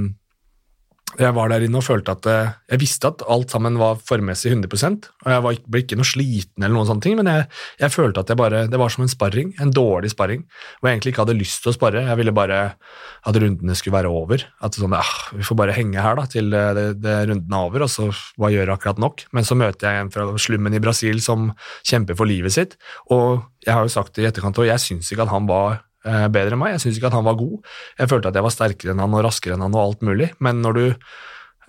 jeg 1.25 1.35
var 1.35 1.51
der 1.51 1.65
inne 1.67 1.81
og 1.81 1.87
følte 1.87 2.15
at 2.15 2.29
uh, 2.31 2.53
jeg 2.71 2.83
visste 2.83 3.11
at 3.11 3.25
alt 3.31 3.53
sammen 3.55 3.79
var 3.81 3.99
formmessig 4.09 4.53
100% 4.55 5.09
og 5.25 5.33
jeg 5.33 5.45
var, 5.45 5.59
ble 5.67 5.83
ikke 5.83 5.99
noe 5.99 6.07
sliten, 6.09 6.63
eller 6.63 6.77
noen 6.77 6.89
sånne 6.89 7.05
ting, 7.05 7.17
men 7.19 7.29
jeg, 7.31 7.47
jeg 7.83 7.95
følte 7.95 8.23
at 8.23 8.31
jeg 8.33 8.39
bare, 8.39 8.63
det 8.71 8.81
var 8.81 8.93
som 8.95 9.05
en 9.05 9.11
sparring, 9.11 9.51
en 9.63 9.73
dårlig 9.75 10.13
sparring, 10.15 10.45
hvor 10.79 10.89
jeg 10.89 10.99
egentlig 10.99 11.13
ikke 11.15 11.25
hadde 11.25 11.37
lyst 11.39 11.65
til 11.65 11.73
å 11.73 11.77
spare. 11.77 12.05
Jeg 12.07 12.21
ville 12.21 12.35
bare 12.37 12.61
at 13.29 13.41
rundene 13.43 13.77
skulle 13.79 13.97
være 13.99 14.13
over. 14.15 14.45
At 14.65 14.79
sånn, 14.79 14.95
ah, 14.97 15.13
Vi 15.35 15.45
får 15.47 15.59
bare 15.59 15.75
henge 15.77 16.03
her 16.05 16.17
da, 16.21 16.27
til 16.31 16.55
uh, 16.55 16.71
det, 16.77 16.87
det 17.03 17.17
runden 17.33 17.59
er 17.59 17.69
over, 17.69 17.85
og 17.85 17.93
så 17.93 18.09
hva 18.39 18.53
gjør 18.55 18.75
akkurat 18.77 19.03
nok? 19.03 19.27
Men 19.37 19.49
så 19.49 19.59
møter 19.59 19.91
jeg 19.91 20.07
en 20.07 20.15
fra 20.15 20.29
slummen 20.39 20.77
i 20.77 20.83
Brasil 20.83 21.21
som 21.25 21.51
kjemper 21.87 22.19
for 22.19 22.31
livet 22.31 22.55
sitt, 22.55 22.79
og 23.13 23.43
jeg 23.67 23.75
har 23.75 23.85
jo 23.85 23.93
sagt 23.93 24.19
i 24.21 24.27
etterkant, 24.29 24.59
og 24.61 24.69
jeg 24.69 24.81
syns 24.83 25.11
ikke 25.13 25.27
at 25.27 25.33
han 25.35 25.49
var 25.49 25.77
eh, 25.77 25.83
bedre 26.05 26.55
enn 26.55 26.61
meg. 26.61 26.77
Jeg 26.77 26.85
syns 26.85 26.99
ikke 27.01 27.11
at 27.11 27.17
han 27.19 27.27
var 27.27 27.39
god. 27.41 27.57
Jeg 27.99 28.11
følte 28.11 28.31
at 28.31 28.37
jeg 28.39 28.47
var 28.47 28.55
sterkere 28.55 28.95
enn 28.95 29.03
han 29.03 29.17
og 29.19 29.25
raskere 29.27 29.57
enn 29.57 29.65
han 29.67 29.75
og 29.75 29.83
alt 29.83 30.07
mulig. 30.07 30.29
Men 30.45 30.63
når 30.63 30.79
du 30.79 30.85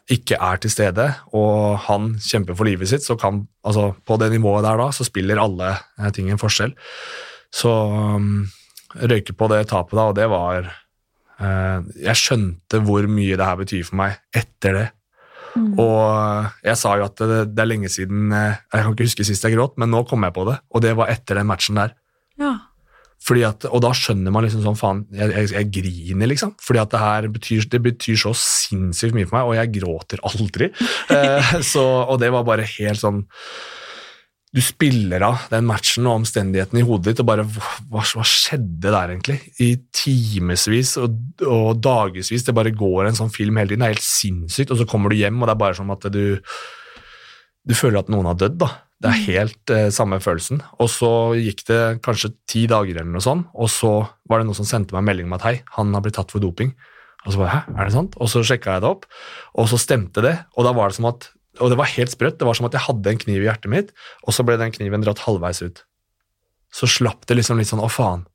ikke 0.09 0.39
er 0.41 0.61
til 0.61 0.73
stede, 0.73 1.05
og 1.37 1.77
han 1.85 2.13
kjemper 2.23 2.57
for 2.57 2.65
livet 2.65 2.89
sitt, 2.89 3.05
så 3.05 3.17
kan 3.19 3.43
altså 3.65 3.91
på 4.05 4.17
det 4.21 4.31
nivået 4.33 4.65
der 4.65 4.79
da, 4.81 4.89
så 4.95 5.05
spiller 5.05 5.41
alle 5.41 5.73
eh, 5.75 6.09
ting 6.15 6.31
en 6.33 6.41
forskjell. 6.41 6.73
Så 7.53 7.69
um, 7.69 8.47
røyke 8.97 9.35
på 9.37 9.49
det 9.53 9.67
tapet 9.69 9.97
da, 9.97 10.07
og 10.09 10.15
det 10.17 10.27
var 10.29 10.67
uh, 10.69 11.79
Jeg 11.97 12.17
skjønte 12.17 12.81
hvor 12.85 13.05
mye 13.09 13.37
det 13.37 13.45
her 13.45 13.57
betyr 13.61 13.85
for 13.85 14.01
meg 14.01 14.17
etter 14.37 14.77
det. 14.77 14.87
Mm. 15.57 15.73
Og 15.81 16.01
eh, 16.05 16.49
jeg 16.69 16.77
sa 16.77 16.91
jo 16.99 17.07
at 17.07 17.21
det, 17.25 17.39
det 17.55 17.63
er 17.63 17.69
lenge 17.69 17.89
siden 17.89 18.33
eh, 18.35 18.59
Jeg 18.69 18.83
kan 18.85 18.93
ikke 18.93 19.07
huske 19.07 19.25
sist 19.25 19.45
jeg 19.47 19.55
gråt, 19.55 19.79
men 19.81 19.89
nå 19.89 20.03
kom 20.05 20.21
jeg 20.27 20.35
på 20.35 20.45
det, 20.45 20.59
og 20.69 20.83
det 20.85 20.91
var 20.99 21.09
etter 21.09 21.39
den 21.39 21.49
matchen 21.49 21.79
der. 21.79 21.95
Ja. 22.39 22.51
Fordi 23.19 23.43
at, 23.43 23.65
og 23.67 23.81
da 23.83 23.91
skjønner 23.95 24.31
man 24.31 24.45
liksom 24.45 24.61
sånn, 24.63 24.77
faen, 24.79 25.01
jeg, 25.15 25.31
jeg, 25.33 25.49
jeg 25.57 25.71
griner 25.75 26.31
liksom. 26.31 26.53
Fordi 26.63 26.81
at 26.81 26.93
det 26.93 27.01
her 27.01 27.27
betyr, 27.33 27.65
det 27.73 27.81
betyr 27.83 28.21
så 28.21 28.31
sinnssykt 28.37 29.17
mye 29.17 29.27
for 29.27 29.39
meg, 29.39 29.49
og 29.49 29.59
jeg 29.59 29.73
gråter 29.79 30.23
aldri. 30.29 30.71
Eh, 31.09 31.51
så, 31.65 31.81
og 31.81 32.19
det 32.21 32.29
var 32.31 32.43
bare 32.45 32.65
helt 32.69 32.99
sånn 32.99 33.23
Du 34.53 34.59
spiller 34.63 35.23
av 35.25 35.47
den 35.49 35.65
matchen 35.65 36.05
og 36.07 36.19
omstendighetene 36.19 36.83
i 36.83 36.85
hodet 36.85 37.11
ditt, 37.11 37.21
og 37.23 37.27
bare 37.29 37.45
hva, 37.49 37.71
hva 37.89 38.03
hva 38.05 38.25
skjedde 38.27 38.93
der 38.93 39.13
egentlig? 39.13 39.39
I 39.61 39.71
timevis 39.95 40.95
og, 41.01 41.17
og 41.45 41.81
dagevis. 41.81 42.45
Det 42.45 42.55
bare 42.55 42.75
går 42.75 43.09
en 43.09 43.17
sånn 43.17 43.33
film 43.33 43.57
hele 43.59 43.73
tiden. 43.73 43.83
Det 43.83 43.89
er 43.89 43.95
helt 43.97 44.05
sinnssykt. 44.05 44.73
Og 44.73 44.81
så 44.81 44.87
kommer 44.89 45.11
du 45.11 45.17
hjem, 45.19 45.41
og 45.41 45.49
det 45.49 45.55
er 45.55 45.63
bare 45.65 45.79
som 45.79 45.91
at 45.95 46.07
du 46.13 46.23
Du 47.67 47.75
føler 47.77 47.99
at 48.03 48.13
noen 48.13 48.29
har 48.29 48.37
dødd, 48.39 48.61
da. 48.61 48.71
Det 48.99 49.07
er 49.07 49.25
helt 49.29 49.71
eh, 49.71 49.87
samme 49.95 50.19
følelsen. 50.19 50.59
Og 50.83 50.89
så 50.91 51.09
gikk 51.39 51.63
det 51.69 51.81
kanskje 52.03 52.33
ti 52.51 52.65
dager 52.67 52.97
eller 52.97 53.13
noe 53.13 53.23
sånt, 53.23 53.47
og 53.55 53.71
så 53.71 53.93
var 54.27 54.41
det 54.41 54.49
noen 54.49 54.57
som 54.57 54.67
sendte 54.67 54.95
meg 54.95 55.03
en 55.03 55.09
melding 55.11 55.29
om 55.29 55.37
at 55.37 55.45
hei, 55.47 55.55
han 55.77 55.93
har 55.95 56.03
blitt 56.03 56.17
tatt 56.19 56.33
for 56.35 56.43
doping. 56.43 56.73
Og 57.25 57.33
så 57.33 57.41
bare, 57.41 57.53
hæ, 57.53 57.75
er 57.75 57.87
det 57.87 57.95
sant? 57.95 58.17
Og 58.19 58.31
så 58.31 58.43
sjekka 58.47 58.75
jeg 58.75 58.83
det 58.83 58.91
opp, 58.91 59.05
og 59.55 59.69
så 59.71 59.79
stemte 59.79 60.23
det. 60.23 60.35
Og 60.59 60.67
da 60.67 60.73
var 60.75 60.91
det 60.91 60.99
som 60.99 61.07
at, 61.11 61.29
og 61.59 61.71
det 61.71 61.79
var 61.79 61.91
helt 61.93 62.11
sprøtt, 62.11 62.39
det 62.39 62.47
var 62.47 62.59
som 62.59 62.67
at 62.67 62.75
jeg 62.75 62.85
hadde 62.87 63.13
en 63.13 63.21
kniv 63.23 63.39
i 63.39 63.47
hjertet 63.47 63.71
mitt, 63.71 63.95
og 64.25 64.35
så 64.35 64.43
ble 64.47 64.59
den 64.59 64.75
kniven 64.75 65.03
dratt 65.05 65.23
halvveis 65.23 65.63
ut. 65.63 65.83
Så 66.75 66.89
slapp 66.91 67.23
det 67.27 67.39
liksom 67.39 67.59
litt 67.59 67.71
sånn, 67.71 67.83
å 67.83 67.91
faen, 67.91 68.27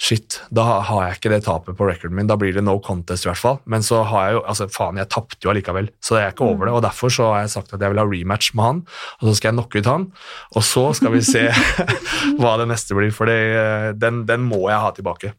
shit, 0.00 0.40
da 0.50 0.64
har 0.82 1.04
jeg 1.06 1.18
ikke 1.18 1.30
det 1.30 1.44
tapet 1.46 1.76
på 1.78 1.86
recorden 1.86 2.16
min, 2.18 2.26
da 2.28 2.36
blir 2.38 2.54
det 2.56 2.64
no 2.66 2.74
contest 2.82 3.26
i 3.26 3.30
hvert 3.30 3.40
fall. 3.40 3.60
Men 3.70 3.84
så 3.86 4.02
har 4.10 4.26
jeg 4.26 4.38
jo, 4.38 4.42
altså 4.50 4.66
faen, 4.74 4.98
jeg 5.00 5.10
tapte 5.14 5.46
jo 5.46 5.52
allikevel, 5.52 5.90
så 6.02 6.18
jeg 6.18 6.28
er 6.28 6.34
ikke 6.34 6.48
over 6.48 6.68
det. 6.68 6.74
Og 6.74 6.82
derfor 6.84 7.14
så 7.14 7.30
har 7.30 7.44
jeg 7.44 7.54
sagt 7.54 7.76
at 7.76 7.84
jeg 7.84 7.94
vil 7.94 8.02
ha 8.02 8.08
rematch 8.08 8.50
med 8.58 8.68
han, 8.68 8.82
og 9.20 9.28
så 9.28 9.36
skal 9.38 9.52
jeg 9.52 9.58
knocke 9.58 9.80
ut 9.80 9.92
han. 9.92 10.10
Og 10.58 10.66
så 10.66 10.84
skal 10.98 11.14
vi 11.14 11.22
se 11.24 11.46
hva 12.40 12.58
det 12.60 12.68
neste 12.72 12.98
blir, 12.98 13.14
for 13.14 13.30
det, 13.30 13.96
den, 14.02 14.24
den 14.28 14.46
må 14.50 14.66
jeg 14.66 14.82
ha 14.82 14.92
tilbake. 14.98 15.34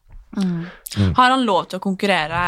Har 1.16 1.30
han 1.32 1.46
lov 1.48 1.70
til 1.72 1.80
å 1.80 1.84
konkurrere 1.84 2.40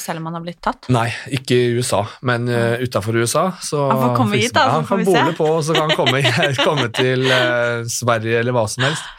selv 0.00 0.22
om 0.22 0.30
han 0.30 0.38
har 0.38 0.44
blitt 0.44 0.60
tatt? 0.64 0.88
Nei, 0.92 1.08
ikke 1.36 1.56
i 1.56 1.74
USA, 1.76 2.00
men 2.28 2.48
uh, 2.48 2.80
utafor 2.80 3.18
USA 3.20 3.50
så 3.60 3.90
Han 3.90 4.00
får 4.00 4.16
komme 4.16 4.40
hit, 4.40 4.54
da, 4.56 4.64
så 4.64 4.78
Han 4.78 4.88
får 4.88 5.02
vi 5.02 5.04
se. 5.04 5.12
bole 5.12 5.36
på, 5.36 5.50
og 5.58 5.62
så 5.66 5.76
kan 5.76 5.90
han 5.90 5.98
komme, 5.98 6.22
komme 6.68 6.88
til 6.96 7.28
uh, 7.28 7.84
Sverige 7.92 8.40
eller 8.40 8.56
hva 8.56 8.64
som 8.72 8.88
helst. 8.88 9.12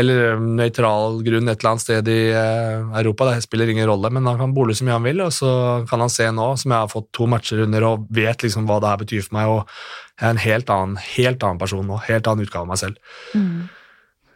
Eller 0.00 0.34
um, 0.38 0.48
nøytral 0.58 1.20
grunn 1.26 1.50
et 1.50 1.60
eller 1.60 1.70
annet 1.74 1.84
sted 1.84 2.08
i 2.10 2.20
eh, 2.34 2.86
Europa. 3.00 3.28
Det 3.30 3.44
spiller 3.44 3.70
ingen 3.70 3.88
rolle, 3.90 4.10
men 4.14 4.26
han 4.26 4.40
kan 4.40 4.54
bole 4.56 4.74
så 4.74 4.86
mye 4.86 4.98
han 4.98 5.06
vil, 5.06 5.22
og 5.24 5.30
så 5.34 5.52
kan 5.90 6.02
han 6.02 6.12
se 6.12 6.26
nå, 6.34 6.48
som 6.60 6.74
jeg 6.74 6.86
har 6.86 6.90
fått 6.92 7.12
to 7.14 7.28
matcher 7.30 7.62
under, 7.66 7.86
og 7.90 8.08
vet 8.14 8.42
liksom 8.46 8.66
hva 8.68 8.80
det 8.82 8.90
her 8.90 9.04
betyr 9.04 9.24
for 9.28 9.38
meg, 9.38 9.52
og 9.54 9.62
jeg 10.18 10.26
er 10.26 10.34
en 10.34 10.44
helt 10.44 10.74
annen, 10.74 11.00
helt 11.14 11.46
annen 11.46 11.62
person 11.62 11.88
nå. 11.88 12.02
Helt 12.08 12.28
annen 12.30 12.46
utgave 12.46 12.66
av 12.66 12.70
meg 12.70 12.82
selv. 12.82 13.16
Mm. 13.34 13.64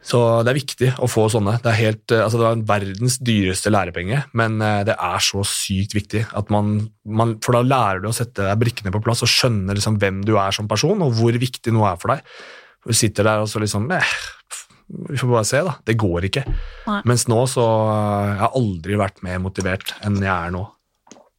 Så 0.08 0.18
det 0.46 0.52
er 0.52 0.56
viktig 0.56 0.88
å 1.04 1.08
få 1.10 1.26
sånne. 1.32 1.56
Det 1.62 1.68
er, 1.72 1.78
helt, 1.82 2.04
eh, 2.14 2.22
altså 2.24 2.40
det 2.40 2.46
var 2.46 2.62
verdens 2.70 3.18
dyreste 3.24 3.72
lærepenge, 3.74 4.22
men 4.38 4.62
eh, 4.64 4.80
det 4.88 4.94
er 4.94 5.24
så 5.24 5.42
sykt 5.46 5.96
viktig. 5.96 6.24
At 6.38 6.52
man, 6.54 6.78
man, 7.04 7.36
for 7.44 7.58
da 7.58 7.64
lærer 7.66 8.02
du 8.02 8.08
å 8.10 8.16
sette 8.16 8.46
brikkene 8.60 8.94
på 8.94 9.02
plass 9.04 9.24
og 9.26 9.32
skjønner 9.32 9.78
liksom 9.78 9.98
hvem 10.00 10.22
du 10.26 10.36
er 10.38 10.54
som 10.54 10.70
person, 10.70 11.02
og 11.04 11.18
hvor 11.18 11.36
viktig 11.38 11.74
noe 11.74 11.92
er 11.92 12.00
for 12.00 12.14
deg. 12.14 12.34
Du 12.88 12.94
sitter 12.96 13.26
der 13.26 13.42
og 13.44 13.50
så 13.50 13.60
liksom 13.60 13.90
eh, 13.92 14.16
Vi 14.88 15.18
får 15.20 15.28
bare 15.28 15.44
se, 15.44 15.60
da. 15.66 15.74
Det 15.84 15.94
går 16.00 16.28
ikke. 16.30 16.44
Nei. 16.88 16.98
Mens 17.08 17.26
nå 17.28 17.42
så 17.50 17.64
eh, 17.92 18.30
Jeg 18.32 18.42
har 18.42 18.58
aldri 18.60 18.98
vært 19.00 19.22
mer 19.26 19.40
motivert 19.44 19.92
enn 20.06 20.20
jeg 20.22 20.32
er 20.32 20.54
nå. 20.54 20.64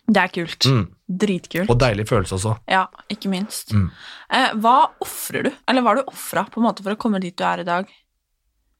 Det 0.10 0.22
er 0.22 0.34
kult. 0.34 0.66
Mm. 0.66 0.84
Dritkult. 1.22 1.70
Og 1.70 1.78
deilig 1.82 2.06
følelse 2.10 2.38
også. 2.38 2.56
Ja, 2.70 2.84
ikke 3.14 3.30
minst. 3.32 3.74
Mm. 3.74 3.90
Eh, 4.38 4.52
hva 4.62 4.76
ofrer 5.06 5.50
du, 5.50 5.52
eller 5.70 5.86
hva 5.86 5.94
har 5.94 6.02
du 6.02 6.12
ofra 6.14 6.46
for 6.54 6.94
å 6.94 7.00
komme 7.02 7.22
dit 7.22 7.38
du 7.38 7.46
er 7.46 7.64
i 7.64 7.68
dag? 7.68 7.90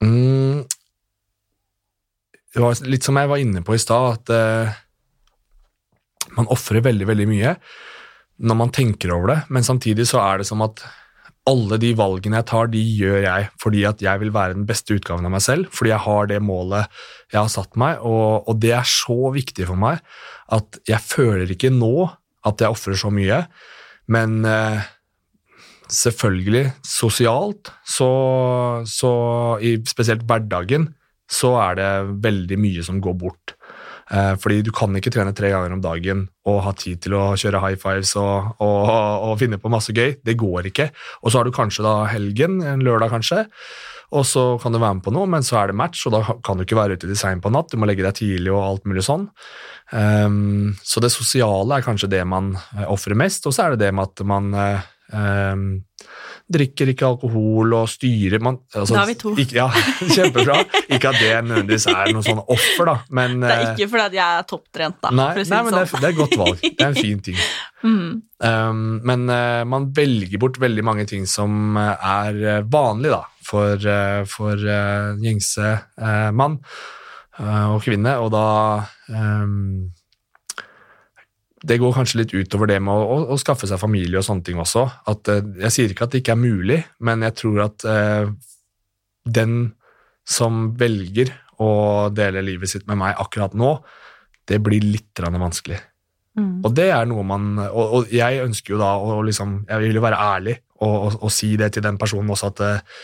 Mm. 0.06 0.66
Det 2.50 2.64
var 2.64 2.82
litt 2.90 3.06
som 3.06 3.18
jeg 3.20 3.30
var 3.30 3.42
inne 3.42 3.62
på 3.66 3.78
i 3.78 3.82
stad, 3.82 4.18
at 4.18 4.34
eh, 4.34 4.80
man 6.38 6.50
ofrer 6.54 6.86
veldig, 6.86 7.10
veldig 7.10 7.30
mye 7.30 7.56
når 8.40 8.56
man 8.56 8.72
tenker 8.72 9.12
over 9.12 9.34
det, 9.34 9.40
men 9.52 9.66
samtidig 9.68 10.06
så 10.08 10.22
er 10.24 10.40
det 10.40 10.48
som 10.48 10.62
at 10.64 10.82
alle 11.50 11.80
de 11.82 11.92
valgene 11.98 12.40
jeg 12.40 12.48
tar, 12.52 12.70
de 12.72 12.82
gjør 12.82 13.20
jeg 13.24 13.50
fordi 13.62 13.84
at 13.90 14.04
jeg 14.04 14.22
vil 14.22 14.34
være 14.36 14.58
den 14.58 14.68
beste 14.70 14.96
utgaven 14.98 15.28
av 15.28 15.34
meg 15.34 15.44
selv, 15.46 15.72
fordi 15.76 15.94
jeg 15.94 16.06
har 16.06 16.30
det 16.30 16.40
målet 16.46 17.02
jeg 17.32 17.40
har 17.42 17.52
satt 17.54 17.80
meg, 17.80 18.04
og, 18.06 18.48
og 18.50 18.62
det 18.62 18.74
er 18.78 18.88
så 18.88 19.34
viktig 19.36 19.68
for 19.70 19.80
meg 19.80 20.04
at 20.56 20.80
jeg 20.90 21.02
føler 21.06 21.52
ikke 21.54 21.74
nå 21.74 22.10
at 22.48 22.62
jeg 22.64 22.72
ofrer 22.72 22.98
så 22.98 23.12
mye, 23.14 23.44
men 24.10 24.40
eh, 24.48 24.88
selvfølgelig 25.92 26.70
sosialt, 26.86 27.74
så, 27.86 28.10
så 28.88 29.12
i 29.66 29.76
spesielt 29.90 30.26
hverdagen, 30.30 30.90
så 31.30 31.54
er 31.62 31.78
det 31.78 31.92
veldig 32.26 32.58
mye 32.62 32.86
som 32.86 33.02
går 33.04 33.18
bort. 33.22 33.54
Eh, 34.10 34.34
fordi 34.42 34.64
du 34.66 34.72
kan 34.74 34.96
ikke 34.98 35.12
trene 35.14 35.36
tre 35.38 35.52
ganger 35.54 35.76
om 35.76 35.84
dagen 35.84 36.26
og 36.50 36.64
ha 36.66 36.74
tid 36.78 37.04
til 37.04 37.14
å 37.18 37.36
kjøre 37.38 37.62
high 37.62 37.78
fives 37.78 38.16
og, 38.18 38.56
og, 38.64 38.90
og 39.30 39.38
finne 39.42 39.60
på 39.62 39.72
masse 39.72 39.94
gøy. 39.94 40.18
Det 40.26 40.38
går 40.40 40.72
ikke. 40.72 40.90
Og 41.22 41.30
så 41.30 41.40
har 41.40 41.46
du 41.46 41.54
kanskje 41.56 41.86
da 41.86 41.96
helgen, 42.10 42.60
en 42.66 42.84
lørdag 42.86 43.14
kanskje, 43.14 43.46
og 44.10 44.26
så 44.26 44.44
kan 44.62 44.74
du 44.74 44.80
være 44.82 44.98
med 44.98 45.06
på 45.06 45.14
noe, 45.14 45.30
men 45.30 45.46
så 45.46 45.60
er 45.60 45.70
det 45.70 45.78
match, 45.78 46.02
og 46.08 46.16
da 46.16 46.22
kan 46.46 46.58
du 46.58 46.66
ikke 46.66 46.80
være 46.80 46.98
ute 46.98 47.06
til 47.06 47.18
seint 47.20 47.44
på 47.44 47.52
natt, 47.54 47.70
du 47.70 47.78
må 47.78 47.86
legge 47.90 48.06
deg 48.06 48.18
tidlig 48.18 48.50
og 48.56 48.64
alt 48.64 48.88
mulig 48.90 49.04
sånn. 49.06 49.28
Um, 49.94 50.74
så 50.86 51.02
det 51.04 51.12
sosiale 51.14 51.78
er 51.78 51.86
kanskje 51.86 52.10
det 52.10 52.24
man 52.30 52.56
uh, 52.58 52.88
ofrer 52.90 53.18
mest, 53.18 53.46
og 53.46 53.54
så 53.54 53.68
er 53.68 53.76
det 53.76 53.86
det 53.86 53.92
med 53.94 54.10
at 54.10 54.26
man 54.26 54.50
eh, 54.58 54.90
ehm, 55.14 55.68
drikker 56.50 56.92
ikke 56.94 57.06
alkohol 57.08 57.76
og 57.78 57.90
styrer 57.92 58.42
man, 58.44 58.58
altså, 58.74 58.96
Da 58.96 59.04
har 59.04 59.10
vi 59.10 59.16
to. 59.22 59.34
Ikke, 59.38 59.58
ja, 59.60 59.68
kjempebra. 60.16 60.58
Ikke 60.88 61.12
at 61.12 61.20
det 61.22 61.32
nødvendigvis 61.46 61.88
er 61.92 62.14
noe 62.16 62.26
sånn 62.26 62.42
offer, 62.42 62.90
da, 62.90 62.96
men 63.16 63.38
Det 63.44 63.52
er 63.54 63.64
eh, 63.64 63.74
ikke 63.76 63.90
fordi 63.94 64.06
at 64.08 64.18
jeg 64.18 64.40
er 64.42 64.48
topptrent, 64.50 65.00
da. 65.06 65.12
Nei, 65.14 65.28
nei 65.38 65.62
men 65.68 65.76
det 65.78 65.84
sånn. 65.86 66.00
er, 66.00 66.04
det 66.04 66.10
er 66.10 66.16
et 66.16 66.20
godt 66.20 66.38
valg. 66.42 66.64
Det 66.66 66.74
er 66.78 66.90
en 66.90 67.00
fin 67.00 67.26
ting. 67.30 67.44
Mm. 67.80 68.18
Um, 68.44 68.80
men 69.08 69.22
uh, 69.32 69.62
man 69.64 69.86
velger 69.96 70.36
bort 70.42 70.58
veldig 70.60 70.84
mange 70.84 71.06
ting 71.08 71.24
som 71.32 71.78
eh, 71.80 72.10
er 72.12 72.66
vanlig 72.68 73.14
da, 73.14 73.22
for, 73.40 73.80
uh, 73.80 74.26
for 74.28 74.60
uh, 74.60 75.16
gjengse 75.24 75.78
mann 76.36 76.58
og 77.40 77.78
kvinne, 77.86 78.18
og 78.20 78.34
da 78.34 78.44
um, 79.16 79.88
Det 81.60 81.80
går 81.82 81.96
kanskje 81.96 82.22
litt 82.22 82.34
utover 82.36 82.70
det 82.72 82.80
med 82.84 82.94
å, 82.94 83.04
å, 83.04 83.18
å 83.34 83.40
skaffe 83.40 83.68
seg 83.68 83.82
familie 83.82 84.22
og 84.22 84.28
sånne 84.28 84.46
ting 84.48 84.62
også. 84.62 84.86
At, 85.12 85.32
eh, 85.32 85.44
jeg 85.66 85.76
sier 85.76 85.94
ikke 85.94 86.08
at 86.08 86.16
det 86.16 86.24
ikke 86.24 86.38
er 86.38 86.42
mulig, 86.42 86.80
men 87.04 87.26
jeg 87.28 87.36
tror 87.42 87.66
at 87.66 87.86
eh, 87.90 88.32
den 89.28 89.60
som 90.30 90.70
velger 90.80 91.34
å 91.60 91.72
dele 92.16 92.46
livet 92.46 92.72
sitt 92.72 92.88
med 92.88 93.02
meg 93.02 93.20
akkurat 93.20 93.56
nå, 93.58 93.78
det 94.50 94.62
blir 94.64 94.86
litt 94.86 95.20
vanskelig. 95.20 95.80
Mm. 96.38 96.62
Og 96.64 96.74
det 96.78 96.88
er 96.94 97.08
noe 97.10 97.24
man 97.26 97.48
Og, 97.58 97.86
og 97.98 98.12
jeg 98.14 98.44
ønsker 98.44 98.76
jo 98.76 98.78
da 98.80 98.92
å 99.02 99.16
liksom 99.26 99.64
Jeg 99.66 99.82
vil 99.82 99.98
jo 99.98 100.04
være 100.04 100.20
ærlig 100.22 100.54
og, 100.78 100.94
og, 100.94 101.16
og 101.26 101.32
si 101.34 101.56
det 101.58 101.72
til 101.74 101.84
den 101.84 101.98
personen 102.00 102.30
også, 102.32 102.52
at 102.54 102.62
eh, 102.64 103.00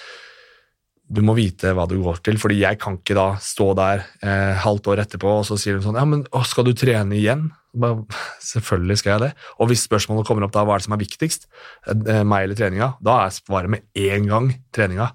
du 1.11 1.19
må 1.25 1.35
vite 1.37 1.73
hva 1.75 1.83
du 1.89 1.97
går 2.01 2.21
til, 2.23 2.37
fordi 2.39 2.61
jeg 2.61 2.79
kan 2.79 2.95
ikke 3.01 3.17
da 3.17 3.25
stå 3.41 3.67
der 3.77 4.05
eh, 4.23 4.53
halvt 4.63 4.87
år 4.93 5.01
etterpå, 5.03 5.33
og 5.41 5.43
så 5.49 5.57
sier 5.59 5.75
hun 5.75 5.83
sånn 5.83 5.99
Ja, 5.99 6.05
men 6.07 6.23
å, 6.31 6.45
skal 6.47 6.69
du 6.69 6.71
trene 6.77 7.17
igjen? 7.17 7.49
Bare, 7.75 8.05
Selvfølgelig 8.43 8.99
skal 9.01 9.15
jeg 9.15 9.23
det. 9.25 9.31
Og 9.59 9.69
hvis 9.71 9.85
spørsmålet 9.87 10.27
kommer 10.27 10.45
opp 10.47 10.53
da, 10.55 10.63
hva 10.67 10.75
er 10.75 10.83
det 10.83 10.87
som 10.87 10.95
er 10.95 11.01
viktigst, 11.01 11.47
eh, 11.91 12.21
meg 12.27 12.47
eller 12.47 12.59
treninga, 12.59 12.93
da 13.03 13.17
er 13.25 13.35
svaret 13.35 13.73
med 13.73 14.05
en 14.07 14.29
gang 14.31 14.51
treninga. 14.75 15.09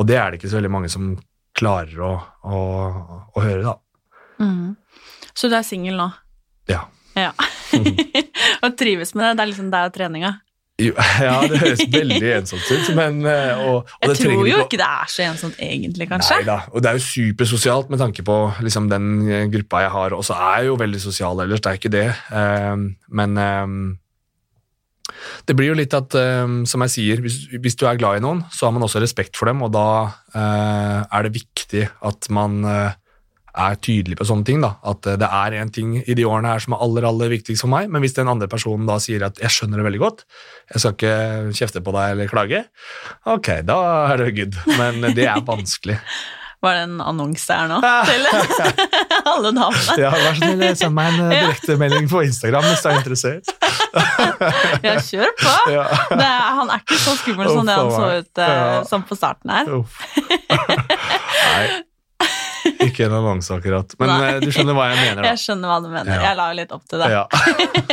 Og 0.00 0.08
det 0.08 0.18
er 0.18 0.30
det 0.30 0.40
ikke 0.40 0.50
så 0.52 0.58
veldig 0.58 0.72
mange 0.72 0.90
som 0.92 1.12
klarer 1.58 2.00
å, 2.02 2.12
å, 2.48 2.60
å 3.32 3.44
høre, 3.44 3.62
da. 3.66 3.76
Mm. 4.42 4.74
Så 5.36 5.50
du 5.52 5.56
er 5.56 5.66
singel 5.66 5.98
nå? 6.00 6.08
Ja. 6.70 6.86
Ja. 7.18 7.30
og 8.64 8.74
trives 8.80 9.12
med 9.14 9.26
det? 9.26 9.34
Det 9.36 9.44
er 9.44 9.50
liksom 9.52 9.70
deg 9.72 9.90
og 9.90 9.94
treninga? 9.96 10.32
Ja, 11.26 11.36
det 11.46 11.60
høres 11.60 11.82
veldig 11.92 12.30
ensomt 12.38 12.68
ut, 12.72 12.90
men 12.96 13.20
eh, 13.28 13.60
og, 13.60 13.82
og 13.84 14.06
Jeg 14.06 14.10
det 14.10 14.18
tror 14.22 14.46
jo 14.48 14.60
ikke 14.64 14.80
det 14.80 14.88
er 14.88 15.10
så 15.12 15.24
ensomt 15.26 15.58
egentlig, 15.62 16.08
kanskje. 16.10 16.38
Nei 16.40 16.46
da, 16.48 16.58
og 16.72 16.82
det 16.82 16.90
er 16.90 16.98
jo 16.98 17.04
supersosialt 17.06 17.92
med 17.92 18.00
tanke 18.02 18.24
på 18.26 18.38
liksom, 18.64 18.88
den 18.92 19.10
eh, 19.28 19.48
gruppa 19.52 19.84
jeg 19.84 19.92
har, 19.96 20.16
og 20.16 20.24
så 20.26 20.38
er 20.38 20.62
jeg 20.62 20.72
jo 20.72 20.78
veldig 20.80 21.02
sosial 21.02 21.44
ellers, 21.44 21.62
det 21.62 21.72
er 21.72 21.80
ikke 21.80 21.92
det. 21.92 22.06
Ehm, 22.38 22.86
men 23.12 23.42
det 25.46 25.54
blir 25.58 25.72
jo 25.72 25.76
litt 25.76 25.94
at, 25.96 26.14
som 26.68 26.84
jeg 26.86 26.92
sier, 26.94 27.20
hvis, 27.22 27.36
hvis 27.60 27.76
du 27.78 27.84
er 27.88 27.98
glad 28.00 28.18
i 28.18 28.24
noen, 28.24 28.42
så 28.54 28.66
har 28.66 28.74
man 28.74 28.86
også 28.86 29.02
respekt 29.02 29.36
for 29.38 29.50
dem, 29.50 29.62
og 29.64 29.72
da 29.74 29.86
eh, 30.32 30.98
er 31.04 31.26
det 31.26 31.34
viktig 31.36 31.84
at 32.08 32.28
man 32.32 32.62
eh, 32.64 32.98
er 33.52 33.76
tydelig 33.84 34.16
på 34.18 34.26
sånne 34.28 34.46
ting. 34.48 34.60
da, 34.64 34.74
At 34.88 35.06
eh, 35.06 35.18
det 35.20 35.28
er 35.28 35.56
en 35.60 35.70
ting 35.74 35.96
i 36.00 36.14
de 36.16 36.24
årene 36.28 36.52
her 36.54 36.62
som 36.64 36.72
er 36.76 36.84
aller 36.84 37.04
aller 37.08 37.32
viktigst 37.34 37.64
for 37.66 37.72
meg, 37.72 37.90
men 37.92 38.02
hvis 38.04 38.16
den 38.16 38.30
andre 38.32 38.48
personen 38.48 38.86
da 38.88 38.98
sier 39.02 39.24
at 39.26 39.38
'jeg 39.40 39.50
skjønner 39.50 39.80
det 39.82 39.88
veldig 39.88 40.00
godt', 40.02 40.24
jeg 40.72 40.80
skal 40.80 40.92
ikke 40.96 41.16
kjefte 41.58 41.84
på 41.84 41.92
deg 41.92 42.12
eller 42.12 42.28
klage, 42.32 42.64
ok, 43.26 43.48
da 43.66 43.80
er 44.12 44.16
det 44.16 44.36
good. 44.36 44.56
Men 44.78 45.02
det 45.14 45.26
er 45.28 45.40
vanskelig. 45.44 45.98
Var 46.62 46.76
det 46.78 46.82
en 46.86 47.00
annonse 47.02 47.50
her 47.50 47.66
nå 47.66 47.80
til 48.06 48.22
alle 49.32 49.50
damene? 49.50 49.96
Ja, 49.98 50.12
vær 50.14 50.36
så 50.38 50.46
snill, 50.46 50.76
send 50.78 50.94
meg 50.94 51.08
en 51.10 51.32
eh, 51.32 51.40
direktemelding 51.42 52.06
på 52.08 52.22
Instagram 52.22 52.62
hvis 52.68 52.84
du 52.84 52.88
er 52.88 52.98
interessert. 53.00 53.50
Ja, 54.86 54.94
kjør 55.02 55.32
på! 55.42 55.54
Ja. 55.74 55.88
Det 56.14 56.28
han 56.30 56.70
er 56.70 56.84
ikke 56.84 57.00
så 57.02 57.16
skummel 57.18 57.50
som 57.50 57.66
det 57.66 57.74
han 57.74 57.90
så 57.90 58.10
ut 58.22 58.38
eh, 58.46 58.84
som 58.86 59.02
på 59.02 59.18
starten 59.18 59.50
her. 59.50 59.72
Uff. 59.74 59.98
Nei, 60.46 61.82
ikke 62.88 63.06
en 63.08 63.14
annonse 63.18 63.52
akkurat. 63.54 63.94
Men 64.00 64.08
Nei. 64.12 64.30
eh, 64.32 64.40
du 64.42 64.48
skjønner 64.52 64.76
hva 64.78 64.86
jeg 64.92 64.98
mener, 65.02 65.22
da. 65.22 65.28
Jeg 65.32 65.42
skjønner 65.44 65.70
hva 65.72 65.78
du 65.84 65.88
mener. 65.92 66.12
Ja. 66.14 66.22
Jeg 66.28 66.38
la 66.40 66.46
jo 66.52 66.56
litt 66.60 66.72
opp 66.76 66.84
til 66.90 67.02
det. 67.02 67.10
Ja. 67.12 67.26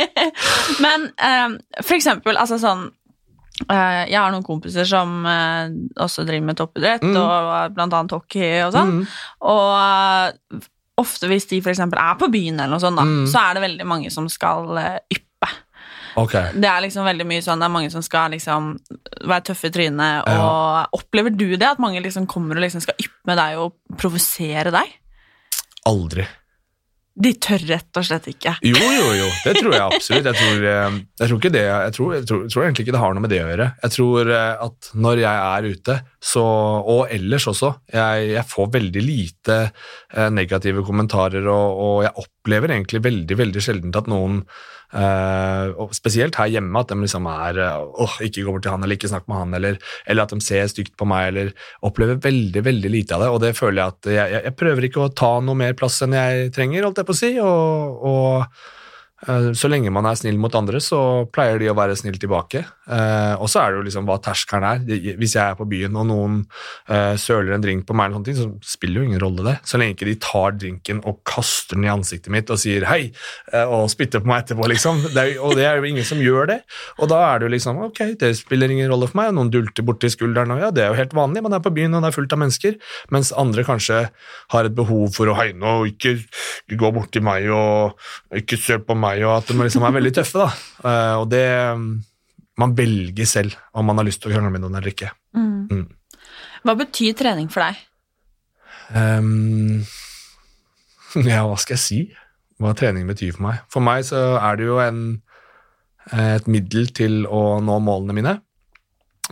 Men 0.84 1.06
um, 1.10 1.54
for 1.82 1.96
eksempel, 1.98 2.38
altså 2.40 2.58
sånn 2.62 2.86
uh, 2.90 4.02
Jeg 4.08 4.16
har 4.18 4.32
noen 4.34 4.44
kompiser 4.46 4.88
som 4.88 5.20
uh, 5.26 5.70
også 6.00 6.24
driver 6.28 6.46
med 6.50 6.58
toppidrett, 6.60 7.04
Mm. 7.06 7.16
og 7.20 7.74
blant 7.76 7.96
annet 7.96 8.14
hockey 8.16 8.60
og 8.66 8.74
sånn. 8.76 8.92
Mm. 9.00 9.08
Og 9.50 9.72
uh, 9.80 10.68
ofte 11.00 11.30
hvis 11.30 11.46
de 11.48 11.62
eksempel 11.64 12.00
er 12.02 12.18
på 12.20 12.28
byen 12.32 12.58
eller 12.60 12.74
noe 12.76 12.82
sånt, 12.82 12.98
da, 13.00 13.06
Mm. 13.08 13.26
så 13.30 13.40
er 13.48 13.56
det 13.58 13.62
veldig 13.68 13.86
mange 13.88 14.10
som 14.12 14.28
skal 14.28 14.68
yppe. 15.08 15.26
Ok. 16.18 16.34
Det 16.56 16.70
er 16.70 16.82
liksom 16.86 17.06
veldig 17.06 17.26
mye 17.28 17.44
sånn, 17.44 17.62
det 17.62 17.68
er 17.68 17.76
mange 17.76 17.92
som 17.92 18.04
skal 18.04 18.34
liksom 18.34 18.72
være 19.20 19.46
tøffe 19.50 19.70
i 19.70 19.74
trynet, 19.74 20.30
og 20.34 20.98
opplever 21.00 21.34
du 21.34 21.48
det? 21.54 21.68
At 21.68 21.82
mange 21.82 22.02
liksom 22.02 22.26
kommer 22.30 22.58
og 22.58 22.66
liksom 22.66 22.82
skal 22.84 22.98
yppe 22.98 23.30
med 23.30 23.40
deg 23.40 23.62
og 23.62 23.98
provosere 24.00 24.74
deg? 24.74 24.98
Aldri. 25.90 26.26
De 27.20 27.32
tør 27.42 27.60
rett 27.68 27.98
og 27.98 28.06
slett 28.06 28.28
ikke. 28.30 28.52
Jo, 28.64 28.78
jo, 28.78 29.08
jo. 29.18 29.26
Det 29.44 29.56
tror 29.58 29.74
jeg 29.74 29.82
absolutt. 29.82 30.28
Jeg 30.30 30.38
tror, 30.38 30.66
eh, 30.70 30.98
jeg 31.20 31.26
tror 31.28 31.40
ikke 31.40 31.52
det 31.52 31.64
jeg 31.66 31.94
tror, 31.96 32.12
jeg, 32.14 32.26
tror, 32.30 32.62
egentlig 32.62 32.86
ikke 32.86 32.94
det 32.94 33.02
har 33.02 33.16
noe 33.16 33.24
med 33.24 33.32
det 33.34 33.40
å 33.42 33.48
gjøre. 33.50 33.66
Jeg 33.82 33.94
tror 33.96 34.30
eh, 34.36 34.62
at 34.66 34.90
når 35.04 35.22
jeg 35.24 35.42
er 35.50 35.68
ute, 35.74 35.96
så, 36.30 36.44
og 36.94 37.12
ellers 37.12 37.48
også 37.50 37.72
jeg, 37.92 38.30
jeg 38.36 38.46
får 38.54 38.72
veldig 38.78 39.04
lite 39.04 39.58
eh, 39.66 40.30
negative 40.32 40.84
kommentarer, 40.86 41.50
og, 41.50 41.82
og 41.84 42.04
jeg 42.06 42.14
opplever 42.24 42.76
egentlig 42.76 43.02
veldig, 43.04 43.40
veldig 43.42 43.64
sjelden 43.66 43.96
at 44.00 44.08
noen 44.10 44.44
eh, 44.96 45.70
og 45.76 45.94
Spesielt 45.96 46.38
her 46.40 46.50
hjemme, 46.50 46.80
at 46.80 46.90
de 46.90 46.98
liksom 47.00 47.28
er 47.30 47.60
åh, 47.60 48.16
ikke 48.26 48.44
gå 48.46 48.54
bort 48.54 48.64
til 48.66 48.74
han, 48.74 48.84
eller 48.86 48.98
ikke 48.98 49.10
snakk 49.12 49.28
med 49.30 49.42
han, 49.42 49.54
eller, 49.58 49.78
eller 50.06 50.26
at 50.26 50.34
de 50.34 50.40
ser 50.44 50.66
stygt 50.72 50.96
på 50.98 51.08
meg, 51.08 51.30
eller 51.32 51.54
opplever 51.86 52.20
veldig, 52.22 52.64
veldig 52.66 52.92
lite 52.92 53.16
av 53.16 53.24
det. 53.24 53.30
Og 53.34 53.40
det 53.44 53.54
føler 53.58 53.82
jeg 53.82 53.94
at 53.94 54.10
jeg, 54.14 54.34
jeg, 54.34 54.44
jeg 54.48 54.58
prøver 54.64 54.88
ikke 54.88 55.06
å 55.06 55.14
ta 55.22 55.32
noe 55.44 55.58
mer 55.58 55.78
plass 55.78 56.00
enn 56.06 56.16
jeg 56.16 56.52
trenger, 56.56 56.86
holdt 56.86 57.02
jeg 57.02 57.10
på 57.10 57.16
å 57.16 57.20
si. 57.20 57.32
og, 57.44 58.04
og 58.10 59.28
uh, 59.28 59.50
Så 59.56 59.70
lenge 59.72 59.92
man 59.94 60.08
er 60.10 60.18
snill 60.18 60.40
mot 60.40 60.56
andre, 60.58 60.82
så 60.84 61.26
pleier 61.32 61.60
de 61.60 61.70
å 61.72 61.78
være 61.78 61.98
snill 61.98 62.18
tilbake. 62.20 62.64
Eh, 62.90 63.34
og 63.38 63.46
så 63.50 63.62
er 63.62 63.70
det 63.70 63.78
jo 63.80 63.86
liksom 63.86 64.08
hva 64.08 64.16
terskelen 64.22 64.66
er. 64.66 65.14
Hvis 65.20 65.36
jeg 65.36 65.44
er 65.44 65.58
på 65.58 65.66
byen 65.70 65.96
og 66.00 66.08
noen 66.10 66.38
uh, 66.90 67.14
søler 67.20 67.54
en 67.54 67.62
drink 67.62 67.86
på 67.86 67.94
meg, 67.96 68.08
eller 68.08 68.18
sånne 68.18 68.28
ting, 68.28 68.38
så 68.38 68.74
spiller 68.74 69.00
jo 69.00 69.08
ingen 69.08 69.22
rolle 69.22 69.46
det. 69.46 69.56
Så 69.68 69.78
lenge 69.80 69.94
ikke 69.94 70.08
de 70.08 70.16
tar 70.22 70.56
drinken 70.58 71.02
og 71.08 71.20
kaster 71.28 71.78
den 71.78 71.86
i 71.86 71.92
ansiktet 71.92 72.32
mitt 72.34 72.50
og 72.50 72.60
sier 72.60 72.86
hei, 72.90 73.12
eh, 73.52 73.66
og 73.66 73.90
spytter 73.92 74.22
på 74.24 74.30
meg 74.30 74.44
etterpå, 74.44 74.66
liksom. 74.72 75.04
Det 75.14 75.22
er, 75.22 75.38
og 75.44 75.54
det 75.58 75.66
er 75.68 75.78
jo 75.78 75.90
ingen 75.90 76.06
som 76.06 76.22
gjør 76.22 76.50
det. 76.50 76.58
Og 76.98 77.10
da 77.12 77.22
er 77.28 77.40
det 77.40 77.48
jo 77.48 77.54
liksom 77.54 77.80
ok, 77.86 78.02
det 78.20 78.32
spiller 78.40 78.72
ingen 78.72 78.90
rolle 78.90 79.10
for 79.10 79.20
meg. 79.22 79.30
og 79.30 79.38
Noen 79.38 79.54
dulter 79.54 79.86
borti 79.86 80.10
skulderen, 80.12 80.54
og 80.56 80.64
ja, 80.64 80.72
det 80.74 80.84
er 80.84 80.92
jo 80.92 81.00
helt 81.00 81.16
vanlig. 81.16 81.44
Man 81.46 81.56
er 81.56 81.64
på 81.64 81.74
byen 81.74 81.94
og 81.94 82.04
det 82.04 82.10
er 82.10 82.18
fullt 82.18 82.36
av 82.36 82.42
mennesker. 82.42 82.78
Mens 83.14 83.34
andre 83.38 83.66
kanskje 83.66 84.02
har 84.54 84.66
et 84.66 84.76
behov 84.76 85.14
for 85.14 85.30
å 85.30 85.38
hegne 85.38 85.78
og 85.80 85.90
ikke 85.92 86.16
gå 86.80 86.92
borti 86.94 87.22
meg 87.22 87.46
og 87.54 87.98
ikke 88.36 88.58
søl 88.60 88.82
på 88.86 88.96
meg, 88.98 89.22
og 89.26 89.40
at 89.40 89.50
de 89.50 89.58
liksom 89.60 89.86
er 89.86 89.96
veldig 89.98 90.14
tøffe, 90.20 90.46
da. 90.46 90.50
Uh, 90.80 91.16
og 91.22 91.26
det 91.32 91.46
Man 92.60 92.74
velger 92.78 93.28
selv 93.28 93.56
om 93.76 93.88
man 93.88 94.00
har 94.00 94.08
lyst 94.08 94.22
til 94.22 94.30
å 94.30 94.34
krangle 94.34 94.52
med 94.54 94.64
noen 94.64 94.76
eller 94.78 94.92
ikke. 94.92 95.10
Mm. 95.36 95.86
Hva 96.66 96.76
betyr 96.76 97.16
trening 97.16 97.48
for 97.52 97.64
deg? 97.64 97.80
Um, 98.90 99.80
ja, 101.30 101.44
hva 101.46 101.56
skal 101.60 101.76
jeg 101.78 101.84
si? 101.84 102.00
Hva 102.60 102.74
trening 102.76 103.08
betyr 103.08 103.34
for 103.36 103.46
meg? 103.48 103.64
For 103.72 103.84
meg 103.84 104.04
så 104.08 104.20
er 104.36 104.60
det 104.60 104.68
jo 104.68 104.78
en, 104.82 105.02
et 106.12 106.48
middel 106.50 106.90
til 106.96 107.22
å 107.24 107.60
nå 107.64 107.78
målene 107.84 108.16
mine. 108.16 108.36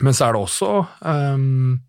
Men 0.01 0.14
så 0.14 0.29
er 0.29 0.37
det 0.37 0.45
også 0.47 0.70
um, 1.03 1.81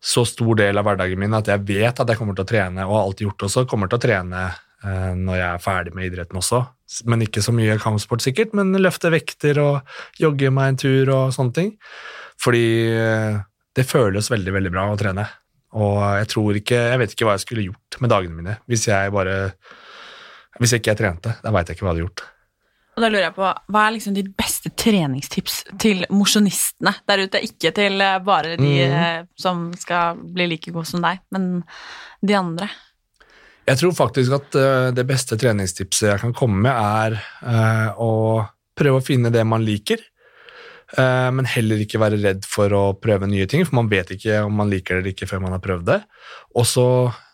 så 0.00 0.24
stor 0.28 0.58
del 0.58 0.80
av 0.80 0.88
hverdagen 0.88 1.20
min 1.20 1.36
at 1.36 1.48
jeg 1.52 1.62
vet 1.68 2.02
at 2.02 2.08
jeg 2.08 2.18
kommer 2.18 2.36
til 2.36 2.44
å 2.44 2.50
trene, 2.50 2.86
og 2.88 2.96
har 2.96 3.06
alltid 3.06 3.28
gjort 3.28 3.46
også, 3.48 3.66
kommer 3.70 3.90
til 3.90 4.00
å 4.00 4.04
trene 4.04 4.44
når 4.82 5.36
jeg 5.36 5.48
er 5.54 5.58
ferdig 5.64 5.92
med 5.94 6.06
idretten 6.08 6.38
også. 6.40 6.62
Men 7.06 7.20
ikke 7.22 7.42
så 7.44 7.52
mye 7.54 7.76
kampsport 7.78 8.22
sikkert, 8.24 8.54
men 8.56 8.72
løfte 8.80 9.10
vekter 9.12 9.60
og 9.62 9.80
jogge 10.18 10.50
meg 10.50 10.72
en 10.72 10.80
tur 10.80 11.12
og 11.14 11.34
sånne 11.36 11.52
ting. 11.54 11.74
Fordi 12.40 12.64
eh, 12.96 13.36
det 13.76 13.84
føles 13.86 14.30
veldig, 14.32 14.52
veldig 14.56 14.72
bra 14.74 14.86
å 14.90 14.96
trene. 14.98 15.26
Og 15.78 16.00
jeg 16.18 16.26
tror 16.32 16.56
ikke 16.58 16.78
Jeg 16.90 16.98
vet 16.98 17.12
ikke 17.14 17.26
hva 17.28 17.36
jeg 17.36 17.44
skulle 17.44 17.62
gjort 17.68 17.98
med 18.02 18.10
dagene 18.10 18.34
mine 18.34 18.56
hvis 18.66 18.88
jeg 18.88 19.12
bare 19.14 19.52
Hvis 20.58 20.72
ikke 20.74 20.90
jeg 20.90 20.98
trente. 20.98 21.36
Da 21.44 21.52
veit 21.54 21.68
jeg 21.70 21.76
ikke 21.78 21.84
hva 21.86 21.92
jeg 21.92 22.00
hadde 22.00 22.06
gjort. 22.08 22.24
Og 22.96 23.04
da 23.04 23.08
lurer 23.12 23.22
jeg 23.28 23.36
på, 23.36 23.52
Hva 23.70 23.84
er 23.86 23.94
liksom 23.94 24.16
ditt 24.16 24.32
beste 24.36 24.72
treningstips 24.74 25.60
til 25.80 26.02
mosjonistene 26.10 26.96
der 27.06 27.22
ute? 27.22 27.44
Ikke 27.46 27.70
til 27.76 28.00
eh, 28.02 28.18
bare 28.26 28.56
de 28.58 28.72
Mm. 28.90 28.98
eh, 28.98 29.22
som 29.38 29.68
skal 29.78 30.18
bli 30.34 30.48
like 30.50 30.72
gode 30.74 30.90
som 30.90 31.00
deg, 31.06 31.22
men 31.30 31.62
de 32.26 32.34
andre. 32.34 32.68
Jeg 33.70 33.78
tror 33.78 33.92
faktisk 33.94 34.34
at 34.34 34.56
eh, 34.58 34.88
det 34.96 35.06
beste 35.06 35.36
treningstipset 35.38 36.08
jeg 36.08 36.22
kan 36.24 36.34
komme 36.34 36.58
med, 36.64 36.74
er 36.74 37.18
eh, 37.46 38.00
å 38.02 38.42
prøve 38.74 38.98
å 38.98 39.04
finne 39.04 39.30
det 39.30 39.44
man 39.46 39.62
liker. 39.62 40.02
eh, 40.98 41.30
men 41.30 41.46
heller 41.46 41.84
ikke 41.84 42.00
være 42.02 42.18
redd 42.18 42.46
for 42.50 42.72
å 42.74 42.84
prøve 42.98 43.30
nye 43.30 43.46
ting, 43.46 43.62
for 43.66 43.78
man 43.78 43.90
vet 43.92 44.10
ikke 44.16 44.42
om 44.42 44.58
man 44.58 44.72
liker 44.72 44.96
det 44.96 45.00
eller 45.00 45.14
ikke 45.14 45.30
før 45.30 45.44
man 45.46 45.54
har 45.54 45.62
prøvd 45.62 45.86
det. 45.86 46.00
Og 46.58 46.66
så 46.66 46.86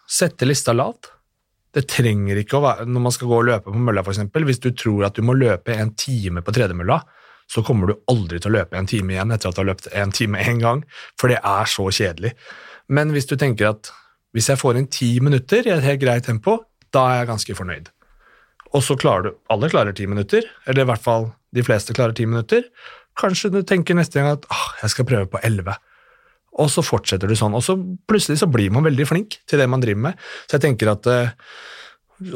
sette 0.06 0.48
lista 0.48 0.76
lavt. 0.76 1.12
Det 1.76 1.86
trenger 1.92 2.38
ikke 2.40 2.56
å 2.56 2.62
være 2.64 2.84
Når 2.88 3.02
man 3.04 3.12
skal 3.12 3.28
gå 3.28 3.36
og 3.36 3.48
løpe 3.50 3.72
på 3.72 3.80
mølla, 3.88 4.04
f.eks., 4.04 4.20
hvis 4.48 4.62
du 4.64 4.70
tror 4.72 5.08
at 5.08 5.16
du 5.16 5.24
må 5.24 5.34
løpe 5.36 5.74
en 5.76 5.92
time 5.96 6.40
på 6.44 6.54
tredemølla, 6.56 7.00
så 7.52 7.62
kommer 7.62 7.90
du 7.90 8.00
aldri 8.10 8.40
til 8.42 8.50
å 8.50 8.58
løpe 8.58 8.76
en 8.76 8.88
time 8.90 9.14
igjen 9.14 9.32
etter 9.32 9.50
at 9.50 9.56
du 9.56 9.62
har 9.62 9.68
løpt 9.70 9.88
en 9.92 10.12
time 10.12 10.40
én 10.40 10.60
gang, 10.60 10.82
for 11.20 11.32
det 11.32 11.38
er 11.44 11.68
så 11.70 11.86
kjedelig. 11.92 12.32
Men 12.88 13.12
hvis 13.14 13.28
du 13.28 13.36
tenker 13.38 13.70
at 13.74 13.92
hvis 14.36 14.50
jeg 14.52 14.60
får 14.60 14.78
inn 14.78 14.90
ti 14.92 15.14
minutter 15.24 15.64
i 15.64 15.72
et 15.72 15.84
helt 15.86 16.02
greit 16.02 16.26
tempo, 16.28 16.58
da 16.92 17.06
er 17.10 17.22
jeg 17.22 17.30
ganske 17.32 17.56
fornøyd. 17.56 17.90
Og 18.76 18.82
så 18.84 18.96
klarer 18.98 19.28
du 19.28 19.36
Alle 19.52 19.70
klarer 19.72 19.96
ti 19.96 20.06
minutter, 20.10 20.44
eller 20.66 20.84
i 20.84 20.88
hvert 20.90 21.02
fall 21.02 21.30
de 21.56 21.64
fleste 21.64 21.94
klarer 21.96 22.16
ti 22.16 22.26
minutter. 22.28 22.66
Kanskje 23.16 23.50
du 23.54 23.62
tenker 23.64 23.96
neste 23.96 24.20
gang 24.20 24.34
at 24.36 24.44
ah, 24.52 24.66
jeg 24.82 24.92
skal 24.92 25.08
prøve 25.08 25.30
på 25.32 25.40
elleve. 25.46 25.76
Og 26.60 26.68
så 26.72 26.84
fortsetter 26.84 27.28
du 27.28 27.36
sånn, 27.36 27.56
og 27.56 27.64
så 27.64 27.76
plutselig 28.08 28.40
så 28.40 28.48
blir 28.48 28.72
man 28.72 28.84
veldig 28.84 29.06
flink 29.08 29.38
til 29.48 29.60
det 29.60 29.68
man 29.68 29.82
driver 29.84 30.08
med. 30.08 30.22
Så 30.48 30.56
jeg 30.56 30.64
tenker 30.66 30.92
at 30.92 31.08
eh, 31.12 31.32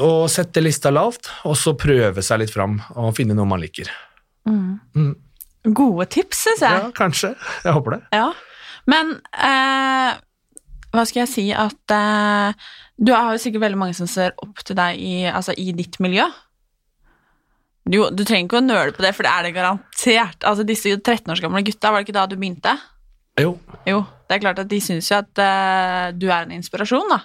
å 0.01 0.29
sette 0.29 0.63
lista 0.65 0.93
lavt, 0.93 1.31
og 1.49 1.57
så 1.57 1.77
prøve 1.79 2.25
seg 2.25 2.43
litt 2.43 2.53
fram 2.53 2.79
og 3.01 3.15
finne 3.17 3.37
noe 3.37 3.49
man 3.49 3.61
liker. 3.61 3.89
Mm. 4.49 5.13
Gode 5.77 6.09
tips, 6.13 6.45
syns 6.47 6.65
jeg. 6.65 6.83
Ja, 6.85 6.93
kanskje. 6.97 7.35
Jeg 7.65 7.77
håper 7.77 7.97
det. 7.97 8.03
Ja. 8.17 8.31
Men 8.89 9.17
eh, 9.37 10.21
hva 10.91 11.05
skal 11.07 11.23
jeg 11.23 11.31
si 11.31 11.45
at 11.55 11.95
eh, 11.95 12.69
Du 12.99 13.13
har 13.15 13.33
jo 13.35 13.43
sikkert 13.43 13.65
veldig 13.67 13.79
mange 13.81 13.97
som 13.97 14.09
ser 14.11 14.35
opp 14.43 14.63
til 14.67 14.77
deg 14.79 14.99
i, 15.01 15.13
altså, 15.31 15.55
i 15.57 15.71
ditt 15.77 16.01
miljø. 16.03 16.27
Jo, 17.91 18.11
du 18.13 18.23
trenger 18.27 18.47
ikke 18.47 18.59
å 18.61 18.65
nøle 18.65 18.93
på 18.95 19.03
det, 19.03 19.15
for 19.17 19.27
det 19.27 19.33
er 19.33 19.47
det 19.47 19.55
garantert. 19.57 20.45
Altså, 20.47 20.67
Disse 20.69 20.93
13 20.99 21.33
års 21.33 21.41
gamle 21.43 21.63
gutta, 21.67 21.91
var 21.91 22.03
det 22.03 22.09
ikke 22.11 22.19
da 22.19 22.27
du 22.29 22.37
begynte? 22.37 22.75
Jo. 23.41 23.55
Jo, 23.89 24.03
det 24.29 24.37
er 24.37 24.43
klart 24.43 24.61
at 24.63 24.69
de 24.71 24.81
syns 24.85 25.09
jo 25.11 25.17
at 25.23 25.41
eh, 25.41 26.11
du 26.19 26.29
er 26.29 26.45
en 26.45 26.55
inspirasjon, 26.59 27.09
da. 27.11 27.23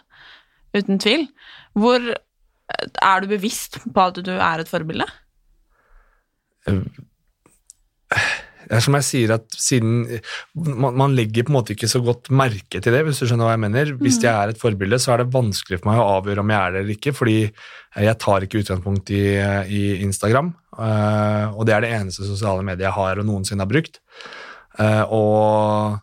Uten 0.75 1.01
tvil. 1.01 1.27
Hvor 1.75 1.99
eh, 2.13 2.87
Er 3.03 3.21
du 3.21 3.29
bevisst 3.33 3.81
på 3.83 4.07
at 4.07 4.21
du 4.25 4.31
er 4.37 4.63
et 4.63 4.71
forbilde? 4.71 5.09
Det 8.65 8.77
er 8.77 8.83
som 8.85 8.97
jeg 8.97 9.07
sier, 9.07 9.33
at 9.37 9.57
siden 9.59 10.03
man, 10.53 10.95
man 10.97 11.15
legger 11.17 11.45
på 11.45 11.53
en 11.53 11.57
måte 11.59 11.75
ikke 11.75 11.89
så 11.91 12.01
godt 12.05 12.31
merke 12.33 12.81
til 12.81 12.95
det, 12.95 13.03
hvis 13.07 13.21
du 13.21 13.27
skjønner 13.27 13.49
hva 13.49 13.55
jeg 13.55 13.63
mener. 13.65 13.93
Hvis 14.01 14.19
jeg 14.23 14.31
er 14.31 14.53
et 14.53 14.61
forbilde, 14.61 14.99
så 15.01 15.13
er 15.13 15.23
det 15.23 15.33
vanskelig 15.35 15.81
for 15.81 15.91
meg 15.91 16.01
å 16.01 16.07
avgjøre 16.17 16.45
om 16.45 16.53
jeg 16.53 16.59
er 16.61 16.75
det 16.75 16.83
eller 16.83 16.97
ikke, 16.97 17.15
fordi 17.15 17.37
jeg 18.05 18.19
tar 18.19 18.45
ikke 18.45 18.63
utgangspunkt 18.63 19.11
i, 19.15 19.23
i 19.71 19.83
Instagram, 20.03 20.51
eh, 20.75 21.45
og 21.55 21.63
det 21.67 21.75
er 21.75 21.85
det 21.85 21.93
eneste 21.95 22.27
sosiale 22.27 22.65
mediet 22.65 22.89
jeg 22.89 22.97
har 22.97 23.21
og 23.21 23.29
noensinne 23.29 23.63
har 23.63 23.71
brukt. 23.71 24.01
Eh, 24.81 25.03
og 25.15 26.01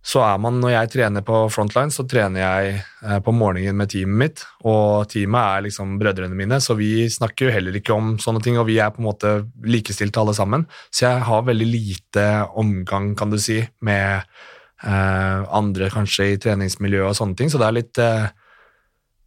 så 0.00 0.22
er 0.24 0.38
man, 0.40 0.56
når 0.62 0.72
jeg 0.72 0.90
trener 0.94 1.24
på 1.24 1.42
frontline, 1.52 1.92
så 1.92 2.06
trener 2.08 2.40
jeg 2.40 2.76
eh, 2.80 3.18
på 3.20 3.34
morgenen 3.36 3.76
med 3.76 3.90
teamet 3.92 4.20
mitt, 4.22 4.44
og 4.64 5.10
teamet 5.12 5.40
er 5.40 5.64
liksom 5.66 5.98
brødrene 6.00 6.36
mine, 6.36 6.56
så 6.64 6.76
vi 6.78 7.04
snakker 7.12 7.46
jo 7.46 7.52
heller 7.52 7.76
ikke 7.76 7.92
om 7.92 8.14
sånne 8.22 8.40
ting, 8.44 8.56
og 8.56 8.64
vi 8.70 8.78
er 8.80 8.94
på 8.94 9.02
en 9.02 9.10
måte 9.10 9.34
likestilte 9.60 10.22
alle 10.22 10.32
sammen. 10.36 10.64
Så 10.88 11.04
jeg 11.04 11.26
har 11.28 11.44
veldig 11.44 11.68
lite 11.68 12.24
omgang, 12.62 13.12
kan 13.18 13.32
du 13.32 13.36
si, 13.42 13.58
med 13.84 14.24
eh, 14.24 15.42
andre 15.60 15.90
kanskje 15.92 16.30
i 16.30 16.38
treningsmiljøet 16.46 17.12
og 17.12 17.18
sånne 17.20 17.36
ting, 17.36 17.52
så 17.52 17.60
det 17.60 17.68
er 17.68 17.76
litt 17.76 18.00
eh, 18.00 18.30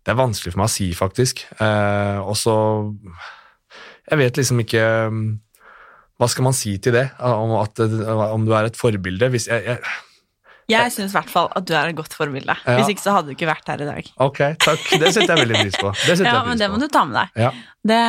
Det 0.04 0.12
er 0.12 0.20
vanskelig 0.20 0.52
for 0.56 0.64
meg 0.64 0.72
å 0.72 0.74
si, 0.74 0.90
faktisk. 0.98 1.46
Eh, 1.62 2.18
og 2.20 2.34
så 2.36 2.56
Jeg 4.10 4.20
vet 4.20 4.38
liksom 4.38 4.60
ikke 4.60 4.82
um, 5.08 5.22
Hva 6.20 6.28
skal 6.28 6.44
man 6.44 6.58
si 6.58 6.74
til 6.78 6.98
det, 6.98 7.06
om, 7.22 7.54
at, 7.62 7.80
om 8.34 8.44
du 8.44 8.52
er 8.58 8.68
et 8.68 8.80
forbilde? 8.80 9.30
Hvis 9.32 9.48
jeg, 9.48 9.64
jeg 9.64 9.80
Jeg 10.72 10.92
syns 10.96 11.12
i 11.12 11.18
hvert 11.18 11.30
fall 11.32 11.50
at 11.56 11.66
du 11.68 11.74
er 11.76 11.92
et 11.92 11.98
godt 11.98 12.14
forbilde. 12.16 12.56
Ja. 12.66 12.78
Hvis 12.80 12.94
ikke 12.94 13.04
så 13.04 13.16
hadde 13.18 13.32
du 13.32 13.36
ikke 13.36 13.50
vært 13.50 13.68
her 13.68 13.84
i 13.84 13.88
dag. 13.90 14.10
Ok, 14.24 14.42
takk. 14.64 14.84
Det 15.02 15.14
setter 15.14 15.34
jeg 15.36 15.44
veldig 15.44 15.62
pris 15.62 15.80
på. 15.82 15.94
Det 16.08 16.18
Ja, 16.26 16.44
men 16.48 16.58
det 16.62 16.70
må 16.72 16.80
du 16.80 16.88
ta 16.88 17.04
med 17.06 17.20
deg. 17.20 17.42
Ja. 17.48 17.52
Det 17.94 18.02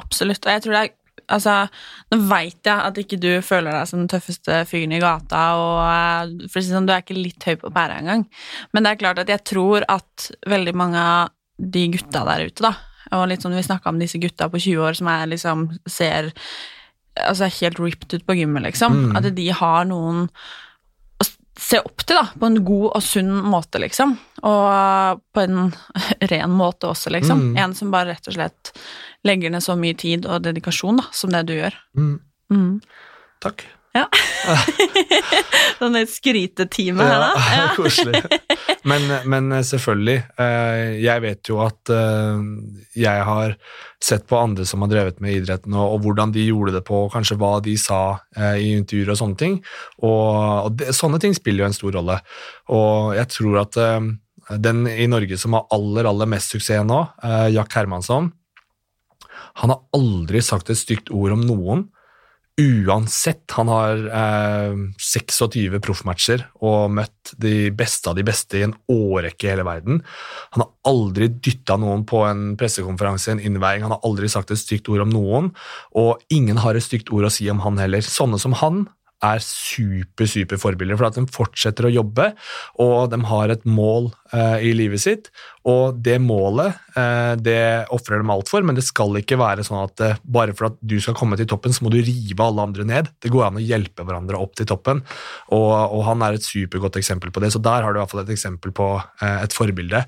Absolutt. 0.00 0.44
Og 0.44 0.52
jeg 0.52 0.62
tror 0.66 0.76
det 0.76 0.86
er 0.86 0.96
Altså, 1.30 1.52
nå 2.10 2.16
veit 2.26 2.66
jeg 2.66 2.74
at 2.74 2.96
ikke 2.98 3.16
du 3.22 3.28
føler 3.46 3.70
deg 3.70 3.86
som 3.86 4.00
den 4.00 4.08
tøffeste 4.10 4.64
fyren 4.66 4.90
i 4.96 4.98
gata, 4.98 5.42
og 5.54 5.76
eh, 5.86 6.48
for 6.50 6.58
å 6.58 6.62
si 6.64 6.72
sånn, 6.72 6.88
du 6.88 6.92
er 6.94 7.04
ikke 7.04 7.14
litt 7.14 7.44
høy 7.46 7.54
på 7.60 7.70
pæra 7.70 8.00
engang. 8.00 8.24
Men 8.74 8.82
det 8.82 8.90
er 8.90 8.98
klart 8.98 9.20
at 9.22 9.30
jeg 9.30 9.44
tror 9.46 9.86
at 9.86 10.26
veldig 10.50 10.74
mange 10.74 10.98
av 10.98 11.30
de 11.60 11.84
gutta 11.94 12.24
der 12.26 12.48
ute, 12.48 12.64
da, 12.66 12.72
og 13.14 13.28
litt 13.30 13.44
sånn 13.46 13.54
vi 13.54 13.62
snakka 13.62 13.92
om 13.92 14.00
disse 14.02 14.18
gutta 14.18 14.48
på 14.50 14.58
20 14.58 14.82
år 14.88 14.98
som 14.98 15.12
er 15.12 15.30
liksom 15.30 15.68
ser 15.86 16.32
altså 17.20 17.46
helt 17.60 17.78
ripped 17.78 18.16
ut 18.16 18.26
på 18.26 18.38
gymmet, 18.40 18.66
liksom, 18.66 18.98
Mm. 19.12 19.16
at 19.20 19.30
de 19.36 19.48
har 19.60 19.84
noen 19.86 20.26
se 21.60 21.78
opp 21.84 22.02
til, 22.08 22.16
da, 22.16 22.24
på 22.40 22.48
en 22.48 22.58
god 22.64 22.86
og 22.96 23.02
sunn 23.04 23.30
måte, 23.52 23.80
liksom. 23.82 24.14
Og 24.48 25.20
på 25.36 25.42
en 25.44 25.72
ren 26.32 26.54
måte 26.56 26.88
også, 26.90 27.12
liksom. 27.12 27.50
Mm. 27.50 27.58
En 27.64 27.74
som 27.78 27.92
bare 27.92 28.14
rett 28.14 28.30
og 28.32 28.36
slett 28.38 28.72
legger 29.28 29.52
ned 29.52 29.62
så 29.64 29.76
mye 29.76 29.96
tid 30.00 30.24
og 30.26 30.42
dedikasjon 30.46 31.02
da, 31.02 31.04
som 31.12 31.32
det 31.34 31.44
du 31.50 31.54
gjør. 31.58 31.76
Mm, 31.98 32.16
Mm. 32.50 32.80
takk. 33.44 33.62
Sånn 35.80 35.96
et 35.98 36.10
skrytetime 36.12 37.04
her, 37.04 37.22
da. 37.22 37.30
Ja, 37.34 37.56
Ja. 37.60 37.66
koselig. 37.74 38.20
Men, 38.88 39.06
men 39.28 39.50
selvfølgelig, 39.66 40.16
eh, 40.40 40.92
jeg 41.02 41.22
vet 41.24 41.50
jo 41.50 41.58
at 41.64 41.90
eh, 41.92 42.44
jeg 43.02 43.24
har 43.26 43.56
sett 44.00 44.24
på 44.30 44.38
andre 44.40 44.64
som 44.68 44.84
har 44.84 44.92
drevet 44.92 45.20
med 45.20 45.40
idretten, 45.40 45.74
og, 45.76 45.96
og 45.96 46.06
hvordan 46.06 46.32
de 46.36 46.46
gjorde 46.46 46.76
det 46.78 46.84
på, 46.86 47.02
og 47.06 47.12
kanskje 47.12 47.36
hva 47.40 47.52
de 47.64 47.74
sa 47.80 48.00
eh, 48.38 48.56
i 48.62 48.72
intervjuer 48.78 49.12
og 49.12 49.20
sånne 49.20 49.40
ting. 49.42 49.58
Og, 50.00 50.32
og 50.70 50.72
det, 50.80 50.94
sånne 50.96 51.20
ting 51.22 51.36
spiller 51.36 51.66
jo 51.66 51.70
en 51.72 51.78
stor 51.80 51.98
rolle. 51.98 52.20
Og 52.72 53.14
jeg 53.18 53.32
tror 53.36 53.62
at 53.66 53.80
den 54.60 54.84
i 54.90 55.06
Norge 55.10 55.36
som 55.38 55.54
har 55.58 55.66
aller, 55.74 56.08
aller 56.10 56.30
mest 56.30 56.54
suksess 56.54 56.86
nå, 56.86 57.02
Jack 57.54 57.76
Hermansson, 57.76 58.30
han 59.60 59.72
har 59.74 59.82
aldri 59.96 60.40
sagt 60.42 60.70
et 60.72 60.78
stygt 60.78 61.10
ord 61.14 61.34
om 61.36 61.42
noen. 61.44 61.88
Uansett, 62.58 63.46
han 63.56 63.70
har 63.72 64.00
eh, 64.10 64.80
26 65.00 65.78
proffmatcher 65.80 66.42
og 66.60 66.90
møtt 66.92 67.32
de 67.40 67.70
beste 67.72 68.10
av 68.10 68.18
de 68.18 68.24
beste 68.26 68.58
i 68.58 68.64
en 68.66 68.74
årrekke 68.90 69.46
i 69.46 69.52
hele 69.52 69.64
verden. 69.64 70.02
Han 70.56 70.64
har 70.64 70.90
aldri 70.90 71.30
dytta 71.30 71.78
noen 71.80 72.04
på 72.08 72.24
en 72.26 72.56
pressekonferanse, 72.60 73.32
en 73.32 73.40
innveiing, 73.40 73.86
han 73.86 73.94
har 73.94 74.04
aldri 74.04 74.28
sagt 74.28 74.52
et 74.52 74.60
stygt 74.60 74.90
ord 74.92 75.06
om 75.06 75.14
noen, 75.14 75.52
og 75.96 76.20
ingen 76.28 76.60
har 76.60 76.76
et 76.76 76.84
stygt 76.84 77.12
ord 77.14 77.30
å 77.30 77.32
si 77.32 77.48
om 77.52 77.62
han 77.64 77.80
heller. 77.80 78.04
Sånne 78.04 78.40
som 78.42 78.58
han 78.60 78.84
er 79.24 79.40
super, 79.44 80.28
super 80.28 80.60
forbilder, 80.60 80.98
for 80.98 81.08
at 81.08 81.16
de 81.16 81.26
fortsetter 81.32 81.88
å 81.88 81.94
jobbe, 81.94 82.32
og 82.82 83.10
de 83.12 83.20
har 83.30 83.52
et 83.52 83.64
mål 83.68 84.10
i 84.30 84.70
livet 84.76 85.02
sitt, 85.02 85.30
og 85.68 85.98
det 86.00 86.16
målet, 86.24 86.72
eh, 86.96 87.34
det 87.36 87.84
ofrer 87.92 88.22
dem 88.22 88.30
alt 88.32 88.48
for, 88.48 88.64
men 88.64 88.76
det 88.78 88.84
skal 88.86 89.18
ikke 89.20 89.36
være 89.36 89.64
sånn 89.66 89.82
at 89.82 90.02
eh, 90.06 90.20
bare 90.24 90.54
for 90.56 90.70
at 90.70 90.78
du 90.80 90.96
skal 91.04 91.16
komme 91.18 91.36
til 91.36 91.48
toppen, 91.50 91.74
så 91.76 91.84
må 91.84 91.92
du 91.92 91.98
rive 92.00 92.46
alle 92.46 92.64
andre 92.64 92.86
ned. 92.88 93.10
Det 93.20 93.28
går 93.32 93.44
an 93.50 93.58
å 93.60 93.64
hjelpe 93.64 94.06
hverandre 94.06 94.40
opp 94.40 94.56
til 94.56 94.68
toppen, 94.70 95.02
og, 95.52 95.72
og 95.92 96.04
han 96.08 96.24
er 96.24 96.38
et 96.38 96.46
supergodt 96.46 96.96
eksempel 97.00 97.34
på 97.34 97.44
det, 97.44 97.52
så 97.52 97.60
der 97.60 97.84
har 97.84 97.92
du 97.92 98.00
i 98.00 98.02
hvert 98.02 98.14
fall 98.14 98.24
et 98.24 98.32
eksempel 98.32 98.72
på 98.76 98.88
eh, 98.96 99.38
et 99.44 99.56
forbilde, 99.56 100.02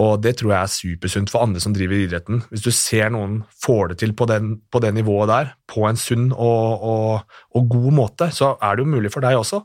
og 0.00 0.24
det 0.24 0.38
tror 0.40 0.54
jeg 0.54 0.60
er 0.62 0.74
supersunt 0.78 1.32
for 1.32 1.44
andre 1.44 1.60
som 1.60 1.76
driver 1.76 2.00
idretten. 2.00 2.40
Hvis 2.48 2.64
du 2.64 2.72
ser 2.72 3.12
noen 3.12 3.42
får 3.66 3.92
det 3.92 4.00
til 4.00 4.16
på, 4.16 4.28
den, 4.32 4.56
på 4.72 4.80
det 4.80 4.94
nivået 4.96 5.32
der, 5.34 5.56
på 5.68 5.84
en 5.90 6.00
sunn 6.00 6.30
og, 6.32 6.86
og, 6.88 7.40
og 7.52 7.72
god 7.76 7.90
måte, 8.00 8.32
så 8.32 8.54
er 8.64 8.76
det 8.76 8.86
jo 8.86 8.94
mulig 8.96 9.12
for 9.12 9.24
deg 9.24 9.36
også. 9.36 9.60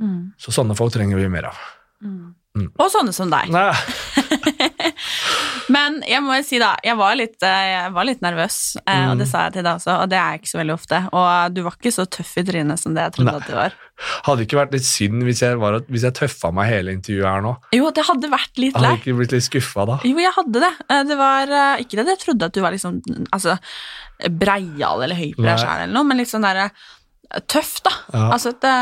Mm. 0.00 0.32
Så 0.40 0.54
sånne 0.56 0.76
folk 0.78 0.94
trenger 0.94 1.20
vi 1.20 1.28
mer 1.28 1.52
av. 1.52 1.66
Mm. 2.00 2.32
Og 2.52 2.88
sånne 2.92 3.14
som 3.16 3.30
deg. 3.32 3.48
Men 5.72 6.00
jeg 6.04 6.20
må 6.24 6.34
jo 6.36 6.44
si, 6.44 6.58
da, 6.60 6.72
jeg 6.84 6.98
var 6.98 7.14
litt, 7.16 7.38
eh, 7.46 7.68
jeg 7.70 7.92
var 7.94 8.06
litt 8.08 8.20
nervøs, 8.24 8.56
mm. 8.82 9.12
og 9.12 9.22
det 9.22 9.28
sa 9.30 9.46
jeg 9.46 9.54
til 9.56 9.64
deg 9.64 9.78
også, 9.78 9.94
og 10.02 10.10
det 10.12 10.18
er 10.18 10.34
jeg 10.34 10.42
ikke 10.42 10.50
så 10.50 10.60
veldig 10.60 10.74
ofte. 10.74 11.00
Og 11.16 11.56
du 11.56 11.62
var 11.64 11.78
ikke 11.78 11.94
så 11.94 12.04
tøff 12.18 12.32
i 12.42 12.44
trynet 12.50 12.82
som 12.82 12.96
det 12.96 13.06
jeg 13.06 13.14
trodde 13.16 13.32
Nei. 13.32 13.40
at 13.40 13.48
du 13.48 13.56
var. 13.56 13.78
Hadde 14.26 14.38
det 14.40 14.46
ikke 14.48 14.58
vært 14.58 14.76
litt 14.76 14.88
synd 14.88 15.24
hvis 15.28 15.42
jeg, 15.46 15.58
var, 15.62 15.78
hvis 15.88 16.06
jeg 16.08 16.16
tøffa 16.18 16.50
meg 16.56 16.72
hele 16.72 16.96
intervjuet 16.98 17.28
her 17.30 17.44
nå? 17.46 17.54
Jo, 17.78 17.88
det 17.94 18.06
hadde 18.10 18.32
vært 18.32 18.60
litt 18.60 18.76
lei. 18.76 18.90
Hadde 18.90 19.00
ikke 19.00 19.16
blitt 19.20 19.36
litt 19.36 19.48
skuffa 19.48 19.86
da? 19.88 20.00
Jo, 20.08 20.16
jeg 20.20 20.36
hadde 20.38 20.64
det. 20.66 20.72
Eh, 20.88 21.04
Det 21.12 21.20
var 21.20 21.54
ikke 21.84 22.02
det 22.02 22.16
jeg 22.16 22.22
trodde 22.26 22.50
at 22.50 22.56
du 22.56 22.60
var 22.64 22.76
liksom 22.76 23.00
altså, 23.32 23.56
breial 24.28 25.06
eller 25.06 25.16
høy 25.18 25.30
på 25.38 25.46
deg 25.46 25.62
sjæl 25.62 25.86
eller 25.86 25.94
noe, 25.96 26.04
men 26.08 26.20
litt 26.20 26.30
sånn 26.30 26.44
derre 26.44 26.68
tøff, 27.48 27.78
da. 27.86 27.90
Ja. 28.12 28.26
Altså, 28.34 28.50
det, 28.60 28.72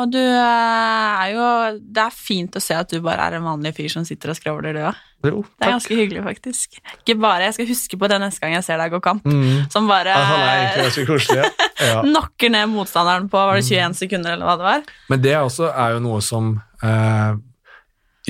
og 0.00 0.10
du 0.12 0.18
eh, 0.18 1.22
er 1.22 1.32
jo 1.36 1.46
Det 1.94 2.02
er 2.02 2.14
fint 2.16 2.56
å 2.58 2.62
se 2.62 2.74
at 2.74 2.90
du 2.90 2.98
bare 3.04 3.28
er 3.30 3.36
en 3.38 3.44
vanlig 3.46 3.74
fyr 3.76 3.88
som 3.92 4.04
sitter 4.08 4.32
og 4.32 4.38
skravler, 4.38 4.74
du 4.74 4.80
òg. 4.88 4.98
Det 5.22 5.30
er 5.30 5.70
ganske 5.76 5.94
hyggelig, 5.94 6.22
faktisk. 6.26 6.80
Ikke 6.98 7.14
bare, 7.22 7.44
Jeg 7.46 7.54
skal 7.54 7.68
huske 7.70 7.98
på 8.00 8.08
det 8.10 8.18
neste 8.24 8.42
gang 8.42 8.56
jeg 8.56 8.64
ser 8.66 8.80
deg 8.82 8.90
gå 8.90 8.98
kamp, 9.04 9.22
Mm. 9.24 9.70
som 9.70 9.86
bare 9.86 10.16
altså, 10.18 11.06
koselig. 11.06 11.44
Ja. 11.44 11.68
Ja. 11.82 12.00
knocker 12.02 12.50
ned 12.50 12.68
motstanderen 12.70 13.24
på 13.30 13.38
var 13.38 13.56
det 13.58 13.64
21 13.66 13.94
sekunder, 13.98 14.32
eller 14.36 14.46
hva 14.46 14.56
det 14.58 14.66
var. 14.66 14.82
Men 15.10 15.22
det 15.22 15.32
også 15.38 15.70
er 15.74 15.96
jo 15.96 16.02
noe 16.04 16.20
som 16.22 16.52
eh, 16.82 17.32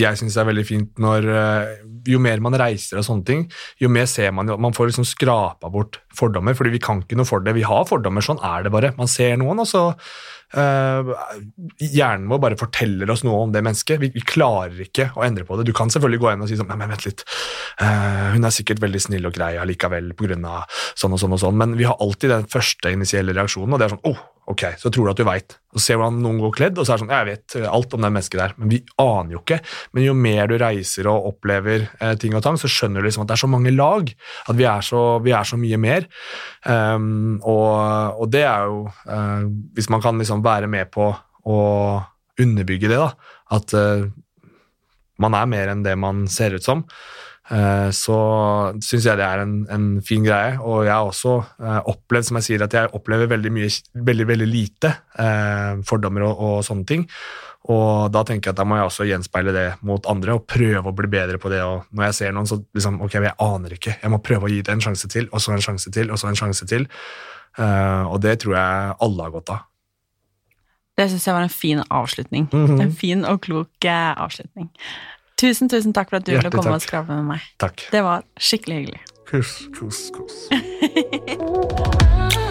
jeg 0.00 0.16
syns 0.20 0.36
er 0.40 0.46
veldig 0.48 0.64
fint 0.64 1.02
når 1.02 1.26
eh, 1.28 1.72
Jo 2.09 2.20
mer 2.22 2.42
man 2.44 2.57
reiser 2.59 3.00
og 3.00 3.07
sånne 3.07 3.26
ting, 3.28 3.46
jo 3.82 3.90
mer 3.92 4.09
ser 4.11 4.32
man 4.34 4.50
jo 4.50 4.59
Man 4.61 4.74
får 4.76 4.90
liksom 4.90 5.07
skrapa 5.09 5.70
bort 5.72 6.00
fordommer, 6.16 6.57
fordi 6.59 6.74
vi 6.74 6.82
kan 6.82 7.03
ikke 7.03 7.18
noe 7.18 7.28
for 7.28 7.44
det. 7.44 7.55
Vi 7.57 7.66
har 7.66 7.88
fordommer, 7.88 8.24
sånn 8.24 8.42
er 8.42 8.64
det 8.64 8.72
bare. 8.74 8.92
Man 8.98 9.11
ser 9.11 9.36
noen, 9.40 9.62
og 9.62 9.68
så 9.68 9.84
eh, 10.59 11.12
Hjernen 11.82 12.28
vår 12.30 12.42
bare 12.42 12.59
forteller 12.61 13.11
oss 13.12 13.24
noe 13.26 13.46
om 13.46 13.55
det 13.55 13.64
mennesket. 13.64 14.00
Vi, 14.03 14.12
vi 14.14 14.24
klarer 14.26 14.84
ikke 14.84 15.11
å 15.16 15.24
endre 15.26 15.46
på 15.48 15.59
det. 15.59 15.66
Du 15.68 15.74
kan 15.76 15.92
selvfølgelig 15.92 16.22
gå 16.22 16.32
inn 16.32 16.44
og 16.44 16.50
si 16.50 16.59
sånn 16.59 16.70
Nei, 16.72 16.78
men 16.80 16.94
vent 16.94 17.07
litt. 17.09 17.24
Uh, 17.80 18.32
hun 18.36 18.46
er 18.48 18.55
sikkert 18.55 18.80
veldig 18.82 19.00
snill 19.03 19.28
og 19.28 19.34
grei 19.36 19.55
allikevel 19.61 20.12
pga. 20.16 20.62
sånn 20.98 21.16
og 21.16 21.20
sånn 21.20 21.36
og 21.36 21.42
sånn, 21.42 21.59
men 21.59 21.76
vi 21.80 21.88
har 21.88 21.98
alltid 22.00 22.32
den 22.32 22.46
første 22.53 22.92
initielle 22.94 23.34
reaksjonen, 23.36 23.74
og 23.74 23.82
det 23.82 23.88
er 23.88 23.96
sånn 23.96 24.07
oh, 24.09 24.22
ok, 24.51 24.62
så 24.78 24.90
tror 24.90 25.07
du 25.07 25.12
at 25.12 25.20
du 25.20 25.26
veit. 25.26 25.57
Ser 25.80 25.99
hvordan 26.01 26.18
noen 26.20 26.40
går 26.43 26.55
kledd, 26.57 26.78
og 26.78 26.84
så 26.84 26.93
er 26.93 26.99
det 26.99 27.05
sånn 27.05 27.12
Jeg 27.14 27.28
vet 27.28 27.57
alt 27.70 27.95
om 27.97 28.05
det 28.05 28.11
mennesket 28.12 28.40
der, 28.40 28.55
men 28.59 28.72
vi 28.72 28.80
aner 29.01 29.36
jo 29.36 29.43
ikke. 29.43 29.61
Men 29.95 30.07
jo 30.07 30.14
mer 30.18 30.51
du 30.51 30.57
reiser 30.61 31.09
og 31.11 31.28
opplever 31.30 31.86
eh, 31.86 32.14
ting 32.20 32.36
og 32.36 32.43
tang, 32.45 32.59
så 32.61 32.70
skjønner 32.70 33.01
du 33.01 33.09
liksom 33.09 33.24
at 33.24 33.30
det 33.30 33.36
er 33.36 33.45
så 33.45 33.51
mange 33.51 33.74
lag. 33.74 34.11
At 34.51 34.59
vi 34.59 34.66
er 34.68 34.86
så, 34.86 35.03
vi 35.24 35.34
er 35.36 35.49
så 35.49 35.59
mye 35.61 35.80
mer. 35.80 36.09
Um, 36.66 37.38
og, 37.38 38.18
og 38.22 38.32
det 38.32 38.45
er 38.47 38.68
jo 38.70 38.84
uh, 38.86 39.47
Hvis 39.74 39.88
man 39.90 40.03
kan 40.05 40.20
liksom 40.20 40.45
være 40.45 40.68
med 40.70 40.93
på 40.95 41.09
å 41.43 41.59
underbygge 42.43 42.90
det, 42.90 43.01
da, 43.01 43.32
at 43.57 43.74
uh, 43.74 44.11
man 45.22 45.36
er 45.38 45.51
mer 45.51 45.72
enn 45.72 45.84
det 45.86 45.95
man 46.01 46.26
ser 46.30 46.57
ut 46.57 46.64
som, 46.64 46.82
eh, 46.82 47.31
så 47.92 48.18
syns 48.80 49.07
jeg 49.07 49.18
det 49.20 49.26
er 49.26 49.42
en, 49.44 49.55
en 49.72 49.86
fin 50.05 50.24
greie. 50.24 50.57
Og 50.61 50.86
jeg 50.86 50.92
har 50.94 51.09
også 51.09 51.36
eh, 51.61 51.80
opplevd, 51.92 52.28
som 52.28 52.38
jeg 52.40 52.48
sier, 52.48 52.64
at 52.64 52.76
jeg 52.76 52.92
opplever 52.96 53.28
veldig 53.32 53.53
mye, 53.53 53.70
veldig, 54.11 54.26
veldig 54.30 54.48
lite 54.48 54.92
eh, 55.20 55.82
fordommer 55.88 56.24
og, 56.30 56.44
og 56.46 56.61
sånne 56.66 56.88
ting. 56.88 57.09
Og 57.70 58.09
da 58.11 58.24
tenker 58.26 58.50
jeg 58.50 58.57
at 58.57 58.59
da 58.59 58.66
må 58.66 58.78
jeg 58.78 58.88
også 58.88 59.07
gjenspeile 59.07 59.53
det 59.55 59.66
mot 59.86 60.07
andre 60.11 60.34
og 60.34 60.46
prøve 60.50 60.82
å 60.90 60.94
bli 60.98 61.11
bedre 61.12 61.38
på 61.42 61.53
det. 61.53 61.61
Og 61.62 61.92
når 61.94 62.09
jeg 62.09 62.18
ser 62.18 62.32
noen, 62.34 62.48
så 62.50 62.59
liksom 62.74 62.98
Ok, 63.05 63.18
jeg 63.20 63.36
aner 63.38 63.76
ikke. 63.76 63.98
Jeg 64.00 64.11
må 64.11 64.22
prøve 64.24 64.48
å 64.48 64.50
gi 64.50 64.62
det 64.64 64.72
en 64.74 64.82
sjanse 64.82 65.11
til, 65.12 65.28
og 65.30 65.42
så 65.42 65.55
en 65.55 65.62
sjanse 65.62 65.92
til, 65.94 66.11
og 66.11 66.18
så 66.18 66.30
en 66.30 66.38
sjanse 66.38 66.66
til. 66.70 66.88
Eh, 67.61 68.03
og 68.09 68.18
det 68.24 68.40
tror 68.42 68.57
jeg 68.57 68.96
alle 69.07 69.28
har 69.28 69.36
godt 69.36 69.55
av. 69.55 69.68
Det 70.98 71.07
syns 71.09 71.24
jeg 71.28 71.36
var 71.36 71.46
en 71.46 71.53
fin 71.53 71.82
avslutning. 71.88 72.48
Mhm. 72.53 72.80
En 72.80 72.92
fin 72.92 73.24
og 73.28 73.40
klok 73.46 73.84
eh, 73.88 74.12
avslutning. 74.16 74.72
Tusen, 75.43 75.66
tusen 75.72 75.93
takk 75.97 76.09
for 76.12 76.20
at 76.20 76.26
du 76.28 76.32
ville 76.36 76.51
komme 76.53 76.62
komme 76.62 76.76
og 76.78 76.82
takk. 76.84 76.88
skravle 76.88 77.12
med 77.18 77.26
meg. 77.34 77.40
Takk. 77.62 77.76
Det 77.90 78.03
var 78.07 78.18
skikkelig 78.38 78.76
hyggelig. 78.82 79.03
Kos, 79.32 79.51
kos, 79.74 79.99
kos. 80.14 80.36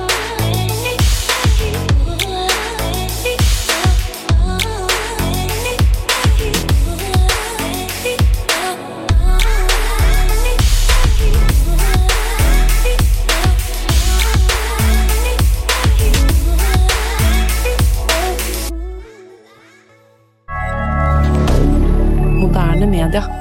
Moderne 22.82 22.90
media. 22.90 23.41